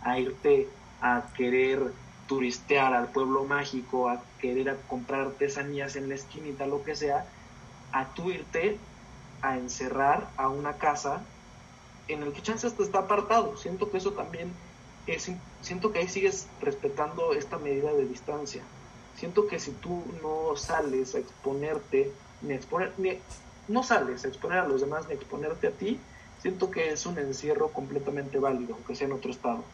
a 0.03 0.19
irte 0.19 0.69
a 1.03 1.25
querer 1.37 1.92
turistear 2.27 2.95
al 2.95 3.09
pueblo 3.09 3.45
mágico, 3.45 4.09
a 4.09 4.23
querer 4.41 4.79
comprar 4.89 5.23
artesanías 5.23 5.97
en 5.97 6.09
la 6.09 6.15
esquinita, 6.15 6.67
lo 6.67 6.83
que 6.83 6.97
sea, 6.97 7.27
a 7.93 8.07
tú 8.15 8.31
irte 8.31 8.79
a 9.43 9.57
encerrar 9.57 10.29
a 10.37 10.49
una 10.49 10.75
casa 10.75 11.23
en 12.09 12.23
el 12.23 12.33
que 12.33 12.43
chance 12.43 12.67
hasta 12.67 12.83
está 12.83 13.01
apartado. 13.01 13.57
Siento 13.57 13.91
que 13.91 13.99
eso 13.99 14.12
también 14.12 14.53
es, 15.07 15.31
siento 15.61 15.93
que 15.93 16.01
ahí 16.01 16.09
sigues 16.09 16.49
respetando 16.61 17.33
esta 17.33 17.59
medida 17.59 17.93
de 17.93 18.07
distancia. 18.07 18.62
Siento 19.17 19.47
que 19.47 19.59
si 19.59 19.73
tú 19.73 20.03
no 20.23 20.57
sales 20.57 21.15
a 21.15 21.19
exponerte, 21.19 22.12
ni 22.43 22.55
exponer, 22.55 22.93
no 23.69 23.83
sales 23.83 24.25
a 24.25 24.29
exponer 24.29 24.59
a 24.59 24.69
los 24.69 24.81
demás, 24.81 25.09
ni 25.09 25.15
exponerte 25.15 25.69
a 25.69 25.71
ti, 25.71 26.01
siento 26.39 26.71
que 26.71 26.91
es 26.91 27.07
un 27.07 27.19
encierro 27.19 27.73
completamente 27.73 28.39
válido, 28.39 28.75
aunque 28.75 28.95
sea 28.95 29.07
en 29.07 29.15
otro 29.15 29.31
estado. 29.31 29.65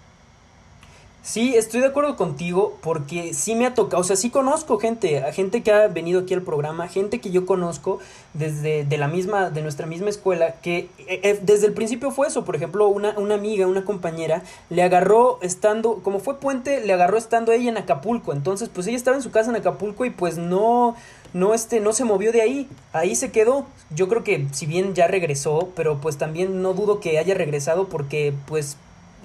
Sí, 1.24 1.54
estoy 1.54 1.80
de 1.80 1.86
acuerdo 1.86 2.16
contigo 2.16 2.76
porque 2.80 3.32
sí 3.32 3.54
me 3.54 3.64
ha 3.64 3.74
tocado, 3.74 4.00
o 4.00 4.04
sea, 4.04 4.16
sí 4.16 4.28
conozco 4.28 4.80
gente, 4.80 5.22
gente 5.32 5.62
que 5.62 5.70
ha 5.70 5.86
venido 5.86 6.22
aquí 6.22 6.34
al 6.34 6.42
programa, 6.42 6.88
gente 6.88 7.20
que 7.20 7.30
yo 7.30 7.46
conozco 7.46 8.00
desde 8.34 8.84
de 8.84 8.98
la 8.98 9.06
misma, 9.06 9.50
de 9.50 9.62
nuestra 9.62 9.86
misma 9.86 10.10
escuela, 10.10 10.56
que 10.62 10.88
eh, 10.98 11.20
eh, 11.22 11.38
desde 11.40 11.66
el 11.68 11.74
principio 11.74 12.10
fue 12.10 12.26
eso, 12.26 12.44
por 12.44 12.56
ejemplo, 12.56 12.88
una, 12.88 13.16
una 13.16 13.36
amiga, 13.36 13.68
una 13.68 13.84
compañera, 13.84 14.42
le 14.68 14.82
agarró 14.82 15.38
estando, 15.42 16.00
como 16.02 16.18
fue 16.18 16.40
puente, 16.40 16.84
le 16.84 16.92
agarró 16.92 17.16
estando 17.16 17.52
ella 17.52 17.70
en 17.70 17.76
Acapulco, 17.76 18.32
entonces 18.32 18.68
pues 18.68 18.88
ella 18.88 18.96
estaba 18.96 19.16
en 19.16 19.22
su 19.22 19.30
casa 19.30 19.50
en 19.50 19.56
Acapulco 19.56 20.04
y 20.04 20.10
pues 20.10 20.38
no, 20.38 20.96
no, 21.34 21.54
este, 21.54 21.78
no 21.78 21.92
se 21.92 22.02
movió 22.02 22.32
de 22.32 22.42
ahí, 22.42 22.68
ahí 22.92 23.14
se 23.14 23.30
quedó. 23.30 23.66
Yo 23.94 24.08
creo 24.08 24.24
que 24.24 24.48
si 24.50 24.66
bien 24.66 24.92
ya 24.94 25.06
regresó, 25.06 25.68
pero 25.76 26.00
pues 26.00 26.18
también 26.18 26.62
no 26.62 26.74
dudo 26.74 26.98
que 26.98 27.20
haya 27.20 27.34
regresado 27.34 27.88
porque 27.88 28.34
pues 28.46 28.76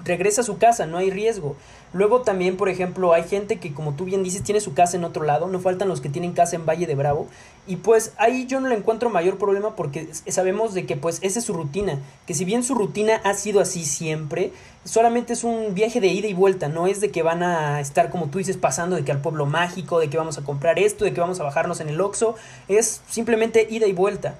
regresa 0.04 0.42
a 0.42 0.44
su 0.44 0.58
casa, 0.58 0.86
no 0.86 0.98
hay 0.98 1.10
riesgo. 1.10 1.56
Luego 1.92 2.22
también, 2.22 2.56
por 2.56 2.68
ejemplo, 2.68 3.12
hay 3.14 3.24
gente 3.24 3.58
que, 3.58 3.72
como 3.72 3.94
tú 3.94 4.04
bien 4.04 4.22
dices, 4.22 4.42
tiene 4.42 4.60
su 4.60 4.74
casa 4.74 4.96
en 4.96 5.04
otro 5.04 5.24
lado, 5.24 5.46
no 5.48 5.58
faltan 5.58 5.88
los 5.88 6.00
que 6.00 6.08
tienen 6.08 6.32
casa 6.32 6.56
en 6.56 6.66
Valle 6.66 6.86
de 6.86 6.94
Bravo, 6.94 7.28
y 7.66 7.76
pues 7.76 8.12
ahí 8.16 8.46
yo 8.46 8.60
no 8.60 8.68
le 8.68 8.74
encuentro 8.74 9.10
mayor 9.10 9.38
problema 9.38 9.76
porque 9.76 10.08
sabemos 10.28 10.74
de 10.74 10.86
que 10.86 10.96
pues 10.96 11.18
esa 11.22 11.38
es 11.38 11.44
su 11.44 11.52
rutina, 11.52 11.98
que 12.26 12.34
si 12.34 12.44
bien 12.44 12.62
su 12.62 12.74
rutina 12.74 13.20
ha 13.24 13.34
sido 13.34 13.60
así 13.60 13.84
siempre, 13.84 14.52
solamente 14.84 15.32
es 15.32 15.44
un 15.44 15.74
viaje 15.74 16.00
de 16.00 16.08
ida 16.08 16.28
y 16.28 16.34
vuelta, 16.34 16.68
no 16.68 16.86
es 16.86 17.00
de 17.00 17.10
que 17.10 17.22
van 17.22 17.42
a 17.42 17.80
estar, 17.80 18.10
como 18.10 18.26
tú 18.26 18.38
dices, 18.38 18.56
pasando 18.56 18.96
de 18.96 19.04
que 19.04 19.12
al 19.12 19.20
pueblo 19.20 19.46
mágico, 19.46 19.98
de 19.98 20.10
que 20.10 20.18
vamos 20.18 20.38
a 20.38 20.44
comprar 20.44 20.78
esto, 20.78 21.04
de 21.04 21.12
que 21.12 21.20
vamos 21.20 21.40
a 21.40 21.44
bajarnos 21.44 21.80
en 21.80 21.88
el 21.88 22.00
Oxxo, 22.00 22.36
es 22.68 23.02
simplemente 23.08 23.66
ida 23.70 23.86
y 23.86 23.92
vuelta. 23.92 24.36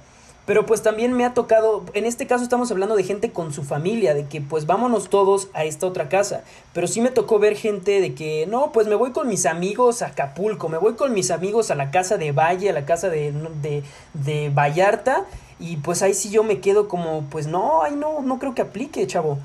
Pero 0.49 0.65
pues 0.65 0.81
también 0.81 1.13
me 1.13 1.27
ha 1.27 1.35
tocado, 1.35 1.85
en 1.93 2.07
este 2.07 2.27
caso 2.27 2.43
estamos 2.43 2.71
hablando 2.71 2.97
de 2.97 3.03
gente 3.03 3.33
con 3.33 3.53
su 3.53 3.65
familia, 3.65 4.15
de 4.15 4.25
que 4.29 4.41
pues 4.41 4.65
vámonos 4.65 5.11
todos 5.11 5.49
a 5.53 5.65
esta 5.65 5.87
otra 5.87 6.09
casa. 6.09 6.43
Pero 6.73 6.87
sí 6.87 7.03
me 7.03 7.11
tocó 7.11 7.39
ver 7.39 7.55
gente 7.55 8.01
de 8.01 8.15
que, 8.15 8.47
no, 8.47 8.73
pues 8.73 8.87
me 8.87 8.95
voy 8.95 9.13
con 9.13 9.29
mis 9.29 9.45
amigos 9.45 10.01
a 10.01 10.07
Acapulco, 10.07 10.71
me 10.71 10.79
voy 10.79 10.95
con 10.95 11.13
mis 11.13 11.31
amigos 11.31 11.71
a 11.71 11.75
la 11.75 11.91
casa 11.91 12.17
de 12.17 12.33
Valle, 12.33 12.71
a 12.71 12.73
la 12.73 12.87
casa 12.87 13.11
de, 13.11 13.31
de, 13.61 13.83
de 14.15 14.49
Vallarta. 14.49 15.27
Y 15.61 15.77
pues 15.77 16.01
ahí 16.01 16.15
sí 16.15 16.31
yo 16.31 16.43
me 16.43 16.61
quedo 16.61 16.89
como, 16.89 17.25
pues 17.25 17.47
no, 17.47 17.83
ahí 17.83 17.95
no, 17.95 18.23
no 18.23 18.39
creo 18.39 18.55
que 18.55 18.63
aplique, 18.63 19.07
chavo. 19.07 19.39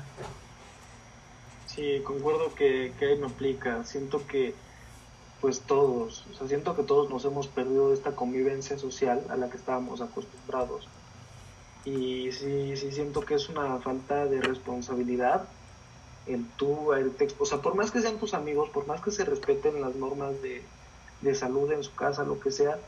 Sí, 1.66 2.00
concuerdo 2.02 2.54
que, 2.54 2.94
que 2.98 3.08
ahí 3.08 3.18
no 3.18 3.26
aplica. 3.26 3.84
Siento 3.84 4.26
que 4.26 4.54
pues 5.44 5.60
todos, 5.60 6.24
o 6.32 6.34
sea, 6.38 6.48
siento 6.48 6.74
que 6.74 6.84
todos 6.84 7.10
nos 7.10 7.22
hemos 7.26 7.48
perdido 7.48 7.92
esta 7.92 8.12
convivencia 8.12 8.78
social 8.78 9.22
a 9.28 9.36
la 9.36 9.50
que 9.50 9.58
estábamos 9.58 10.00
acostumbrados. 10.00 10.88
Y 11.84 12.32
sí, 12.32 12.74
sí 12.78 12.90
siento 12.92 13.20
que 13.20 13.34
es 13.34 13.50
una 13.50 13.78
falta 13.80 14.24
de 14.24 14.40
responsabilidad 14.40 15.46
el 16.24 16.46
tú, 16.56 16.94
el 16.94 17.12
o 17.38 17.44
sea, 17.44 17.58
por 17.58 17.74
más 17.74 17.90
que 17.90 18.00
sean 18.00 18.16
tus 18.16 18.32
amigos, 18.32 18.70
por 18.70 18.86
más 18.86 19.02
que 19.02 19.10
se 19.10 19.26
respeten 19.26 19.82
las 19.82 19.94
normas 19.96 20.40
de, 20.40 20.62
de 21.20 21.34
salud 21.34 21.70
en 21.72 21.84
su 21.84 21.94
casa, 21.94 22.24
lo 22.24 22.40
que 22.40 22.50
sea, 22.50 22.78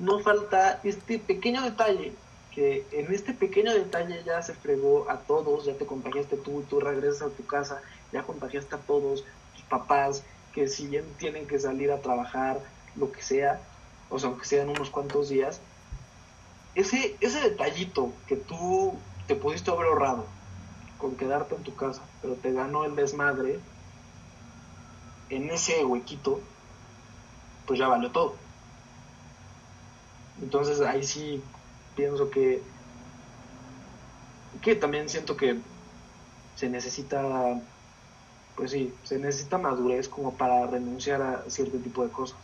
no 0.00 0.18
falta 0.18 0.80
este 0.82 1.20
pequeño 1.20 1.62
detalle, 1.62 2.12
que 2.52 2.88
en 2.90 3.14
este 3.14 3.34
pequeño 3.34 3.72
detalle 3.72 4.24
ya 4.26 4.42
se 4.42 4.54
fregó 4.54 5.08
a 5.08 5.18
todos, 5.18 5.64
ya 5.64 5.74
te 5.74 5.86
contagiaste 5.86 6.38
tú, 6.38 6.64
tú 6.68 6.80
regresas 6.80 7.28
a 7.28 7.30
tu 7.30 7.46
casa, 7.46 7.80
ya 8.12 8.24
contagiaste 8.24 8.74
a 8.74 8.78
todos, 8.78 9.24
tus 9.54 9.62
papás, 9.68 10.24
que 10.52 10.68
si 10.68 10.86
bien 10.86 11.04
tienen 11.18 11.46
que 11.46 11.58
salir 11.58 11.90
a 11.92 12.00
trabajar, 12.00 12.60
lo 12.96 13.12
que 13.12 13.22
sea, 13.22 13.60
o 14.10 14.18
sea, 14.18 14.30
aunque 14.30 14.44
sean 14.44 14.68
unos 14.68 14.90
cuantos 14.90 15.28
días, 15.28 15.60
ese, 16.74 17.16
ese 17.20 17.40
detallito 17.40 18.12
que 18.26 18.36
tú 18.36 18.94
te 19.26 19.36
pudiste 19.36 19.70
haber 19.70 19.86
ahorrado 19.86 20.26
con 20.98 21.16
quedarte 21.16 21.54
en 21.54 21.62
tu 21.62 21.74
casa, 21.74 22.02
pero 22.20 22.34
te 22.34 22.52
ganó 22.52 22.84
el 22.84 22.94
desmadre, 22.94 23.60
en 25.30 25.48
ese 25.50 25.84
huequito, 25.84 26.40
pues 27.66 27.78
ya 27.78 27.88
valió 27.88 28.10
todo. 28.10 28.34
Entonces 30.42 30.80
ahí 30.80 31.02
sí 31.04 31.42
pienso 31.96 32.30
que, 32.30 32.62
que 34.62 34.74
también 34.74 35.08
siento 35.08 35.36
que 35.36 35.60
se 36.56 36.68
necesita 36.68 37.60
pues 38.56 38.72
sí, 38.72 38.94
se 39.02 39.18
necesita 39.18 39.58
madurez 39.58 40.08
como 40.08 40.36
para 40.36 40.66
renunciar 40.66 41.22
a 41.22 41.44
cierto 41.48 41.78
tipo 41.78 42.04
de 42.04 42.10
cosas. 42.10 42.38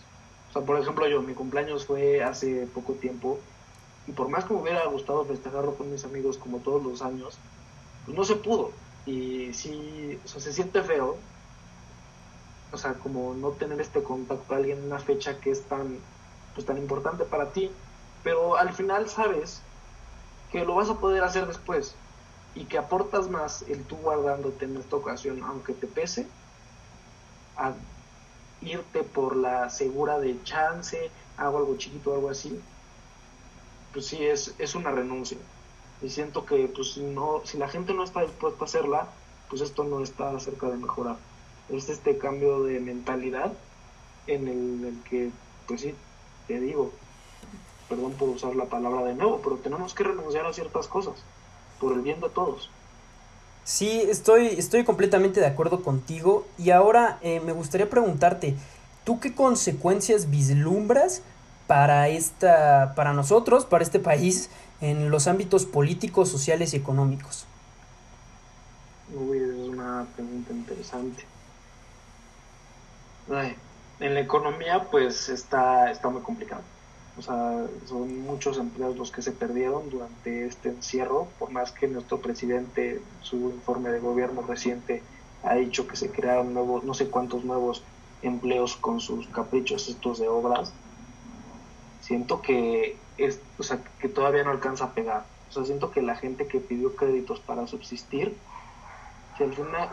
O 0.50 0.52
sea, 0.52 0.62
por 0.62 0.78
ejemplo, 0.78 1.06
yo, 1.08 1.22
mi 1.22 1.34
cumpleaños 1.34 1.84
fue 1.86 2.22
hace 2.22 2.66
poco 2.66 2.94
tiempo 2.94 3.38
y 4.06 4.12
por 4.12 4.28
más 4.28 4.44
que 4.44 4.54
me 4.54 4.60
hubiera 4.60 4.86
gustado 4.86 5.24
festejarlo 5.24 5.74
con 5.74 5.90
mis 5.90 6.04
amigos 6.04 6.38
como 6.38 6.58
todos 6.58 6.82
los 6.82 7.02
años, 7.02 7.38
pues 8.04 8.16
no 8.16 8.24
se 8.24 8.36
pudo. 8.36 8.72
Y 9.04 9.52
sí, 9.52 10.20
o 10.24 10.28
sea, 10.28 10.40
se 10.40 10.52
siente 10.52 10.82
feo, 10.82 11.16
o 12.72 12.76
sea, 12.78 12.94
como 12.94 13.34
no 13.34 13.50
tener 13.52 13.80
este 13.80 14.02
contacto 14.02 14.44
con 14.46 14.56
alguien 14.58 14.78
en 14.78 14.84
una 14.84 14.98
fecha 14.98 15.40
que 15.40 15.50
es 15.50 15.62
tan, 15.68 15.98
pues, 16.54 16.66
tan 16.66 16.78
importante 16.78 17.24
para 17.24 17.52
ti, 17.52 17.70
pero 18.22 18.56
al 18.56 18.72
final 18.72 19.08
sabes 19.08 19.62
que 20.50 20.64
lo 20.64 20.74
vas 20.74 20.90
a 20.90 20.98
poder 20.98 21.22
hacer 21.24 21.46
después 21.46 21.94
y 22.56 22.64
que 22.64 22.78
aportas 22.78 23.28
más 23.28 23.62
el 23.68 23.84
tú 23.84 23.96
guardándote 23.96 24.64
en 24.64 24.78
esta 24.78 24.96
ocasión, 24.96 25.42
aunque 25.44 25.74
te 25.74 25.86
pese, 25.86 26.26
a 27.56 27.74
irte 28.62 29.02
por 29.02 29.36
la 29.36 29.68
segura 29.68 30.18
de 30.18 30.42
chance, 30.42 31.10
hago 31.36 31.58
algo 31.58 31.76
chiquito, 31.76 32.14
algo 32.14 32.30
así, 32.30 32.58
pues 33.92 34.06
sí, 34.06 34.24
es, 34.24 34.54
es 34.58 34.74
una 34.74 34.90
renuncia. 34.90 35.36
Y 36.00 36.08
siento 36.08 36.46
que 36.46 36.66
pues, 36.74 36.94
si, 36.94 37.02
no, 37.02 37.42
si 37.44 37.58
la 37.58 37.68
gente 37.68 37.92
no 37.92 38.02
está 38.02 38.22
dispuesta 38.22 38.64
a 38.64 38.66
hacerla, 38.66 39.06
pues 39.50 39.60
esto 39.60 39.84
no 39.84 40.02
está 40.02 40.38
cerca 40.40 40.68
de 40.68 40.78
mejorar. 40.78 41.16
Es 41.68 41.90
este 41.90 42.16
cambio 42.16 42.64
de 42.64 42.80
mentalidad 42.80 43.52
en 44.26 44.48
el, 44.48 44.84
el 44.84 45.02
que, 45.02 45.30
pues 45.68 45.82
sí, 45.82 45.94
te 46.46 46.58
digo, 46.58 46.90
perdón 47.88 48.12
por 48.14 48.30
usar 48.30 48.56
la 48.56 48.64
palabra 48.64 49.04
de 49.04 49.14
nuevo, 49.14 49.40
pero 49.42 49.56
tenemos 49.56 49.92
que 49.92 50.04
renunciar 50.04 50.46
a 50.46 50.54
ciertas 50.54 50.88
cosas 50.88 51.22
por 51.80 51.92
el 51.92 52.00
bien 52.00 52.20
de 52.20 52.28
todos. 52.28 52.70
Sí, 53.64 54.00
estoy, 54.08 54.46
estoy 54.46 54.84
completamente 54.84 55.40
de 55.40 55.46
acuerdo 55.46 55.82
contigo 55.82 56.46
y 56.56 56.70
ahora 56.70 57.18
eh, 57.20 57.40
me 57.40 57.52
gustaría 57.52 57.90
preguntarte, 57.90 58.54
¿tú 59.04 59.18
qué 59.18 59.34
consecuencias 59.34 60.30
vislumbras 60.30 61.22
para, 61.66 62.08
esta, 62.08 62.94
para 62.94 63.12
nosotros, 63.12 63.64
para 63.64 63.82
este 63.82 63.98
país, 63.98 64.50
en 64.80 65.10
los 65.10 65.26
ámbitos 65.26 65.66
políticos, 65.66 66.28
sociales 66.28 66.74
y 66.74 66.76
económicos? 66.76 67.44
Uy, 69.14 69.38
es 69.38 69.68
una 69.68 70.06
pregunta 70.14 70.52
interesante. 70.52 71.24
en 73.98 74.14
la 74.14 74.20
economía 74.20 74.88
pues 74.90 75.28
está, 75.28 75.90
está 75.90 76.08
muy 76.08 76.22
complicado. 76.22 76.62
O 77.18 77.22
sea, 77.22 77.66
son 77.86 78.20
muchos 78.20 78.58
empleos 78.58 78.96
los 78.96 79.10
que 79.10 79.22
se 79.22 79.32
perdieron 79.32 79.88
durante 79.88 80.46
este 80.46 80.68
encierro, 80.68 81.28
por 81.38 81.50
más 81.50 81.72
que 81.72 81.88
nuestro 81.88 82.20
presidente, 82.20 83.00
su 83.22 83.36
informe 83.36 83.90
de 83.90 84.00
gobierno 84.00 84.42
reciente, 84.42 85.02
ha 85.42 85.54
dicho 85.54 85.86
que 85.86 85.96
se 85.96 86.10
crearon 86.10 86.52
nuevos, 86.52 86.84
no 86.84 86.92
sé 86.92 87.08
cuántos 87.08 87.44
nuevos 87.44 87.82
empleos 88.22 88.76
con 88.76 89.00
sus 89.00 89.26
caprichos 89.28 89.88
estos 89.88 90.18
de 90.18 90.28
obras. 90.28 90.72
Siento 92.00 92.42
que, 92.42 92.98
es, 93.16 93.40
o 93.58 93.62
sea, 93.62 93.80
que 93.98 94.08
todavía 94.08 94.44
no 94.44 94.50
alcanza 94.50 94.84
a 94.84 94.92
pegar. 94.92 95.24
O 95.48 95.52
sea, 95.52 95.64
siento 95.64 95.90
que 95.90 96.02
la 96.02 96.16
gente 96.16 96.46
que 96.46 96.60
pidió 96.60 96.94
créditos 96.96 97.40
para 97.40 97.66
subsistir 97.66 98.36
si, 99.36 99.44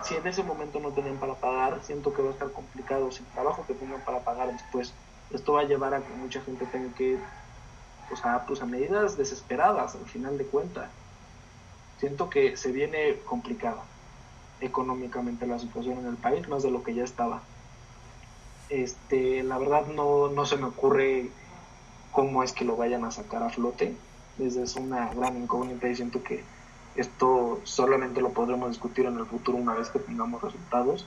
si 0.03 0.15
en 0.15 0.27
ese 0.27 0.43
momento 0.43 0.79
no 0.79 0.91
tienen 0.91 1.17
para 1.17 1.35
pagar, 1.35 1.79
siento 1.83 2.13
que 2.13 2.21
va 2.21 2.29
a 2.29 2.33
estar 2.33 2.51
complicado 2.51 3.11
sin 3.11 3.25
trabajo 3.27 3.65
que 3.67 3.73
tengan 3.73 4.01
para 4.01 4.23
pagar 4.23 4.51
después. 4.51 4.93
Esto 5.33 5.53
va 5.53 5.61
a 5.61 5.65
llevar 5.65 5.93
a 5.93 6.01
que 6.01 6.13
mucha 6.13 6.41
gente 6.41 6.65
tenga 6.67 6.93
que, 6.95 7.17
o 8.11 8.15
sea, 8.15 8.45
pues 8.45 8.61
a 8.61 8.65
medidas 8.65 9.17
desesperadas 9.17 9.95
al 9.95 10.05
final 10.05 10.37
de 10.37 10.45
cuentas. 10.45 10.89
Siento 11.99 12.29
que 12.29 12.55
se 12.55 12.71
viene 12.71 13.19
complicada 13.25 13.83
económicamente 14.61 15.47
la 15.47 15.59
situación 15.59 15.99
en 15.99 16.07
el 16.07 16.15
país, 16.15 16.47
más 16.47 16.63
de 16.63 16.71
lo 16.71 16.83
que 16.83 16.93
ya 16.93 17.03
estaba. 17.03 17.41
Este, 18.69 19.43
la 19.43 19.57
verdad 19.57 19.87
no, 19.87 20.29
no 20.29 20.45
se 20.45 20.57
me 20.57 20.65
ocurre 20.65 21.29
cómo 22.11 22.43
es 22.43 22.53
que 22.53 22.65
lo 22.65 22.77
vayan 22.77 23.03
a 23.03 23.11
sacar 23.11 23.43
a 23.43 23.49
flote. 23.49 23.95
Es 24.39 24.75
una 24.75 25.13
gran 25.13 25.37
incógnita 25.37 25.87
y 25.87 25.95
siento 25.95 26.23
que 26.23 26.43
esto 26.95 27.59
solamente 27.63 28.21
lo 28.21 28.29
podremos 28.29 28.69
discutir 28.69 29.05
en 29.05 29.17
el 29.17 29.25
futuro 29.25 29.57
una 29.57 29.73
vez 29.73 29.89
que 29.89 29.99
tengamos 29.99 30.41
resultados. 30.41 31.05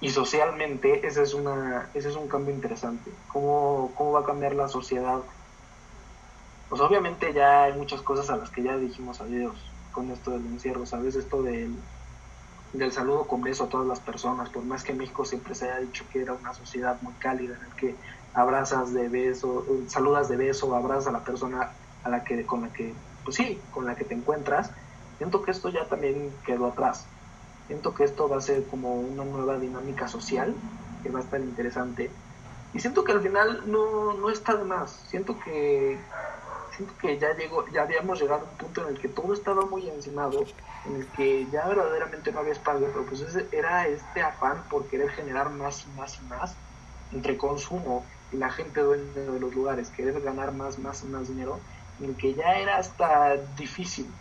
Y 0.00 0.10
socialmente 0.10 1.06
ese 1.06 1.22
es, 1.22 1.34
una, 1.34 1.90
ese 1.94 2.08
es 2.10 2.16
un 2.16 2.28
cambio 2.28 2.54
interesante. 2.54 3.22
¿Cómo, 3.26 3.94
¿Cómo 3.96 4.12
va 4.12 4.20
a 4.20 4.24
cambiar 4.24 4.54
la 4.54 4.68
sociedad? 4.68 5.24
Pues 6.68 6.80
obviamente 6.82 7.32
ya 7.32 7.64
hay 7.64 7.74
muchas 7.74 8.02
cosas 8.02 8.28
a 8.30 8.36
las 8.36 8.50
que 8.50 8.62
ya 8.62 8.76
dijimos 8.76 9.20
adiós 9.20 9.76
con 9.90 10.10
esto 10.10 10.32
del 10.32 10.46
encierro, 10.46 10.84
¿sabes? 10.86 11.16
Esto 11.16 11.42
del, 11.42 11.88
del 12.72 12.92
saludo 12.92 13.26
con 13.28 13.42
beso 13.42 13.64
a 13.64 13.68
todas 13.68 13.86
las 13.86 14.00
personas, 14.00 14.50
por 14.50 14.64
más 14.64 14.84
que 14.84 14.92
México 14.94 15.24
siempre 15.24 15.54
se 15.54 15.66
haya 15.66 15.80
dicho 15.80 16.08
que 16.10 16.20
era 16.22 16.34
una 16.34 16.52
sociedad 16.54 17.00
muy 17.02 17.14
cálida, 17.14 17.56
en 17.56 17.64
el 17.64 17.74
que 17.76 18.00
abrazas 18.34 18.92
de 18.92 19.08
beso, 19.08 19.66
saludas 19.88 20.28
de 20.28 20.36
beso, 20.36 20.74
abrazas 20.74 21.08
a 21.08 21.12
la 21.12 21.24
persona 21.24 21.78
a 22.02 22.10
la 22.10 22.24
que, 22.24 22.44
con 22.46 22.62
la 22.62 22.72
que, 22.72 23.02
pues 23.24 23.36
sí, 23.36 23.66
con 23.70 23.86
la 23.86 23.96
que 23.96 24.04
te 24.04 24.14
encuentras, 24.14 24.72
Siento 25.18 25.42
que 25.42 25.50
esto 25.50 25.70
ya 25.70 25.88
también 25.88 26.40
quedó 26.44 26.66
atrás. 26.66 27.15
Siento 27.66 27.94
que 27.94 28.04
esto 28.04 28.28
va 28.28 28.36
a 28.38 28.40
ser 28.40 28.66
como 28.66 29.00
una 29.00 29.24
nueva 29.24 29.58
dinámica 29.58 30.08
social 30.08 30.54
que 31.02 31.10
va 31.10 31.18
a 31.18 31.22
estar 31.22 31.40
interesante. 31.40 32.10
Y 32.72 32.80
siento 32.80 33.04
que 33.04 33.12
al 33.12 33.22
final 33.22 33.70
no, 33.70 34.14
no 34.14 34.30
está 34.30 34.56
de 34.56 34.64
más. 34.64 34.90
Siento 35.08 35.38
que 35.38 35.98
siento 36.76 36.94
que 36.98 37.18
ya 37.18 37.34
llegó, 37.34 37.66
ya 37.68 37.82
habíamos 37.82 38.20
llegado 38.20 38.46
a 38.46 38.50
un 38.50 38.56
punto 38.56 38.82
en 38.82 38.94
el 38.94 39.00
que 39.00 39.08
todo 39.08 39.32
estaba 39.32 39.64
muy 39.64 39.88
encimado, 39.88 40.44
en 40.84 40.96
el 40.96 41.06
que 41.12 41.46
ya 41.50 41.66
verdaderamente 41.66 42.32
no 42.32 42.40
había 42.40 42.52
espacio, 42.52 42.86
pero 42.92 43.06
pues 43.06 43.22
ese 43.22 43.48
era 43.50 43.88
este 43.88 44.20
afán 44.20 44.68
por 44.68 44.86
querer 44.86 45.10
generar 45.10 45.50
más 45.50 45.86
y 45.86 45.90
más 45.90 46.20
y 46.20 46.24
más 46.26 46.54
entre 47.10 47.38
consumo 47.38 48.04
y 48.30 48.36
la 48.36 48.50
gente 48.50 48.80
dueña 48.80 49.22
de 49.32 49.40
los 49.40 49.54
lugares, 49.54 49.90
querer 49.90 50.20
ganar 50.20 50.52
más, 50.52 50.78
más 50.78 51.02
y 51.02 51.06
más 51.06 51.28
dinero, 51.28 51.60
en 51.98 52.10
el 52.10 52.16
que 52.16 52.34
ya 52.34 52.58
era 52.58 52.76
hasta 52.76 53.36
difícil 53.36 54.20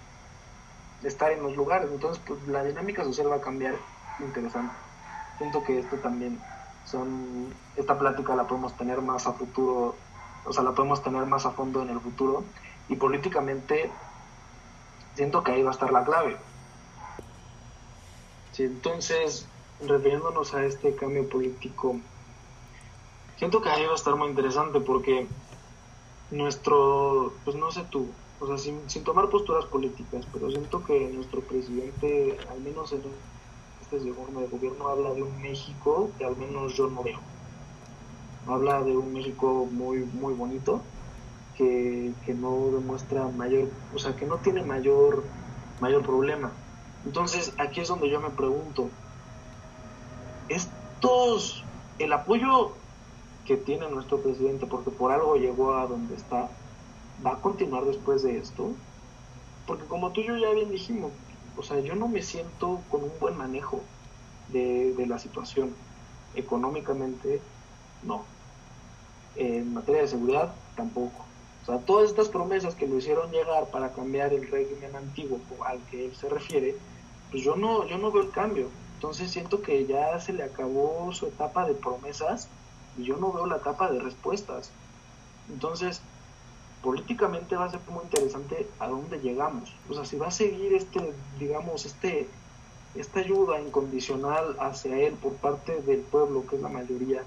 estar 1.05 1.31
en 1.31 1.43
los 1.43 1.55
lugares. 1.55 1.89
Entonces, 1.91 2.21
pues 2.25 2.47
la 2.47 2.63
dinámica 2.63 3.03
social 3.03 3.31
va 3.31 3.37
a 3.37 3.41
cambiar 3.41 3.75
interesante. 4.19 4.73
Siento 5.37 5.63
que 5.63 5.79
esto 5.79 5.97
también 5.97 6.39
son, 6.85 7.53
esta 7.75 7.97
plática 7.97 8.35
la 8.35 8.47
podemos 8.47 8.75
tener 8.77 9.01
más 9.01 9.27
a 9.27 9.33
futuro, 9.33 9.95
o 10.45 10.53
sea, 10.53 10.63
la 10.63 10.73
podemos 10.73 11.03
tener 11.03 11.25
más 11.25 11.45
a 11.45 11.51
fondo 11.51 11.81
en 11.81 11.89
el 11.89 11.99
futuro. 11.99 12.43
Y 12.87 12.95
políticamente, 12.95 13.91
siento 15.15 15.43
que 15.43 15.51
ahí 15.51 15.63
va 15.63 15.69
a 15.69 15.73
estar 15.73 15.91
la 15.91 16.03
clave. 16.03 16.37
Sí, 18.51 18.63
entonces, 18.63 19.47
refiriéndonos 19.85 20.53
a 20.53 20.63
este 20.63 20.95
cambio 20.95 21.27
político, 21.27 21.97
siento 23.37 23.61
que 23.61 23.69
ahí 23.69 23.85
va 23.85 23.91
a 23.91 23.95
estar 23.95 24.15
muy 24.15 24.29
interesante 24.29 24.79
porque 24.79 25.27
nuestro, 26.31 27.33
pues 27.43 27.57
no 27.57 27.71
sé 27.71 27.83
tú, 27.89 28.07
o 28.45 28.47
sea, 28.47 28.57
sin, 28.57 28.87
sin, 28.87 29.03
tomar 29.03 29.29
posturas 29.29 29.65
políticas, 29.65 30.25
pero 30.31 30.51
siento 30.51 30.83
que 30.83 31.09
nuestro 31.09 31.41
presidente, 31.41 32.37
al 32.51 32.61
menos 32.61 32.91
en 32.93 33.01
este 33.81 33.97
informe 34.07 34.41
de 34.41 34.47
gobierno, 34.47 34.87
habla 34.87 35.13
de 35.13 35.23
un 35.23 35.41
México 35.41 36.11
que 36.17 36.25
al 36.25 36.37
menos 36.37 36.75
yo 36.75 36.87
no 36.87 37.01
veo. 37.01 37.19
Habla 38.47 38.83
de 38.83 38.95
un 38.95 39.13
México 39.13 39.67
muy, 39.71 39.99
muy 39.99 40.33
bonito, 40.35 40.81
que, 41.57 42.13
que 42.25 42.33
no 42.35 42.69
demuestra 42.71 43.27
mayor, 43.29 43.69
o 43.95 43.97
sea, 43.97 44.15
que 44.15 44.27
no 44.27 44.37
tiene 44.37 44.63
mayor, 44.63 45.23
mayor 45.81 46.03
problema. 46.03 46.51
Entonces, 47.03 47.53
aquí 47.57 47.81
es 47.81 47.87
donde 47.87 48.09
yo 48.09 48.21
me 48.21 48.29
pregunto, 48.29 48.89
estos, 50.49 51.63
el 51.97 52.13
apoyo 52.13 52.73
que 53.45 53.57
tiene 53.57 53.89
nuestro 53.89 54.19
presidente, 54.19 54.67
porque 54.67 54.91
por 54.91 55.11
algo 55.11 55.35
llegó 55.35 55.75
a 55.75 55.87
donde 55.87 56.15
está, 56.15 56.49
va 57.23 57.33
a 57.33 57.41
continuar 57.41 57.85
después 57.85 58.23
de 58.23 58.37
esto? 58.37 58.71
Porque 59.67 59.85
como 59.85 60.11
tú 60.11 60.21
y 60.21 60.27
yo 60.27 60.37
ya 60.37 60.51
bien 60.51 60.69
dijimos, 60.69 61.11
o 61.57 61.63
sea, 61.63 61.79
yo 61.79 61.95
no 61.95 62.07
me 62.07 62.21
siento 62.21 62.81
con 62.89 63.03
un 63.03 63.11
buen 63.19 63.37
manejo 63.37 63.81
de, 64.49 65.05
la 65.07 65.19
situación. 65.19 65.73
Económicamente, 66.35 67.41
no. 68.03 68.23
En 69.35 69.73
materia 69.73 70.01
de 70.01 70.07
seguridad, 70.07 70.53
tampoco. 70.75 71.25
O 71.63 71.65
sea, 71.65 71.79
todas 71.79 72.09
estas 72.09 72.29
promesas 72.29 72.75
que 72.75 72.87
lo 72.87 72.97
hicieron 72.97 73.31
llegar 73.31 73.67
para 73.67 73.93
cambiar 73.93 74.33
el 74.33 74.49
régimen 74.49 74.95
antiguo 74.95 75.39
al 75.65 75.79
que 75.89 76.05
él 76.05 76.15
se 76.15 76.29
refiere, 76.29 76.75
pues 77.31 77.43
yo 77.43 77.55
no, 77.55 77.85
yo 77.87 77.97
no 77.97 78.11
veo 78.11 78.23
el 78.23 78.31
cambio. 78.31 78.69
Entonces 78.95 79.31
siento 79.31 79.61
que 79.61 79.85
ya 79.85 80.19
se 80.19 80.33
le 80.33 80.43
acabó 80.43 81.11
su 81.13 81.27
etapa 81.27 81.67
de 81.67 81.73
promesas 81.73 82.47
y 82.97 83.03
yo 83.03 83.17
no 83.17 83.31
veo 83.31 83.45
la 83.45 83.57
etapa 83.57 83.91
de 83.91 83.99
respuestas. 83.99 84.71
Entonces, 85.49 86.01
políticamente 86.85 87.55
va 87.55 87.65
a 87.65 87.71
ser 87.71 87.79
muy 87.89 88.03
interesante 88.03 88.67
a 88.79 88.87
dónde 88.87 89.19
llegamos. 89.19 89.73
O 89.89 89.95
sea, 89.95 90.05
si 90.05 90.17
va 90.17 90.27
a 90.27 90.31
seguir 90.31 90.71
este, 90.75 91.13
digamos, 91.39 91.83
este, 91.87 92.27
esta 92.93 93.21
ayuda 93.21 93.59
incondicional 93.59 94.55
hacia 94.59 94.95
él 94.99 95.13
por 95.15 95.33
parte 95.33 95.81
del 95.81 96.01
pueblo, 96.01 96.45
que 96.47 96.57
es 96.57 96.61
la 96.61 96.69
mayoría. 96.69 97.23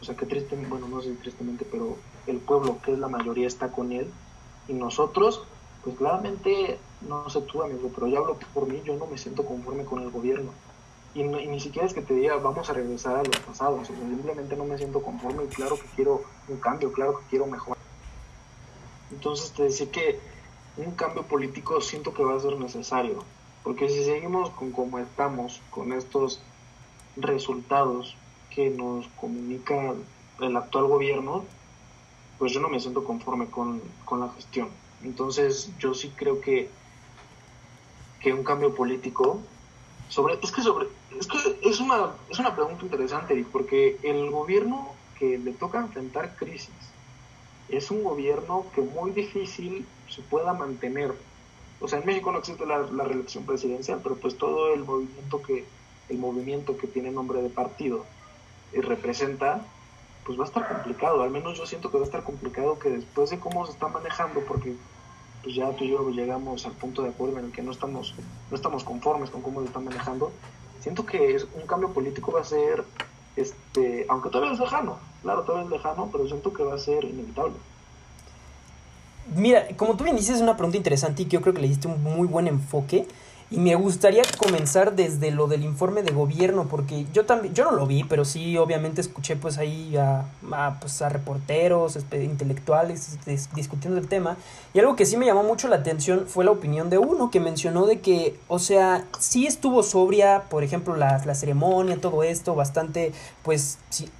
O 0.00 0.04
sea, 0.04 0.14
que 0.14 0.26
tristemente, 0.26 0.70
bueno, 0.70 0.86
no 0.86 1.02
sé 1.02 1.12
tristemente, 1.14 1.66
pero 1.68 1.96
el 2.28 2.36
pueblo, 2.36 2.78
que 2.84 2.92
es 2.92 2.98
la 3.00 3.08
mayoría, 3.08 3.48
está 3.48 3.72
con 3.72 3.90
él. 3.90 4.08
Y 4.68 4.74
nosotros, 4.74 5.42
pues 5.82 5.96
claramente, 5.96 6.78
no 7.00 7.28
sé 7.28 7.40
tú, 7.40 7.64
amigo, 7.64 7.90
pero 7.92 8.06
ya 8.06 8.18
hablo 8.18 8.38
por 8.54 8.68
mí, 8.68 8.80
yo 8.84 8.94
no 8.94 9.06
me 9.06 9.18
siento 9.18 9.44
conforme 9.44 9.84
con 9.84 10.04
el 10.04 10.10
gobierno. 10.10 10.52
Y, 11.14 11.24
ni 11.24 11.58
siquiera 11.58 11.86
es 11.88 11.94
que 11.94 12.02
te 12.02 12.14
diga 12.14 12.36
vamos 12.36 12.68
a 12.70 12.74
regresar 12.74 13.16
a 13.16 13.24
los 13.24 13.38
pasados, 13.40 13.80
o 13.80 13.84
sea, 13.84 13.96
simplemente 13.96 14.56
no 14.56 14.64
me 14.64 14.78
siento 14.78 15.02
conforme 15.02 15.44
y 15.44 15.48
claro 15.48 15.76
que 15.76 15.86
quiero 15.96 16.22
un 16.48 16.58
cambio, 16.58 16.92
claro 16.92 17.18
que 17.18 17.24
quiero 17.30 17.46
mejorar. 17.46 17.77
Entonces 19.10 19.52
te 19.52 19.64
decía 19.64 19.90
que 19.90 20.18
un 20.76 20.92
cambio 20.92 21.24
político 21.24 21.80
siento 21.80 22.14
que 22.14 22.22
va 22.22 22.36
a 22.36 22.40
ser 22.40 22.56
necesario, 22.56 23.24
porque 23.64 23.88
si 23.88 24.04
seguimos 24.04 24.50
con 24.50 24.70
como 24.70 24.98
estamos, 24.98 25.60
con 25.70 25.92
estos 25.92 26.40
resultados 27.16 28.16
que 28.50 28.70
nos 28.70 29.08
comunica 29.20 29.94
el 30.40 30.56
actual 30.56 30.86
gobierno, 30.86 31.44
pues 32.38 32.52
yo 32.52 32.60
no 32.60 32.68
me 32.68 32.80
siento 32.80 33.04
conforme 33.04 33.46
con, 33.46 33.82
la 34.10 34.28
gestión. 34.30 34.68
Entonces 35.02 35.70
yo 35.78 35.94
sí 35.94 36.12
creo 36.14 36.40
que, 36.40 36.70
que 38.20 38.32
un 38.32 38.44
cambio 38.44 38.74
político 38.74 39.40
sobre 40.08 40.38
es 40.42 40.50
que 40.52 40.62
sobre 40.62 40.86
es 41.18 41.26
que 41.26 41.38
es 41.62 41.80
una 41.80 42.14
es 42.30 42.38
una 42.38 42.54
pregunta 42.54 42.84
interesante 42.84 43.44
porque 43.52 43.98
el 44.02 44.30
gobierno 44.30 44.92
que 45.18 45.36
le 45.36 45.52
toca 45.52 45.78
enfrentar 45.78 46.34
crisis 46.36 46.72
es 47.68 47.90
un 47.90 48.02
gobierno 48.02 48.66
que 48.74 48.80
muy 48.80 49.10
difícil 49.10 49.86
se 50.08 50.22
pueda 50.22 50.52
mantener. 50.52 51.14
O 51.80 51.88
sea, 51.88 51.98
en 51.98 52.06
México 52.06 52.32
no 52.32 52.38
existe 52.38 52.66
la, 52.66 52.82
reelección 52.82 53.44
presidencial, 53.44 54.00
pero 54.02 54.16
pues 54.16 54.36
todo 54.36 54.74
el 54.74 54.84
movimiento 54.84 55.42
que 55.42 55.64
el 56.08 56.18
movimiento 56.18 56.76
que 56.78 56.86
tiene 56.86 57.10
nombre 57.10 57.42
de 57.42 57.50
partido 57.50 58.06
y 58.72 58.80
representa, 58.80 59.60
pues 60.24 60.38
va 60.38 60.44
a 60.44 60.46
estar 60.46 60.66
complicado. 60.66 61.22
Al 61.22 61.30
menos 61.30 61.58
yo 61.58 61.66
siento 61.66 61.90
que 61.90 61.98
va 61.98 62.04
a 62.04 62.06
estar 62.06 62.24
complicado 62.24 62.78
que 62.78 62.88
después 62.90 63.30
de 63.30 63.38
cómo 63.38 63.66
se 63.66 63.72
está 63.72 63.88
manejando, 63.88 64.40
porque 64.40 64.74
pues 65.42 65.54
ya 65.54 65.70
tú 65.72 65.84
y 65.84 65.90
yo 65.90 66.10
llegamos 66.10 66.66
al 66.66 66.72
punto 66.72 67.02
de 67.02 67.10
acuerdo 67.10 67.38
en 67.38 67.46
el 67.46 67.52
que 67.52 67.62
no 67.62 67.72
estamos, 67.72 68.14
no 68.50 68.56
estamos 68.56 68.84
conformes 68.84 69.30
con 69.30 69.42
cómo 69.42 69.60
se 69.60 69.66
está 69.66 69.80
manejando, 69.80 70.32
siento 70.80 71.04
que 71.04 71.34
es, 71.34 71.46
un 71.54 71.66
cambio 71.66 71.92
político 71.92 72.32
va 72.32 72.40
a 72.40 72.44
ser 72.44 72.84
este, 73.36 74.04
aunque 74.08 74.30
todavía 74.30 74.54
es 74.54 74.60
lejano, 74.60 74.98
claro, 75.22 75.42
todavía 75.42 75.66
es 75.66 75.70
lejano, 75.70 76.08
pero 76.10 76.26
siento 76.26 76.52
que 76.52 76.62
va 76.62 76.74
a 76.74 76.78
ser 76.78 77.04
inevitable. 77.04 77.54
Mira, 79.34 79.66
como 79.76 79.96
tú 79.96 80.04
bien 80.04 80.16
dices, 80.16 80.36
es 80.36 80.42
una 80.42 80.56
pregunta 80.56 80.78
interesante 80.78 81.22
y 81.22 81.24
que 81.26 81.32
yo 81.32 81.42
creo 81.42 81.54
que 81.54 81.60
le 81.60 81.68
diste 81.68 81.86
un 81.86 82.02
muy 82.02 82.26
buen 82.26 82.46
enfoque. 82.46 83.06
Y 83.50 83.56
me 83.56 83.74
gustaría 83.76 84.22
comenzar 84.36 84.94
desde 84.94 85.30
lo 85.30 85.46
del 85.46 85.64
informe 85.64 86.02
de 86.02 86.12
gobierno, 86.12 86.66
porque 86.68 87.06
yo 87.14 87.24
también, 87.24 87.54
yo 87.54 87.64
no 87.64 87.70
lo 87.70 87.86
vi, 87.86 88.04
pero 88.04 88.26
sí 88.26 88.58
obviamente 88.58 89.00
escuché 89.00 89.36
pues 89.36 89.56
ahí 89.56 89.96
a, 89.96 90.26
a, 90.52 90.78
pues, 90.80 91.00
a 91.00 91.08
reporteros, 91.08 91.96
intelectuales 92.12 93.18
discutiendo 93.54 93.98
el 93.98 94.06
tema. 94.06 94.36
Y 94.74 94.80
algo 94.80 94.96
que 94.96 95.06
sí 95.06 95.16
me 95.16 95.24
llamó 95.24 95.44
mucho 95.44 95.66
la 95.68 95.76
atención 95.76 96.26
fue 96.26 96.44
la 96.44 96.50
opinión 96.50 96.90
de 96.90 96.98
uno 96.98 97.30
que 97.30 97.40
mencionó 97.40 97.86
de 97.86 98.00
que, 98.00 98.38
o 98.48 98.58
sea, 98.58 99.06
sí 99.18 99.46
estuvo 99.46 99.82
sobria, 99.82 100.42
por 100.50 100.62
ejemplo, 100.62 100.94
la, 100.94 101.24
la 101.24 101.34
ceremonia, 101.34 101.98
todo 101.98 102.24
esto, 102.24 102.54
bastante, 102.54 103.12
pues, 103.44 103.78
sí, 103.88 104.10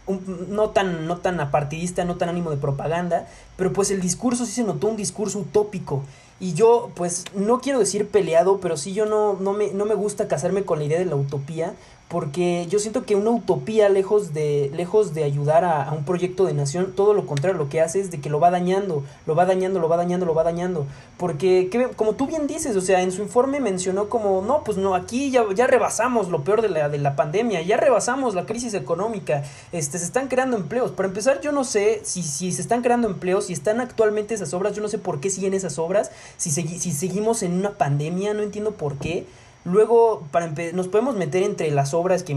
no, 0.48 0.70
tan, 0.70 1.06
no 1.06 1.18
tan 1.18 1.38
apartidista, 1.40 2.06
no 2.06 2.16
tan 2.16 2.30
ánimo 2.30 2.50
de 2.50 2.56
propaganda, 2.56 3.26
pero 3.58 3.74
pues 3.74 3.90
el 3.90 4.00
discurso 4.00 4.46
sí 4.46 4.52
se 4.52 4.64
notó 4.64 4.86
un 4.86 4.96
discurso 4.96 5.40
utópico. 5.40 6.02
Y 6.40 6.54
yo, 6.54 6.90
pues, 6.94 7.24
no 7.34 7.60
quiero 7.60 7.80
decir 7.80 8.08
peleado, 8.08 8.60
pero 8.60 8.76
sí 8.76 8.92
yo 8.92 9.06
no, 9.06 9.34
no, 9.34 9.52
me, 9.52 9.72
no 9.72 9.84
me 9.84 9.94
gusta 9.94 10.28
casarme 10.28 10.64
con 10.64 10.78
la 10.78 10.84
idea 10.84 10.98
de 10.98 11.04
la 11.04 11.16
utopía, 11.16 11.74
porque 12.08 12.66
yo 12.70 12.78
siento 12.78 13.04
que 13.04 13.16
una 13.16 13.30
utopía, 13.30 13.90
lejos 13.90 14.32
de, 14.32 14.70
lejos 14.74 15.12
de 15.12 15.24
ayudar 15.24 15.64
a, 15.64 15.92
un 15.92 16.04
proyecto 16.04 16.46
de 16.46 16.54
nación, 16.54 16.94
todo 16.96 17.12
lo 17.12 17.26
contrario, 17.26 17.58
lo 17.58 17.68
que 17.68 17.82
hace 17.82 18.00
es 18.00 18.10
de 18.10 18.18
que 18.18 18.30
lo 18.30 18.40
va 18.40 18.50
dañando, 18.50 19.04
lo 19.26 19.34
va 19.34 19.44
dañando, 19.44 19.78
lo 19.78 19.90
va 19.90 19.98
dañando, 19.98 20.24
lo 20.24 20.34
va 20.34 20.42
dañando. 20.42 20.86
Porque, 21.18 21.68
como 21.96 22.14
tú 22.14 22.26
bien 22.26 22.46
dices, 22.46 22.74
o 22.76 22.80
sea, 22.80 23.02
en 23.02 23.12
su 23.12 23.20
informe 23.20 23.60
mencionó 23.60 24.08
como, 24.08 24.40
no, 24.40 24.64
pues 24.64 24.78
no, 24.78 24.94
aquí 24.94 25.30
ya, 25.30 25.44
ya 25.54 25.66
rebasamos 25.66 26.30
lo 26.30 26.44
peor 26.44 26.62
de 26.62 26.70
la, 26.70 26.88
de 26.88 26.96
la 26.96 27.14
pandemia, 27.14 27.60
ya 27.60 27.76
rebasamos 27.76 28.34
la 28.34 28.46
crisis 28.46 28.72
económica, 28.72 29.42
este, 29.72 29.98
se 29.98 30.06
están 30.06 30.28
creando 30.28 30.56
empleos. 30.56 30.92
Para 30.92 31.08
empezar, 31.08 31.42
yo 31.42 31.52
no 31.52 31.64
sé 31.64 32.00
si, 32.04 32.22
si 32.22 32.52
se 32.52 32.62
están 32.62 32.80
creando 32.80 33.06
empleos, 33.06 33.46
si 33.46 33.52
están 33.52 33.82
actualmente 33.82 34.32
esas 34.32 34.54
obras, 34.54 34.74
yo 34.74 34.80
no 34.80 34.88
sé 34.88 34.96
por 34.96 35.20
qué 35.20 35.28
siguen 35.28 35.52
esas 35.52 35.78
obras, 35.78 36.10
si, 36.38 36.50
si 36.50 36.92
seguimos 36.92 37.42
en 37.42 37.52
una 37.52 37.72
pandemia, 37.72 38.32
no 38.32 38.42
entiendo 38.42 38.72
por 38.72 38.96
qué. 38.96 39.26
Luego, 39.68 40.26
para 40.30 40.52
nos 40.72 40.88
podemos 40.88 41.14
meter 41.14 41.42
entre 41.42 41.70
las 41.70 41.92
obras 41.94 42.22
que, 42.22 42.34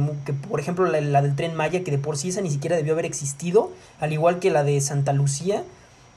por 0.50 0.60
ejemplo, 0.60 0.86
la, 0.86 1.22
del 1.22 1.36
tren 1.36 1.56
Maya, 1.56 1.84
que 1.84 1.92
de 1.92 1.98
por 1.98 2.18
sí 2.18 2.30
esa 2.30 2.42
ni 2.42 2.52
siquiera 2.52 2.76
debió 2.76 2.94
haber 2.94 3.06
existido, 3.06 3.72
al 4.00 4.12
igual 4.12 4.40
que 4.40 4.52
la 4.52 4.64
de 4.64 4.80
Santa 4.82 5.14
Lucía. 5.14 5.64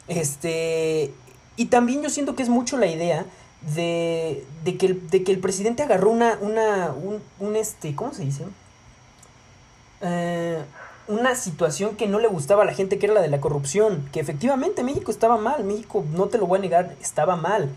Este, 0.08 1.12
y 1.56 1.66
también 1.66 2.02
yo 2.02 2.10
siento 2.10 2.34
que 2.34 2.42
es 2.42 2.48
mucho 2.48 2.76
la 2.76 2.86
idea 2.86 3.26
de, 3.74 4.44
de, 4.64 4.76
que, 4.76 4.86
el, 4.86 5.08
de 5.08 5.22
que 5.22 5.32
el 5.32 5.38
presidente 5.38 5.82
agarró 5.82 6.10
una, 6.10 6.36
una, 6.40 6.92
un, 6.92 7.22
un 7.38 7.56
este, 7.56 7.94
¿cómo 7.94 8.12
se 8.12 8.24
dice? 8.24 8.44
Eh, 10.00 10.62
una 11.06 11.34
situación 11.34 11.96
que 11.96 12.08
no 12.08 12.18
le 12.18 12.28
gustaba 12.28 12.62
a 12.62 12.66
la 12.66 12.74
gente, 12.74 12.98
que 12.98 13.06
era 13.06 13.14
la 13.14 13.20
de 13.22 13.28
la 13.28 13.40
corrupción, 13.40 14.08
que 14.12 14.20
efectivamente 14.20 14.82
México 14.82 15.10
estaba 15.10 15.36
mal, 15.36 15.64
México, 15.64 16.04
no 16.12 16.26
te 16.26 16.38
lo 16.38 16.46
voy 16.46 16.58
a 16.58 16.62
negar, 16.62 16.94
estaba 17.00 17.36
mal. 17.36 17.70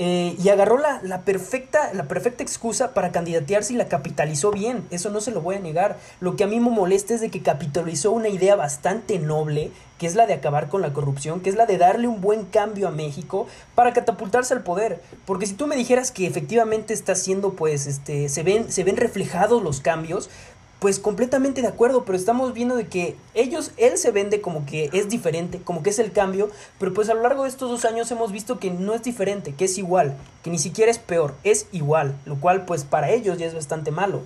Eh, 0.00 0.36
y 0.38 0.48
agarró 0.48 0.78
la, 0.78 1.00
la, 1.02 1.22
perfecta, 1.22 1.92
la 1.92 2.04
perfecta 2.04 2.44
excusa 2.44 2.94
para 2.94 3.10
candidatearse 3.10 3.72
y 3.72 3.76
la 3.76 3.88
capitalizó 3.88 4.52
bien. 4.52 4.86
Eso 4.92 5.10
no 5.10 5.20
se 5.20 5.32
lo 5.32 5.40
voy 5.40 5.56
a 5.56 5.60
negar. 5.60 5.98
Lo 6.20 6.36
que 6.36 6.44
a 6.44 6.46
mí 6.46 6.60
me 6.60 6.70
molesta 6.70 7.14
es 7.14 7.20
de 7.20 7.30
que 7.30 7.42
capitalizó 7.42 8.12
una 8.12 8.28
idea 8.28 8.54
bastante 8.54 9.18
noble, 9.18 9.72
que 9.98 10.06
es 10.06 10.14
la 10.14 10.26
de 10.26 10.34
acabar 10.34 10.68
con 10.68 10.82
la 10.82 10.92
corrupción, 10.92 11.40
que 11.40 11.50
es 11.50 11.56
la 11.56 11.66
de 11.66 11.78
darle 11.78 12.06
un 12.06 12.20
buen 12.20 12.44
cambio 12.44 12.86
a 12.86 12.92
México 12.92 13.48
para 13.74 13.92
catapultarse 13.92 14.54
al 14.54 14.62
poder. 14.62 15.02
Porque 15.26 15.46
si 15.46 15.54
tú 15.54 15.66
me 15.66 15.74
dijeras 15.74 16.12
que 16.12 16.28
efectivamente 16.28 16.94
está 16.94 17.12
haciendo, 17.12 17.54
pues, 17.54 17.88
este, 17.88 18.28
se 18.28 18.44
ven, 18.44 18.70
se 18.70 18.84
ven 18.84 18.96
reflejados 18.96 19.64
los 19.64 19.80
cambios, 19.80 20.30
pues 20.78 21.00
completamente 21.00 21.60
de 21.60 21.68
acuerdo, 21.68 22.04
pero 22.04 22.16
estamos 22.16 22.52
viendo 22.52 22.76
de 22.76 22.86
que 22.86 23.16
ellos, 23.34 23.72
él 23.76 23.98
se 23.98 24.12
vende 24.12 24.40
como 24.40 24.64
que 24.64 24.90
es 24.92 25.08
diferente, 25.08 25.60
como 25.62 25.82
que 25.82 25.90
es 25.90 25.98
el 25.98 26.12
cambio, 26.12 26.50
pero 26.78 26.94
pues 26.94 27.08
a 27.08 27.14
lo 27.14 27.22
largo 27.22 27.42
de 27.42 27.48
estos 27.48 27.70
dos 27.70 27.84
años 27.84 28.10
hemos 28.10 28.30
visto 28.30 28.58
que 28.58 28.70
no 28.70 28.94
es 28.94 29.02
diferente, 29.02 29.54
que 29.54 29.64
es 29.64 29.76
igual, 29.78 30.16
que 30.42 30.50
ni 30.50 30.58
siquiera 30.58 30.90
es 30.90 30.98
peor, 30.98 31.34
es 31.42 31.66
igual, 31.72 32.14
lo 32.26 32.38
cual 32.40 32.64
pues 32.64 32.84
para 32.84 33.10
ellos 33.10 33.38
ya 33.38 33.46
es 33.46 33.54
bastante 33.54 33.90
malo. 33.90 34.22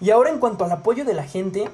Y 0.00 0.10
ahora 0.10 0.30
en 0.30 0.38
cuanto 0.38 0.64
al 0.64 0.72
apoyo 0.72 1.04
de 1.04 1.14
la 1.14 1.24
gente, 1.24 1.70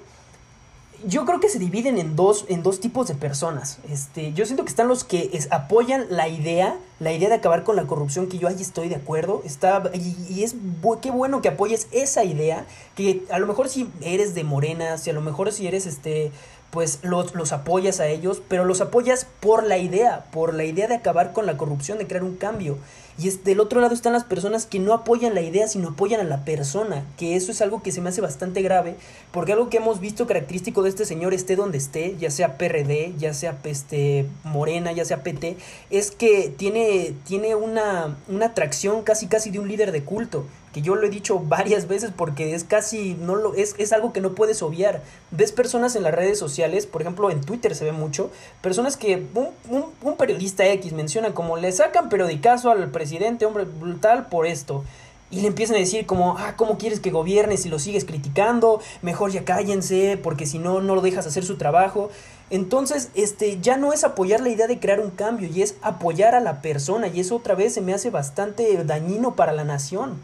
yo 1.07 1.24
creo 1.24 1.40
que 1.40 1.48
se 1.48 1.59
dividen 1.59 1.98
en 1.98 2.16
dos, 2.16 2.44
en 2.48 2.62
dos 2.62 2.80
tipos 2.80 3.09
de 3.09 3.14
personas. 3.14 3.78
Este, 3.88 4.32
yo 4.32 4.46
siento 4.46 4.64
que 4.64 4.70
están 4.70 4.88
los 4.88 5.05
que 5.05 5.30
apoyan 5.50 6.07
la 6.11 6.28
idea, 6.28 6.76
la 7.00 7.12
idea 7.12 7.28
de 7.28 7.36
acabar 7.36 7.64
con 7.64 7.76
la 7.76 7.86
corrupción, 7.86 8.28
que 8.28 8.38
yo 8.38 8.48
ahí 8.48 8.61
estoy 8.61 8.88
de 8.88 8.96
acuerdo. 8.96 9.42
Está, 9.44 9.82
y, 9.94 10.42
es 10.42 10.55
qué 11.00 11.11
bueno 11.11 11.42
que 11.42 11.48
apoyes 11.48 11.88
esa 11.92 12.24
idea, 12.24 12.66
que 12.94 13.22
a 13.30 13.38
lo 13.38 13.46
mejor 13.46 13.68
si 13.68 13.90
eres 14.00 14.34
de 14.34 14.44
Morena, 14.44 14.98
si 14.98 15.11
a 15.11 15.12
lo 15.12 15.20
mejor 15.20 15.53
si 15.53 15.66
eres 15.66 15.86
este 15.86 16.32
pues 16.70 17.00
los, 17.03 17.34
los 17.34 17.53
apoyas 17.53 18.00
a 18.00 18.07
ellos, 18.07 18.40
pero 18.48 18.64
los 18.64 18.80
apoyas 18.80 19.26
por 19.40 19.62
la 19.62 19.76
idea, 19.76 20.24
por 20.32 20.55
la 20.55 20.64
idea 20.64 20.88
de 20.88 20.94
acabar 20.94 21.34
con 21.34 21.44
la 21.44 21.59
corrupción, 21.59 21.98
de 21.98 22.07
crear 22.07 22.24
un 22.24 22.36
cambio. 22.36 22.78
Y 23.18 23.28
es, 23.28 23.44
del 23.44 23.60
otro 23.60 23.80
lado 23.80 23.94
están 23.94 24.12
las 24.12 24.24
personas 24.24 24.66
que 24.66 24.78
no 24.78 24.94
apoyan 24.94 25.34
la 25.34 25.42
idea, 25.42 25.68
sino 25.68 25.90
apoyan 25.90 26.20
a 26.20 26.24
la 26.24 26.44
persona, 26.44 27.04
que 27.16 27.36
eso 27.36 27.52
es 27.52 27.60
algo 27.60 27.82
que 27.82 27.92
se 27.92 28.00
me 28.00 28.08
hace 28.08 28.20
bastante 28.20 28.62
grave, 28.62 28.96
porque 29.30 29.52
algo 29.52 29.68
que 29.68 29.76
hemos 29.76 30.00
visto 30.00 30.26
característico 30.26 30.82
de 30.82 30.88
este 30.88 31.04
señor, 31.04 31.34
esté 31.34 31.56
donde 31.56 31.78
esté, 31.78 32.16
ya 32.18 32.30
sea 32.30 32.56
PRD, 32.58 33.14
ya 33.18 33.34
sea 33.34 33.58
este, 33.64 34.26
Morena, 34.44 34.92
ya 34.92 35.04
sea 35.04 35.22
PT, 35.22 35.56
es 35.90 36.10
que 36.10 36.52
tiene, 36.56 37.14
tiene 37.26 37.54
una, 37.54 38.16
una 38.28 38.46
atracción 38.46 39.02
casi 39.02 39.26
casi 39.26 39.50
de 39.50 39.58
un 39.58 39.68
líder 39.68 39.92
de 39.92 40.04
culto 40.04 40.46
que 40.73 40.83
yo 40.83 40.95
lo 40.95 41.07
he 41.07 41.11
dicho 41.11 41.39
varias 41.39 41.87
veces 41.87 42.11
porque 42.16 42.55
es 42.55 42.64
casi, 42.64 43.14
no 43.14 43.37
lo, 43.37 43.55
es, 43.55 43.75
es 43.79 43.93
algo 43.93 44.12
que 44.12 44.20
no 44.20 44.35
puedes 44.35 44.62
obviar. 44.62 45.03
Ves 45.31 45.53
personas 45.53 45.95
en 45.97 46.03
las 46.03 46.14
redes 46.14 46.39
sociales, 46.39 46.87
por 46.87 47.03
ejemplo 47.03 47.31
en 47.31 47.43
Twitter 47.43 47.75
se 47.75 47.85
ve 47.85 47.93
mucho, 47.93 48.31
personas 48.61 48.97
que 48.97 49.27
un, 49.35 49.85
un, 50.03 50.16
periodista 50.16 50.66
X 50.66 50.93
menciona 50.93 51.35
como 51.35 51.57
le 51.57 51.73
sacan 51.73 52.09
periodicazo 52.09 52.70
al 52.70 52.91
presidente, 52.91 53.47
hombre, 53.47 53.64
brutal 53.64 54.27
por 54.27 54.47
esto. 54.47 54.85
Y 55.31 55.41
le 55.41 55.49
empiezan 55.49 55.77
a 55.77 55.79
decir 55.79 56.05
como, 56.05 56.37
ah, 56.37 56.57
¿cómo 56.57 56.77
quieres 56.77 57.01
que 57.01 57.11
gobierne 57.11 57.57
si 57.57 57.70
lo 57.70 57.79
sigues 57.79 58.05
criticando? 58.05 58.83
Mejor 59.01 59.31
ya 59.31 59.47
cállense, 59.47 60.20
porque 60.23 60.45
si 60.45 60.59
no, 60.59 60.83
no 60.83 60.95
lo 60.95 61.01
dejas 61.01 61.27
hacer 61.27 61.43
su 61.43 61.57
trabajo. 61.57 62.11
Entonces, 62.51 63.09
este, 63.14 63.59
ya 63.59 63.79
no 63.79 63.95
es 63.95 64.05
apoyar 64.05 64.43
la 64.43 64.51
idea 64.51 64.66
de 64.66 64.79
crear 64.79 65.01
un 65.01 65.11
cambio, 65.11 65.49
y 65.49 65.62
es 65.62 65.77
apoyar 65.81 66.35
a 66.35 66.41
la 66.41 66.61
persona, 66.61 67.09
y 67.09 67.20
eso 67.20 67.37
otra 67.37 67.55
vez 67.55 67.73
se 67.73 67.81
me 67.81 67.95
hace 67.95 68.11
bastante 68.11 68.85
dañino 68.85 69.35
para 69.35 69.53
la 69.53 69.64
nación. 69.64 70.20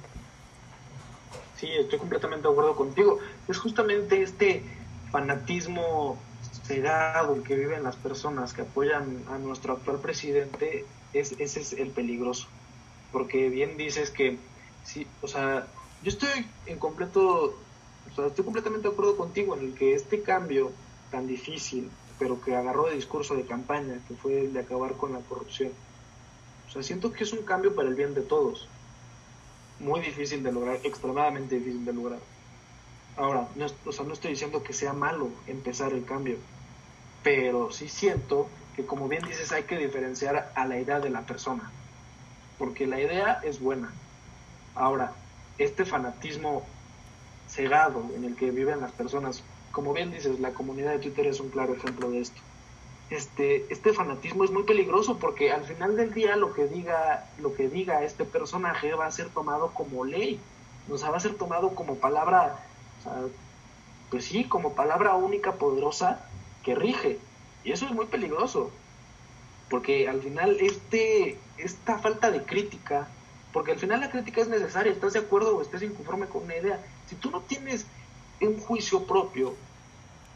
Sí, 1.59 1.69
estoy 1.73 1.99
completamente 1.99 2.47
de 2.47 2.53
acuerdo 2.53 2.77
contigo. 2.77 3.19
Es 3.49 3.59
justamente 3.59 4.23
este 4.23 4.63
fanatismo 5.11 6.17
cegado 6.65 7.43
que 7.43 7.57
viven 7.57 7.83
las 7.83 7.97
personas 7.97 8.53
que 8.53 8.63
apoyan 8.63 9.25
a 9.29 9.39
nuestro 9.39 9.73
actual 9.73 9.99
presidente, 9.99 10.85
es, 11.13 11.33
ese 11.39 11.61
es 11.61 11.73
el 11.73 11.91
peligroso. 11.91 12.47
Porque 13.11 13.49
bien 13.49 13.77
dices 13.77 14.11
que, 14.11 14.39
sí, 14.85 15.07
o 15.21 15.27
sea, 15.27 15.67
yo 16.03 16.11
estoy 16.11 16.47
en 16.67 16.79
completo, 16.79 17.59
o 18.11 18.15
sea, 18.15 18.27
estoy 18.27 18.45
completamente 18.45 18.87
de 18.87 18.95
acuerdo 18.95 19.17
contigo 19.17 19.57
en 19.57 19.65
el 19.65 19.75
que 19.75 19.95
este 19.95 20.23
cambio 20.23 20.71
tan 21.11 21.27
difícil, 21.27 21.91
pero 22.21 22.41
que 22.41 22.55
agarró 22.55 22.87
de 22.87 22.95
discurso 22.95 23.35
de 23.35 23.47
campaña, 23.47 23.99
que 24.07 24.15
fue 24.15 24.43
el 24.43 24.53
de 24.53 24.61
acabar 24.61 24.93
con 24.97 25.13
la 25.13 25.21
corrupción, 25.21 25.73
o 26.69 26.71
sea, 26.71 26.83
siento 26.83 27.13
que 27.13 27.25
es 27.25 27.33
un 27.33 27.45
cambio 27.45 27.75
para 27.75 27.89
el 27.89 27.95
bien 27.95 28.13
de 28.15 28.21
todos 28.21 28.69
muy 29.81 30.01
difícil 30.01 30.43
de 30.43 30.53
lograr, 30.53 30.79
extremadamente 30.83 31.59
difícil 31.59 31.85
de 31.85 31.93
lograr. 31.93 32.18
Ahora, 33.16 33.49
no, 33.57 33.66
o 33.87 33.93
sea, 33.93 34.05
no 34.05 34.12
estoy 34.12 34.33
diciendo 34.33 34.62
que 34.62 34.72
sea 34.72 34.93
malo 34.93 35.31
empezar 35.47 35.93
el 35.93 36.05
cambio, 36.05 36.37
pero 37.22 37.70
sí 37.70 37.89
siento 37.89 38.49
que 38.76 38.87
como 38.87 39.09
bien 39.09 39.24
dices 39.24 39.51
hay 39.53 39.64
que 39.64 39.76
diferenciar 39.76 40.53
a 40.55 40.64
la 40.66 40.79
idea 40.79 41.01
de 41.01 41.11
la 41.11 41.22
persona, 41.22 41.70
porque 42.59 42.87
la 42.87 43.01
idea 43.01 43.41
es 43.43 43.61
buena. 43.61 43.93
Ahora, 44.74 45.12
este 45.59 45.85
fanatismo 45.85 46.64
cegado 47.49 48.05
en 48.14 48.24
el 48.24 48.37
que 48.37 48.51
viven 48.51 48.81
las 48.81 48.93
personas, 48.93 49.43
como 49.72 49.93
bien 49.93 50.12
dices, 50.12 50.39
la 50.39 50.53
comunidad 50.53 50.93
de 50.93 50.99
Twitter 50.99 51.26
es 51.26 51.41
un 51.41 51.51
claro 51.51 51.74
ejemplo 51.74 52.11
de 52.11 52.20
esto 52.20 52.41
este, 53.11 53.67
este 53.73 53.93
fanatismo 53.93 54.45
es 54.45 54.51
muy 54.51 54.65
peligroso 54.65 55.19
porque 55.19 55.51
al 55.51 55.65
final 55.65 55.97
del 55.97 56.13
día 56.13 56.37
lo 56.37 56.53
que 56.53 56.67
diga, 56.67 57.27
lo 57.39 57.55
que 57.55 57.69
diga 57.69 58.03
este 58.05 58.25
personaje 58.25 58.93
va 58.95 59.07
a 59.07 59.11
ser 59.11 59.31
tomado 59.31 59.73
como 59.73 60.05
ley, 60.05 60.39
o 60.91 60.99
sea, 60.99 61.11
va 61.11 61.17
a 61.17 61.21
ser 61.21 61.35
tomado 61.35 61.71
como 61.75 61.97
palabra, 61.97 62.65
pues 64.11 64.25
sí, 64.25 64.45
como 64.45 64.75
palabra 64.75 65.15
única, 65.15 65.53
poderosa, 65.53 66.21
que 66.63 66.75
rige. 66.75 67.19
Y 67.65 67.73
eso 67.73 67.87
es 67.87 67.93
muy 67.93 68.07
peligroso, 68.07 68.71
porque 69.71 70.09
al 70.09 70.23
final 70.23 70.57
este, 70.61 71.39
esta 71.57 71.99
falta 71.99 72.31
de 72.31 72.45
crítica, 72.45 73.09
porque 73.53 73.73
al 73.73 73.79
final 73.79 74.01
la 74.01 74.11
crítica 74.11 74.43
es 74.43 74.49
necesaria, 74.49 74.93
estás 74.93 75.15
de 75.15 75.21
acuerdo 75.21 75.57
o 75.57 75.63
estés 75.63 75.83
inconforme 75.83 76.27
con 76.27 76.45
una 76.45 76.57
idea, 76.57 76.81
si 77.07 77.17
tú 77.17 77.31
no 77.31 77.41
tienes 77.41 77.87
un 78.41 78.59
juicio 78.61 79.05
propio, 79.05 79.55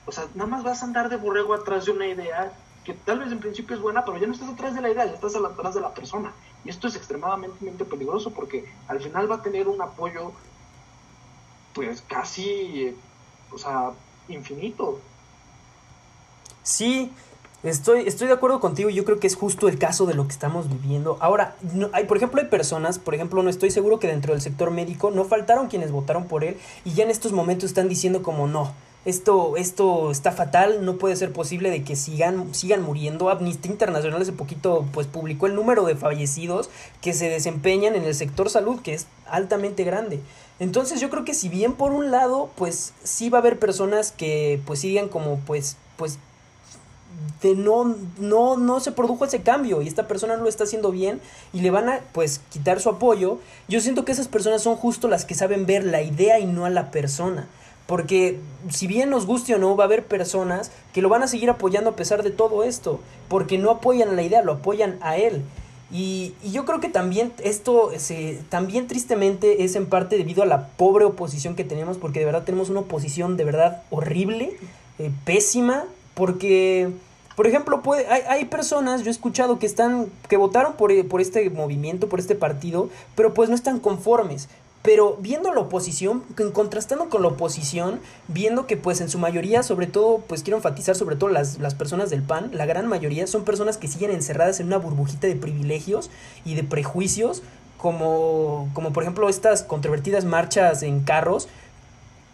o 0.07 0.13
sea, 0.13 0.27
nada 0.35 0.51
más 0.51 0.65
vas 0.65 0.83
a 0.83 0.87
andar 0.87 1.09
de 1.09 1.17
borrego 1.17 1.55
atrás 1.55 1.85
de 1.85 1.93
una 1.93 2.07
idea 2.07 2.53
que 2.85 2.95
tal 2.95 3.21
vez 3.21 3.33
en 3.33 3.39
principio 3.39 3.77
es 3.77 3.83
buena, 3.83 4.05
pero 4.05 4.19
ya 4.19 4.27
no 4.27 4.33
estás 4.33 4.49
atrás 4.49 4.75
de 4.75 4.81
la 4.81 4.91
idea, 4.91 5.07
ya 5.07 5.13
estás 5.13 5.35
atrás 5.37 5.75
de 5.75 5.81
la 5.81 5.95
persona. 5.95 6.33
Y 6.65 6.71
esto 6.71 6.89
es 6.89 6.97
extremadamente 6.97 7.85
peligroso 7.85 8.31
porque 8.31 8.65
al 8.89 9.01
final 9.01 9.31
va 9.31 9.37
a 9.37 9.43
tener 9.43 9.69
un 9.69 9.81
apoyo, 9.81 10.33
pues 11.75 12.03
casi, 12.03 12.97
o 13.53 13.59
sea, 13.59 13.93
infinito. 14.29 15.01
Sí, 16.63 17.13
Estoy, 17.63 18.09
estoy 18.09 18.27
de 18.27 18.33
acuerdo 18.33 18.59
contigo, 18.59 18.91
yo 18.91 19.05
creo 19.05 19.21
que 19.21 19.29
es 19.29 19.37
justo 19.37 19.69
el 19.69 19.79
caso 19.79 20.05
de 20.05 20.15
lo 20.15 20.25
que 20.25 20.33
estamos 20.33 20.69
viviendo. 20.69 21.17
Ahora, 21.21 21.55
no, 21.73 21.91
hay, 21.93 22.07
por 22.07 22.17
ejemplo, 22.17 22.41
hay 22.41 22.49
personas, 22.49 22.99
por 22.99 23.15
ejemplo, 23.15 23.41
no 23.41 23.51
estoy 23.51 23.71
seguro 23.71 24.01
que 24.01 24.09
dentro 24.09 24.33
del 24.33 24.43
sector 24.43 24.73
médico 24.73 25.13
no 25.13 25.25
faltaron 25.25 25.69
quienes 25.69 25.93
votaron 25.93 26.27
por 26.27 26.43
él 26.43 26.57
y 26.85 26.95
ya 26.95 27.05
en 27.05 27.11
estos 27.11 27.31
momentos 27.31 27.71
están 27.71 27.89
diciendo 27.89 28.25
como 28.25 28.49
no, 28.49 28.75
esto, 29.05 29.57
esto 29.57 30.11
está 30.11 30.31
fatal, 30.31 30.85
no 30.85 30.97
puede 30.97 31.17
ser 31.17 31.33
posible 31.33 31.71
de 31.71 31.83
que 31.83 31.97
sigan, 31.97 32.55
sigan 32.55 32.83
muriendo. 32.83 33.31
Amnistía 33.31 33.73
Internacional 33.73 34.23
hace 34.23 34.33
poquito 34.33 34.87
pues 34.93 35.07
publicó 35.07 35.47
el 35.47 35.55
número 35.55 35.85
de 35.85 35.97
fallecidos 35.97 36.71
que 37.01 37.13
se 37.13 37.29
desempeñan 37.29 37.97
en 37.97 38.05
el 38.05 38.15
sector 38.15 38.49
salud, 38.49 38.81
que 38.81 38.95
es 38.95 39.07
altamente 39.27 39.83
grande. 39.85 40.21
Entonces 40.61 41.01
yo 41.01 41.11
creo 41.11 41.25
que 41.25 41.35
si 41.35 41.49
bien 41.49 41.73
por 41.73 41.93
un 41.93 42.13
lado, 42.13 42.51
pues 42.55 42.93
sí 43.03 43.29
va 43.29 43.39
a 43.39 43.41
haber 43.41 43.59
personas 43.59 44.13
que 44.13 44.61
pues 44.67 44.81
sigan 44.81 45.09
como 45.09 45.39
pues, 45.41 45.77
pues 45.97 46.19
de 47.43 47.57
no, 47.57 47.97
no, 48.19 48.57
no 48.57 48.81
se 48.81 48.93
produjo 48.93 49.25
ese 49.25 49.43
cambio 49.43 49.83
y 49.83 49.89
esta 49.89 50.07
persona 50.07 50.37
no 50.37 50.45
lo 50.45 50.49
está 50.49 50.65
haciendo 50.65 50.93
bien 50.93 51.21
y 51.53 51.61
le 51.61 51.71
van 51.71 51.89
a 51.89 52.01
pues 52.13 52.41
quitar 52.51 52.81
su 52.81 52.89
apoyo, 52.89 53.39
yo 53.69 53.81
siento 53.81 54.05
que 54.05 54.13
esas 54.13 54.29
personas 54.29 54.63
son 54.63 54.77
justo 54.77 55.09
las 55.09 55.25
que 55.25 55.35
saben 55.35 55.67
ver 55.67 55.85
la 55.85 56.03
idea 56.03 56.39
y 56.39 56.47
no 56.47 56.65
a 56.65 56.71
la 56.71 56.91
persona. 56.91 57.49
Porque 57.93 58.39
si 58.71 58.87
bien 58.87 59.11
nos 59.11 59.27
guste 59.27 59.55
o 59.55 59.59
no, 59.59 59.77
va 59.77 59.85
a 59.85 59.87
haber 59.87 60.07
personas 60.07 60.71
que 60.95 61.03
lo 61.03 61.11
van 61.11 61.23
a 61.23 61.27
seguir 61.27 61.51
apoyando 61.51 61.91
a 61.91 61.95
pesar 61.95 62.23
de 62.23 62.31
todo 62.31 62.65
esto. 62.65 63.01
Porque 63.29 63.59
no 63.59 63.71
apoyan 63.71 64.17
la 64.17 64.23
idea, 64.23 64.41
lo 64.41 64.53
apoyan 64.53 64.99
a 65.03 65.19
él. 65.19 65.43
Y, 65.93 66.33
y 66.43 66.53
yo 66.53 66.65
creo 66.65 66.81
que 66.81 66.89
también 66.89 67.35
esto, 67.45 67.91
se, 67.99 68.41
también 68.49 68.87
tristemente 68.87 69.65
es 69.65 69.77
en 69.77 69.85
parte 69.85 70.17
debido 70.17 70.43
a 70.43 70.47
la 70.47 70.69
pobre 70.69 71.05
oposición 71.05 71.55
que 71.55 71.65
tenemos. 71.65 71.99
Porque 71.99 72.21
de 72.21 72.25
verdad 72.25 72.45
tenemos 72.45 72.71
una 72.71 72.81
oposición 72.81 73.37
de 73.37 73.45
verdad 73.45 73.83
horrible, 73.91 74.57
eh, 74.99 75.11
pésima. 75.27 75.85
Porque 76.15 76.89
por 77.37 77.47
ejemplo, 77.47 77.83
puede, 77.83 78.07
hay, 78.07 78.23
hay, 78.27 78.45
personas, 78.47 79.03
yo 79.03 79.09
he 79.09 79.11
escuchado 79.11 79.59
que 79.59 79.67
están, 79.67 80.07
que 80.31 80.39
votaron 80.39 80.77
por, 80.77 80.91
por, 81.09 81.21
este 81.21 81.51
movimiento, 81.51 82.09
por 82.09 82.21
este 82.21 82.37
partido, 82.37 82.89
pero 83.17 83.35
pues 83.35 83.51
no 83.51 83.55
están 83.55 83.81
conformes. 83.81 84.49
Pero 84.83 85.17
viendo 85.21 85.55
la 85.55 85.61
oposición, 85.61 86.25
contrastando 86.53 87.09
con 87.09 87.23
la 87.23 87.29
oposición, 87.29 88.01
viendo 88.27 88.67
que 88.67 88.77
pues 88.77 89.01
en 89.01 89.09
su 89.09 89.19
mayoría, 89.19 89.63
sobre 89.63 89.87
todo, 89.87 90.19
pues 90.27 90.43
quiero 90.43 90.57
enfatizar 90.57 90.97
sobre 90.97 91.15
todo 91.15 91.31
las, 91.31 91.59
las 91.59 91.75
personas 91.75 92.11
del 92.11 92.23
PAN, 92.23 92.51
la 92.53 92.67
gran 92.67 92.89
mayoría 92.89 93.29
son 93.29 93.45
personas 93.45 93.79
que 93.79 93.87
siguen 93.87 94.11
encerradas 94.11 94.59
en 94.59 94.67
una 94.67 94.79
burbujita 94.79 95.29
de 95.29 95.37
privilegios 95.37 96.11
y 96.45 96.57
de 96.57 96.65
prejuicios, 96.65 97.43
como, 97.79 98.71
como 98.75 98.93
por 98.93 99.03
ejemplo 99.05 99.29
estas 99.29 99.63
controvertidas 99.63 100.25
marchas 100.25 100.83
en 100.83 101.01
carros, 101.01 101.49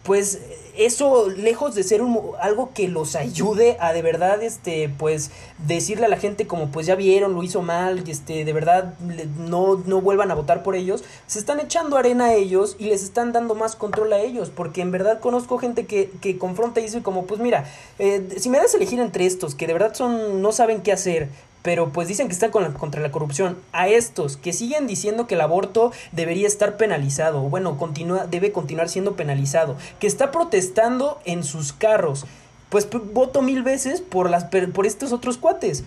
pues 0.09 0.39
eso 0.75 1.29
lejos 1.29 1.75
de 1.75 1.83
ser 1.83 2.01
un, 2.01 2.19
algo 2.41 2.71
que 2.73 2.87
los 2.87 3.15
ayude 3.15 3.77
a 3.79 3.93
de 3.93 4.01
verdad 4.01 4.41
este 4.41 4.89
pues 4.89 5.29
decirle 5.67 6.07
a 6.07 6.09
la 6.09 6.17
gente 6.17 6.47
como 6.47 6.71
pues 6.71 6.87
ya 6.87 6.95
vieron 6.95 7.35
lo 7.35 7.43
hizo 7.43 7.61
mal 7.61 8.03
este 8.09 8.43
de 8.43 8.51
verdad 8.51 8.95
no 9.37 9.83
no 9.85 10.01
vuelvan 10.01 10.31
a 10.31 10.33
votar 10.33 10.63
por 10.63 10.75
ellos 10.75 11.03
se 11.27 11.37
están 11.37 11.59
echando 11.59 11.95
arena 11.95 12.25
a 12.25 12.33
ellos 12.33 12.75
y 12.79 12.85
les 12.85 13.03
están 13.03 13.33
dando 13.33 13.53
más 13.53 13.75
control 13.75 14.11
a 14.13 14.19
ellos 14.19 14.49
porque 14.49 14.81
en 14.81 14.89
verdad 14.89 15.19
conozco 15.19 15.59
gente 15.59 15.85
que, 15.85 16.09
que 16.21 16.39
confronta 16.39 16.79
y 16.79 16.85
dice 16.85 17.03
como 17.03 17.27
pues 17.27 17.39
mira 17.39 17.65
eh, 17.99 18.27
si 18.39 18.49
me 18.49 18.57
das 18.57 18.73
a 18.73 18.77
elegir 18.77 18.99
entre 18.99 19.27
estos 19.27 19.53
que 19.53 19.67
de 19.67 19.73
verdad 19.73 19.93
son 19.93 20.41
no 20.41 20.51
saben 20.51 20.81
qué 20.81 20.91
hacer 20.91 21.29
pero 21.61 21.89
pues 21.89 22.07
dicen 22.07 22.27
que 22.27 22.33
están 22.33 22.51
con 22.51 22.71
contra 22.73 23.01
la 23.01 23.11
corrupción. 23.11 23.57
A 23.71 23.87
estos 23.87 24.37
que 24.37 24.53
siguen 24.53 24.87
diciendo 24.87 25.27
que 25.27 25.35
el 25.35 25.41
aborto 25.41 25.91
debería 26.11 26.47
estar 26.47 26.77
penalizado, 26.77 27.41
bueno, 27.41 27.77
continúa, 27.77 28.27
debe 28.27 28.51
continuar 28.51 28.89
siendo 28.89 29.15
penalizado, 29.15 29.75
que 29.99 30.07
está 30.07 30.31
protestando 30.31 31.19
en 31.25 31.43
sus 31.43 31.73
carros, 31.73 32.25
pues 32.69 32.87
voto 32.89 33.41
mil 33.41 33.63
veces 33.63 34.01
por 34.01 34.29
las 34.29 34.45
por 34.45 34.85
estos 34.85 35.11
otros 35.11 35.37
cuates. 35.37 35.83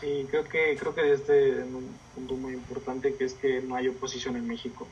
Sí, 0.00 0.26
creo 0.30 0.44
que 0.44 0.76
creo 0.78 0.94
que 0.94 1.12
este 1.12 1.62
un 1.64 1.88
punto 2.14 2.34
muy 2.34 2.52
importante 2.52 3.14
que 3.14 3.24
es 3.24 3.34
que 3.34 3.62
no 3.62 3.76
hay 3.76 3.88
oposición 3.88 4.36
en 4.36 4.46
México. 4.46 4.86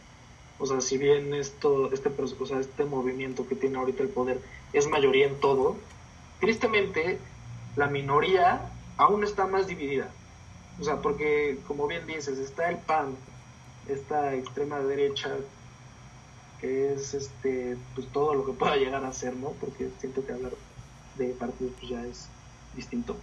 O 0.59 0.67
sea, 0.67 0.81
si 0.81 0.99
bien 0.99 1.35
esto 1.35 1.93
este 1.93 2.11
o 2.19 2.47
sea, 2.47 2.61
este 2.61 2.85
movimiento 2.85 3.47
que 3.47 3.55
tiene 3.55 3.79
ahorita 3.79 4.03
el 4.03 4.09
poder 4.09 4.41
es 4.73 4.87
mayoría 4.87 5.27
en 5.27 5.39
todo, 5.41 5.77
tristemente 6.41 7.19
la 7.77 7.89
minoría 7.89 8.71
aún 8.97 9.25
está 9.25 9.47
más 9.47 9.67
dividida. 9.67 10.11
O 10.81 10.85
sea, 10.85 11.01
porque 11.01 11.59
como 11.67 11.87
bien 11.87 12.07
dices, 12.07 12.39
está 12.39 12.69
el 12.69 12.79
PAN, 12.79 13.17
esta 13.89 14.35
extrema 14.35 14.81
derecha, 14.81 15.31
que 16.61 16.93
es 16.95 17.15
este 17.15 17.77
pues 17.95 18.07
todo 18.09 18.35
lo 18.35 18.45
que 18.45 18.53
pueda 18.53 18.77
llegar 18.77 19.05
a 19.05 19.13
ser, 19.13 19.37
¿no? 19.37 19.51
Porque 19.61 19.91
siento 19.99 20.25
que 20.25 20.33
hablar 20.33 20.53
de 21.17 21.29
partidos 21.31 21.73
pues 21.79 21.91
ya 21.91 22.05
es 22.05 22.29
distinto. 22.75 23.17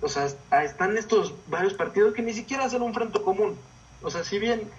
o 0.00 0.08
sea, 0.08 0.28
están 0.62 0.96
estos 0.96 1.34
varios 1.48 1.74
partidos 1.74 2.14
que 2.14 2.22
ni 2.22 2.32
siquiera 2.32 2.64
hacen 2.64 2.82
un 2.82 2.94
frente 2.94 3.20
común. 3.22 3.56
O 4.02 4.10
sea, 4.10 4.24
si 4.24 4.38
bien 4.38 4.70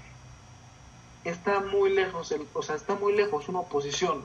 está 1.23 1.59
muy 1.59 1.93
lejos, 1.93 2.31
el, 2.31 2.47
o 2.53 2.61
sea, 2.61 2.75
está 2.75 2.95
muy 2.95 3.13
lejos 3.13 3.47
una 3.49 3.59
oposición 3.59 4.23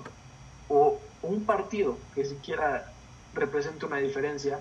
o 0.69 0.99
un 1.23 1.45
partido 1.45 1.99
que 2.15 2.25
siquiera 2.25 2.93
represente 3.35 3.87
una 3.87 3.99
diferencia, 3.99 4.61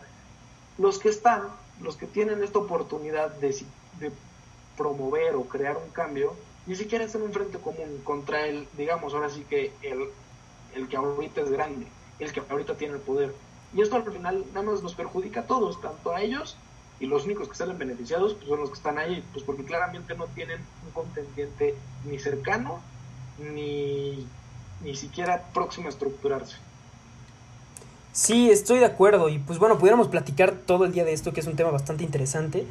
los 0.77 0.99
que 0.99 1.09
están, 1.09 1.43
los 1.81 1.95
que 1.95 2.07
tienen 2.07 2.43
esta 2.43 2.59
oportunidad 2.59 3.31
de, 3.35 3.49
de 3.99 4.11
promover 4.77 5.35
o 5.35 5.43
crear 5.45 5.77
un 5.77 5.89
cambio, 5.91 6.33
ni 6.65 6.75
siquiera 6.75 7.05
están 7.05 7.21
en 7.21 7.27
un 7.27 7.33
frente 7.33 7.59
común 7.59 8.01
contra 8.03 8.47
el, 8.47 8.67
digamos, 8.77 9.13
ahora 9.13 9.29
sí 9.29 9.45
que 9.49 9.71
el, 9.81 10.09
el 10.73 10.87
que 10.87 10.97
ahorita 10.97 11.41
es 11.41 11.51
grande, 11.51 11.87
el 12.19 12.31
que 12.31 12.41
ahorita 12.49 12.75
tiene 12.75 12.95
el 12.95 12.99
poder. 12.99 13.33
Y 13.73 13.81
esto 13.81 13.95
al 13.95 14.11
final 14.11 14.45
nada 14.53 14.65
más 14.65 14.81
nos 14.81 14.95
perjudica 14.95 15.41
a 15.41 15.47
todos, 15.47 15.81
tanto 15.81 16.11
a 16.11 16.21
ellos 16.21 16.57
y 16.99 17.07
los 17.07 17.25
únicos 17.25 17.49
que 17.49 17.55
salen 17.55 17.77
beneficiados 17.77 18.33
pues 18.35 18.47
son 18.47 18.59
los 18.59 18.69
que 18.69 18.77
están 18.77 18.97
ahí, 18.97 19.23
pues 19.33 19.43
porque 19.43 19.65
claramente 19.65 20.15
no 20.15 20.27
tienen 20.27 20.61
un 20.85 20.91
contendiente 20.91 21.75
ni 22.05 22.19
cercano 22.19 22.79
ni, 23.37 24.25
ni 24.81 24.95
siquiera 24.95 25.43
próximo 25.53 25.87
a 25.87 25.89
estructurarse. 25.89 26.57
Sí, 28.15 28.49
estoy 28.49 28.79
de 28.79 28.85
acuerdo. 28.85 29.27
Y 29.27 29.39
pues 29.39 29.59
bueno, 29.59 29.77
pudiéramos 29.77 30.07
platicar 30.07 30.53
todo 30.53 30.85
el 30.85 30.93
día 30.93 31.03
de 31.03 31.11
esto, 31.11 31.33
que 31.33 31.41
es 31.41 31.47
un 31.47 31.57
tema 31.57 31.69
bastante 31.69 32.05
interesante. 32.05 32.65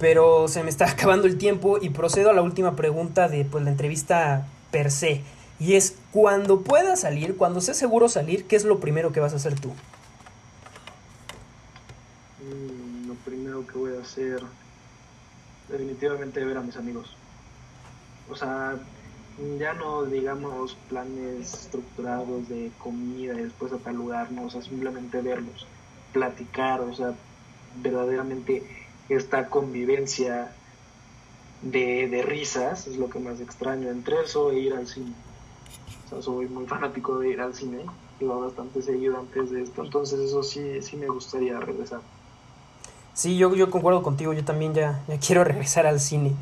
Pero 0.00 0.48
se 0.48 0.64
me 0.64 0.68
está 0.68 0.90
acabando 0.90 1.28
el 1.28 1.38
tiempo 1.38 1.78
y 1.80 1.90
procedo 1.90 2.30
a 2.30 2.32
la 2.32 2.42
última 2.42 2.74
pregunta 2.74 3.28
de 3.28 3.44
pues, 3.44 3.62
la 3.62 3.70
entrevista 3.70 4.48
per 4.72 4.90
se. 4.90 5.22
Y 5.60 5.74
es, 5.74 5.96
cuando 6.10 6.62
puedas 6.62 7.02
salir, 7.02 7.36
cuando 7.36 7.60
seas 7.60 7.76
seguro 7.76 8.08
salir, 8.08 8.46
¿qué 8.46 8.56
es 8.56 8.64
lo 8.64 8.80
primero 8.80 9.12
que 9.12 9.20
vas 9.20 9.32
a 9.32 9.36
hacer 9.36 9.60
tú? 9.60 9.68
Mm, 12.40 13.06
lo 13.06 13.14
primero 13.14 13.64
que 13.68 13.78
voy 13.78 13.96
a 13.96 14.00
hacer, 14.00 14.42
definitivamente 15.68 16.44
ver 16.44 16.56
a 16.56 16.62
mis 16.62 16.76
amigos. 16.76 17.14
O 18.28 18.34
sea, 18.34 18.76
ya 19.58 19.72
no 19.74 20.04
digamos 20.04 20.76
planes 20.88 21.52
estructurados 21.54 22.48
de 22.48 22.70
comida 22.78 23.34
y 23.34 23.44
después 23.44 23.72
a 23.72 23.78
tal 23.78 23.96
lugar, 23.96 24.28
o 24.42 24.50
sea, 24.50 24.62
simplemente 24.62 25.20
verlos, 25.20 25.66
platicar, 26.12 26.80
o 26.80 26.94
sea, 26.94 27.14
verdaderamente 27.82 28.64
esta 29.08 29.48
convivencia 29.48 30.52
de, 31.62 32.08
de 32.08 32.22
risas 32.22 32.86
es 32.86 32.96
lo 32.96 33.10
que 33.10 33.18
más 33.18 33.40
extraño 33.40 33.90
entre 33.90 34.20
eso 34.22 34.50
e 34.50 34.58
ir 34.58 34.74
al 34.74 34.86
cine. 34.86 35.12
O 36.06 36.08
sea, 36.10 36.22
soy 36.22 36.46
muy 36.46 36.66
fanático 36.66 37.18
de 37.18 37.30
ir 37.30 37.40
al 37.40 37.54
cine, 37.54 37.84
iba 38.20 38.36
bastante 38.36 38.82
seguido 38.82 39.18
antes 39.18 39.50
de 39.50 39.62
esto, 39.62 39.84
entonces 39.84 40.20
eso 40.20 40.42
sí, 40.42 40.82
sí 40.82 40.96
me 40.96 41.08
gustaría 41.08 41.58
regresar. 41.60 42.00
Sí, 43.14 43.36
yo, 43.36 43.54
yo 43.54 43.70
concuerdo 43.70 44.02
contigo, 44.02 44.32
yo 44.32 44.44
también 44.44 44.74
ya, 44.74 45.02
ya 45.08 45.18
quiero 45.18 45.44
regresar 45.44 45.86
al 45.86 46.00
cine. 46.00 46.34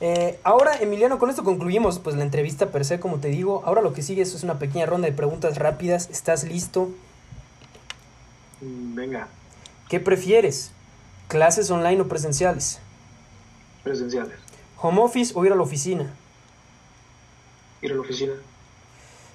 Eh, 0.00 0.40
ahora, 0.44 0.78
Emiliano, 0.80 1.18
con 1.18 1.28
esto 1.28 1.44
concluimos 1.44 1.98
pues 1.98 2.16
la 2.16 2.24
entrevista 2.24 2.70
per 2.70 2.84
se, 2.84 3.00
como 3.00 3.18
te 3.18 3.28
digo. 3.28 3.62
Ahora 3.66 3.82
lo 3.82 3.92
que 3.92 4.02
sigue 4.02 4.22
es 4.22 4.42
una 4.42 4.58
pequeña 4.58 4.86
ronda 4.86 5.06
de 5.06 5.12
preguntas 5.12 5.58
rápidas. 5.58 6.08
¿Estás 6.10 6.44
listo? 6.44 6.90
Mm, 8.62 8.94
venga. 8.94 9.28
¿Qué 9.88 10.00
prefieres? 10.00 10.72
¿Clases 11.28 11.70
online 11.70 12.00
o 12.00 12.08
presenciales? 12.08 12.80
Presenciales. 13.84 14.38
¿Home 14.78 15.02
office 15.02 15.32
o 15.36 15.44
ir 15.44 15.52
a 15.52 15.56
la 15.56 15.62
oficina? 15.62 16.10
Ir 17.82 17.92
a 17.92 17.94
la 17.94 18.00
oficina. 18.00 18.32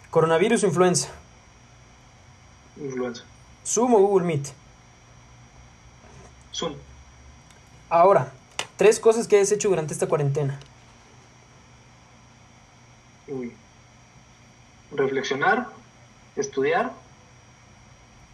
¿Coronavirus 0.10 0.64
o 0.64 0.68
influenza? 0.68 1.10
Influenza. 2.78 3.24
¿Zoom 3.66 3.94
o 3.94 4.00
Google 4.00 4.26
Meet? 4.26 4.48
Zoom. 6.54 6.74
Ahora, 7.90 8.32
Tres 8.78 9.00
cosas 9.00 9.28
que 9.28 9.40
has 9.40 9.52
hecho 9.52 9.70
durante 9.70 9.94
esta 9.94 10.08
cuarentena. 10.08 10.60
Uy. 13.28 13.54
Reflexionar, 14.92 15.68
estudiar 16.36 16.92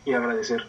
y 0.06 0.14
agradecer. 0.14 0.68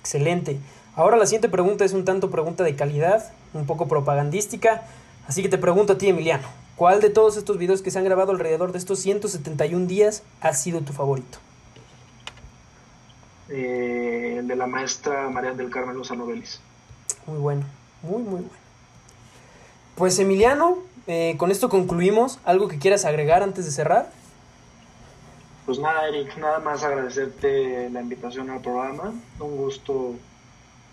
Excelente. 0.00 0.58
Ahora 0.96 1.16
la 1.16 1.26
siguiente 1.26 1.48
pregunta 1.48 1.84
es 1.84 1.92
un 1.92 2.04
tanto 2.04 2.30
pregunta 2.30 2.64
de 2.64 2.74
calidad, 2.74 3.32
un 3.52 3.66
poco 3.66 3.86
propagandística. 3.86 4.82
Así 5.28 5.42
que 5.42 5.48
te 5.48 5.58
pregunto 5.58 5.92
a 5.92 5.98
ti, 5.98 6.08
Emiliano, 6.08 6.48
¿cuál 6.76 7.00
de 7.00 7.10
todos 7.10 7.36
estos 7.36 7.58
videos 7.58 7.82
que 7.82 7.90
se 7.90 7.98
han 7.98 8.04
grabado 8.04 8.32
alrededor 8.32 8.72
de 8.72 8.78
estos 8.78 8.98
171 9.00 9.86
días 9.86 10.22
ha 10.40 10.52
sido 10.54 10.80
tu 10.80 10.92
favorito? 10.92 11.38
eh, 13.50 14.36
el 14.38 14.48
de 14.48 14.56
la 14.56 14.66
maestra 14.66 15.28
María 15.28 15.52
del 15.52 15.70
Carmen 15.70 15.96
Lozano 15.96 16.26
Vélez. 16.26 16.60
Muy 17.26 17.38
bueno, 17.38 17.64
muy, 18.02 18.22
muy 18.22 18.30
bueno. 18.30 18.48
Pues 20.00 20.18
Emiliano, 20.18 20.78
eh, 21.06 21.34
con 21.36 21.50
esto 21.50 21.68
concluimos. 21.68 22.38
¿Algo 22.46 22.68
que 22.68 22.78
quieras 22.78 23.04
agregar 23.04 23.42
antes 23.42 23.66
de 23.66 23.70
cerrar? 23.70 24.10
Pues 25.66 25.78
nada, 25.78 26.08
Eric, 26.08 26.38
nada 26.38 26.58
más 26.58 26.82
agradecerte 26.82 27.90
la 27.90 28.00
invitación 28.00 28.48
al 28.48 28.62
programa. 28.62 29.12
Un 29.38 29.56
gusto, 29.58 30.14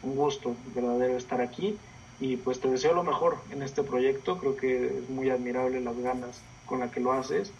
un 0.04 0.16
gusto 0.18 0.58
verdadero 0.76 1.16
estar 1.16 1.40
aquí. 1.40 1.78
Y 2.20 2.36
pues 2.36 2.60
te 2.60 2.68
deseo 2.70 2.94
lo 2.94 3.06
mejor 3.06 3.38
en 3.50 3.64
este 3.64 3.82
proyecto. 3.82 4.40
Creo 4.40 4.58
que 4.58 4.88
es 4.88 5.10
muy 5.10 5.30
admirable 5.30 5.80
las 5.80 5.98
ganas 6.00 6.42
con 6.66 6.82
las 6.82 6.92
que 6.92 7.00
lo 7.00 7.14
haces. 7.14 7.54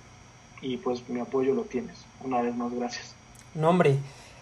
Y 0.62 0.76
pues 0.76 1.08
mi 1.08 1.22
apoyo 1.22 1.54
lo 1.54 1.62
tienes. 1.62 2.04
Una 2.26 2.42
vez 2.42 2.54
más, 2.58 2.74
gracias. 2.74 3.16
No, 3.56 3.70
hombre. 3.70 4.00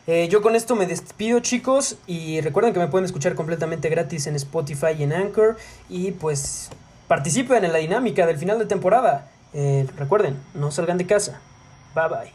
Eh, 0.08 0.28
yo 0.28 0.42
con 0.42 0.56
esto 0.56 0.76
me 0.76 0.88
despido 0.88 1.40
chicos 1.40 2.00
y 2.08 2.42
recuerden 2.42 2.74
que 2.74 2.80
me 2.80 2.88
pueden 2.88 3.06
escuchar 3.06 3.36
completamente 3.36 3.90
gratis 3.90 4.26
en 4.26 4.36
Spotify 4.36 4.96
y 4.98 5.04
en 5.04 5.14
Anchor 5.14 5.58
y 5.88 6.12
pues 6.12 6.72
participen 7.08 7.64
en 7.66 7.72
la 7.72 7.80
dinámica 7.80 8.26
del 8.26 8.38
final 8.38 8.60
de 8.60 8.66
temporada. 8.66 9.28
Eh, 9.54 9.88
recuerden, 9.98 10.38
no 10.54 10.72
salgan 10.72 10.98
de 10.98 11.06
casa. 11.06 11.40
Bye 11.94 12.10
bye. 12.10 12.32